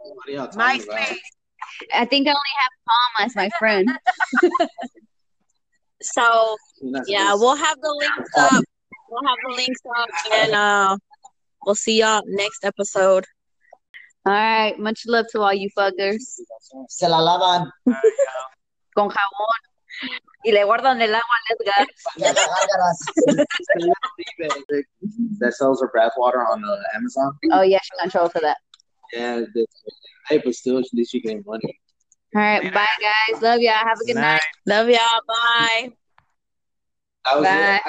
What 0.00 0.28
are 0.28 0.30
y'all 0.30 0.48
talking 0.48 0.82
about? 0.82 0.98
MySpace. 0.98 1.16
I 1.94 2.04
think 2.06 2.26
I 2.26 2.30
only 2.30 2.40
have 2.60 2.72
Tom 2.88 3.26
as 3.26 3.36
my 3.36 3.50
friend. 3.58 3.88
So 6.02 6.56
yeah, 7.06 7.34
we'll 7.34 7.56
have 7.56 7.78
the 7.82 7.94
links 7.94 8.30
up. 8.38 8.64
We'll 9.10 9.26
have 9.26 9.38
the 9.46 9.54
links 9.54 9.80
up, 9.98 10.08
and 10.34 10.52
uh, 10.54 10.96
we'll 11.66 11.74
see 11.74 11.98
y'all 11.98 12.22
next 12.26 12.64
episode. 12.64 13.24
All 14.24 14.32
right, 14.32 14.78
much 14.78 15.02
love 15.06 15.26
to 15.32 15.40
all 15.40 15.52
you 15.52 15.68
fuckers. 15.76 16.38
Se 16.88 17.08
la 17.08 17.18
lavan. 17.18 17.70
Con 18.94 19.08
jabón. 19.08 19.60
Y 20.44 20.52
le 20.52 20.64
guardan 20.64 21.00
el 21.02 21.14
agua 21.14 21.22
al 21.48 21.56
Edgar. 21.56 21.86
Gárgaras. 22.18 22.98
that 25.38 25.54
sells 25.54 25.80
her 25.80 25.90
bath 25.92 26.12
water 26.16 26.46
on 26.46 26.64
uh, 26.64 26.76
Amazon. 26.94 27.32
Oh 27.52 27.62
yeah, 27.62 27.78
she 27.82 27.90
control 28.00 28.28
for 28.28 28.40
that. 28.40 28.58
Yeah, 29.12 29.40
that's, 29.54 29.82
hey, 30.28 30.40
but 30.44 30.54
still, 30.54 30.78
at 30.78 30.84
least 30.92 31.12
you 31.12 31.20
getting 31.20 31.42
money. 31.44 31.80
All 32.34 32.42
right, 32.42 32.62
bye 32.72 32.86
guys. 33.00 33.42
Love 33.42 33.60
y'all. 33.60 33.72
Have 33.72 33.98
a 34.00 34.04
good 34.06 34.14
night. 34.14 34.22
Night. 34.22 34.42
Love 34.66 34.88
y'all. 34.88 35.20
Bye. 35.26 35.92
That 37.24 37.36
was 37.36 37.44
it. 37.44 37.48
Bye. 37.48 37.80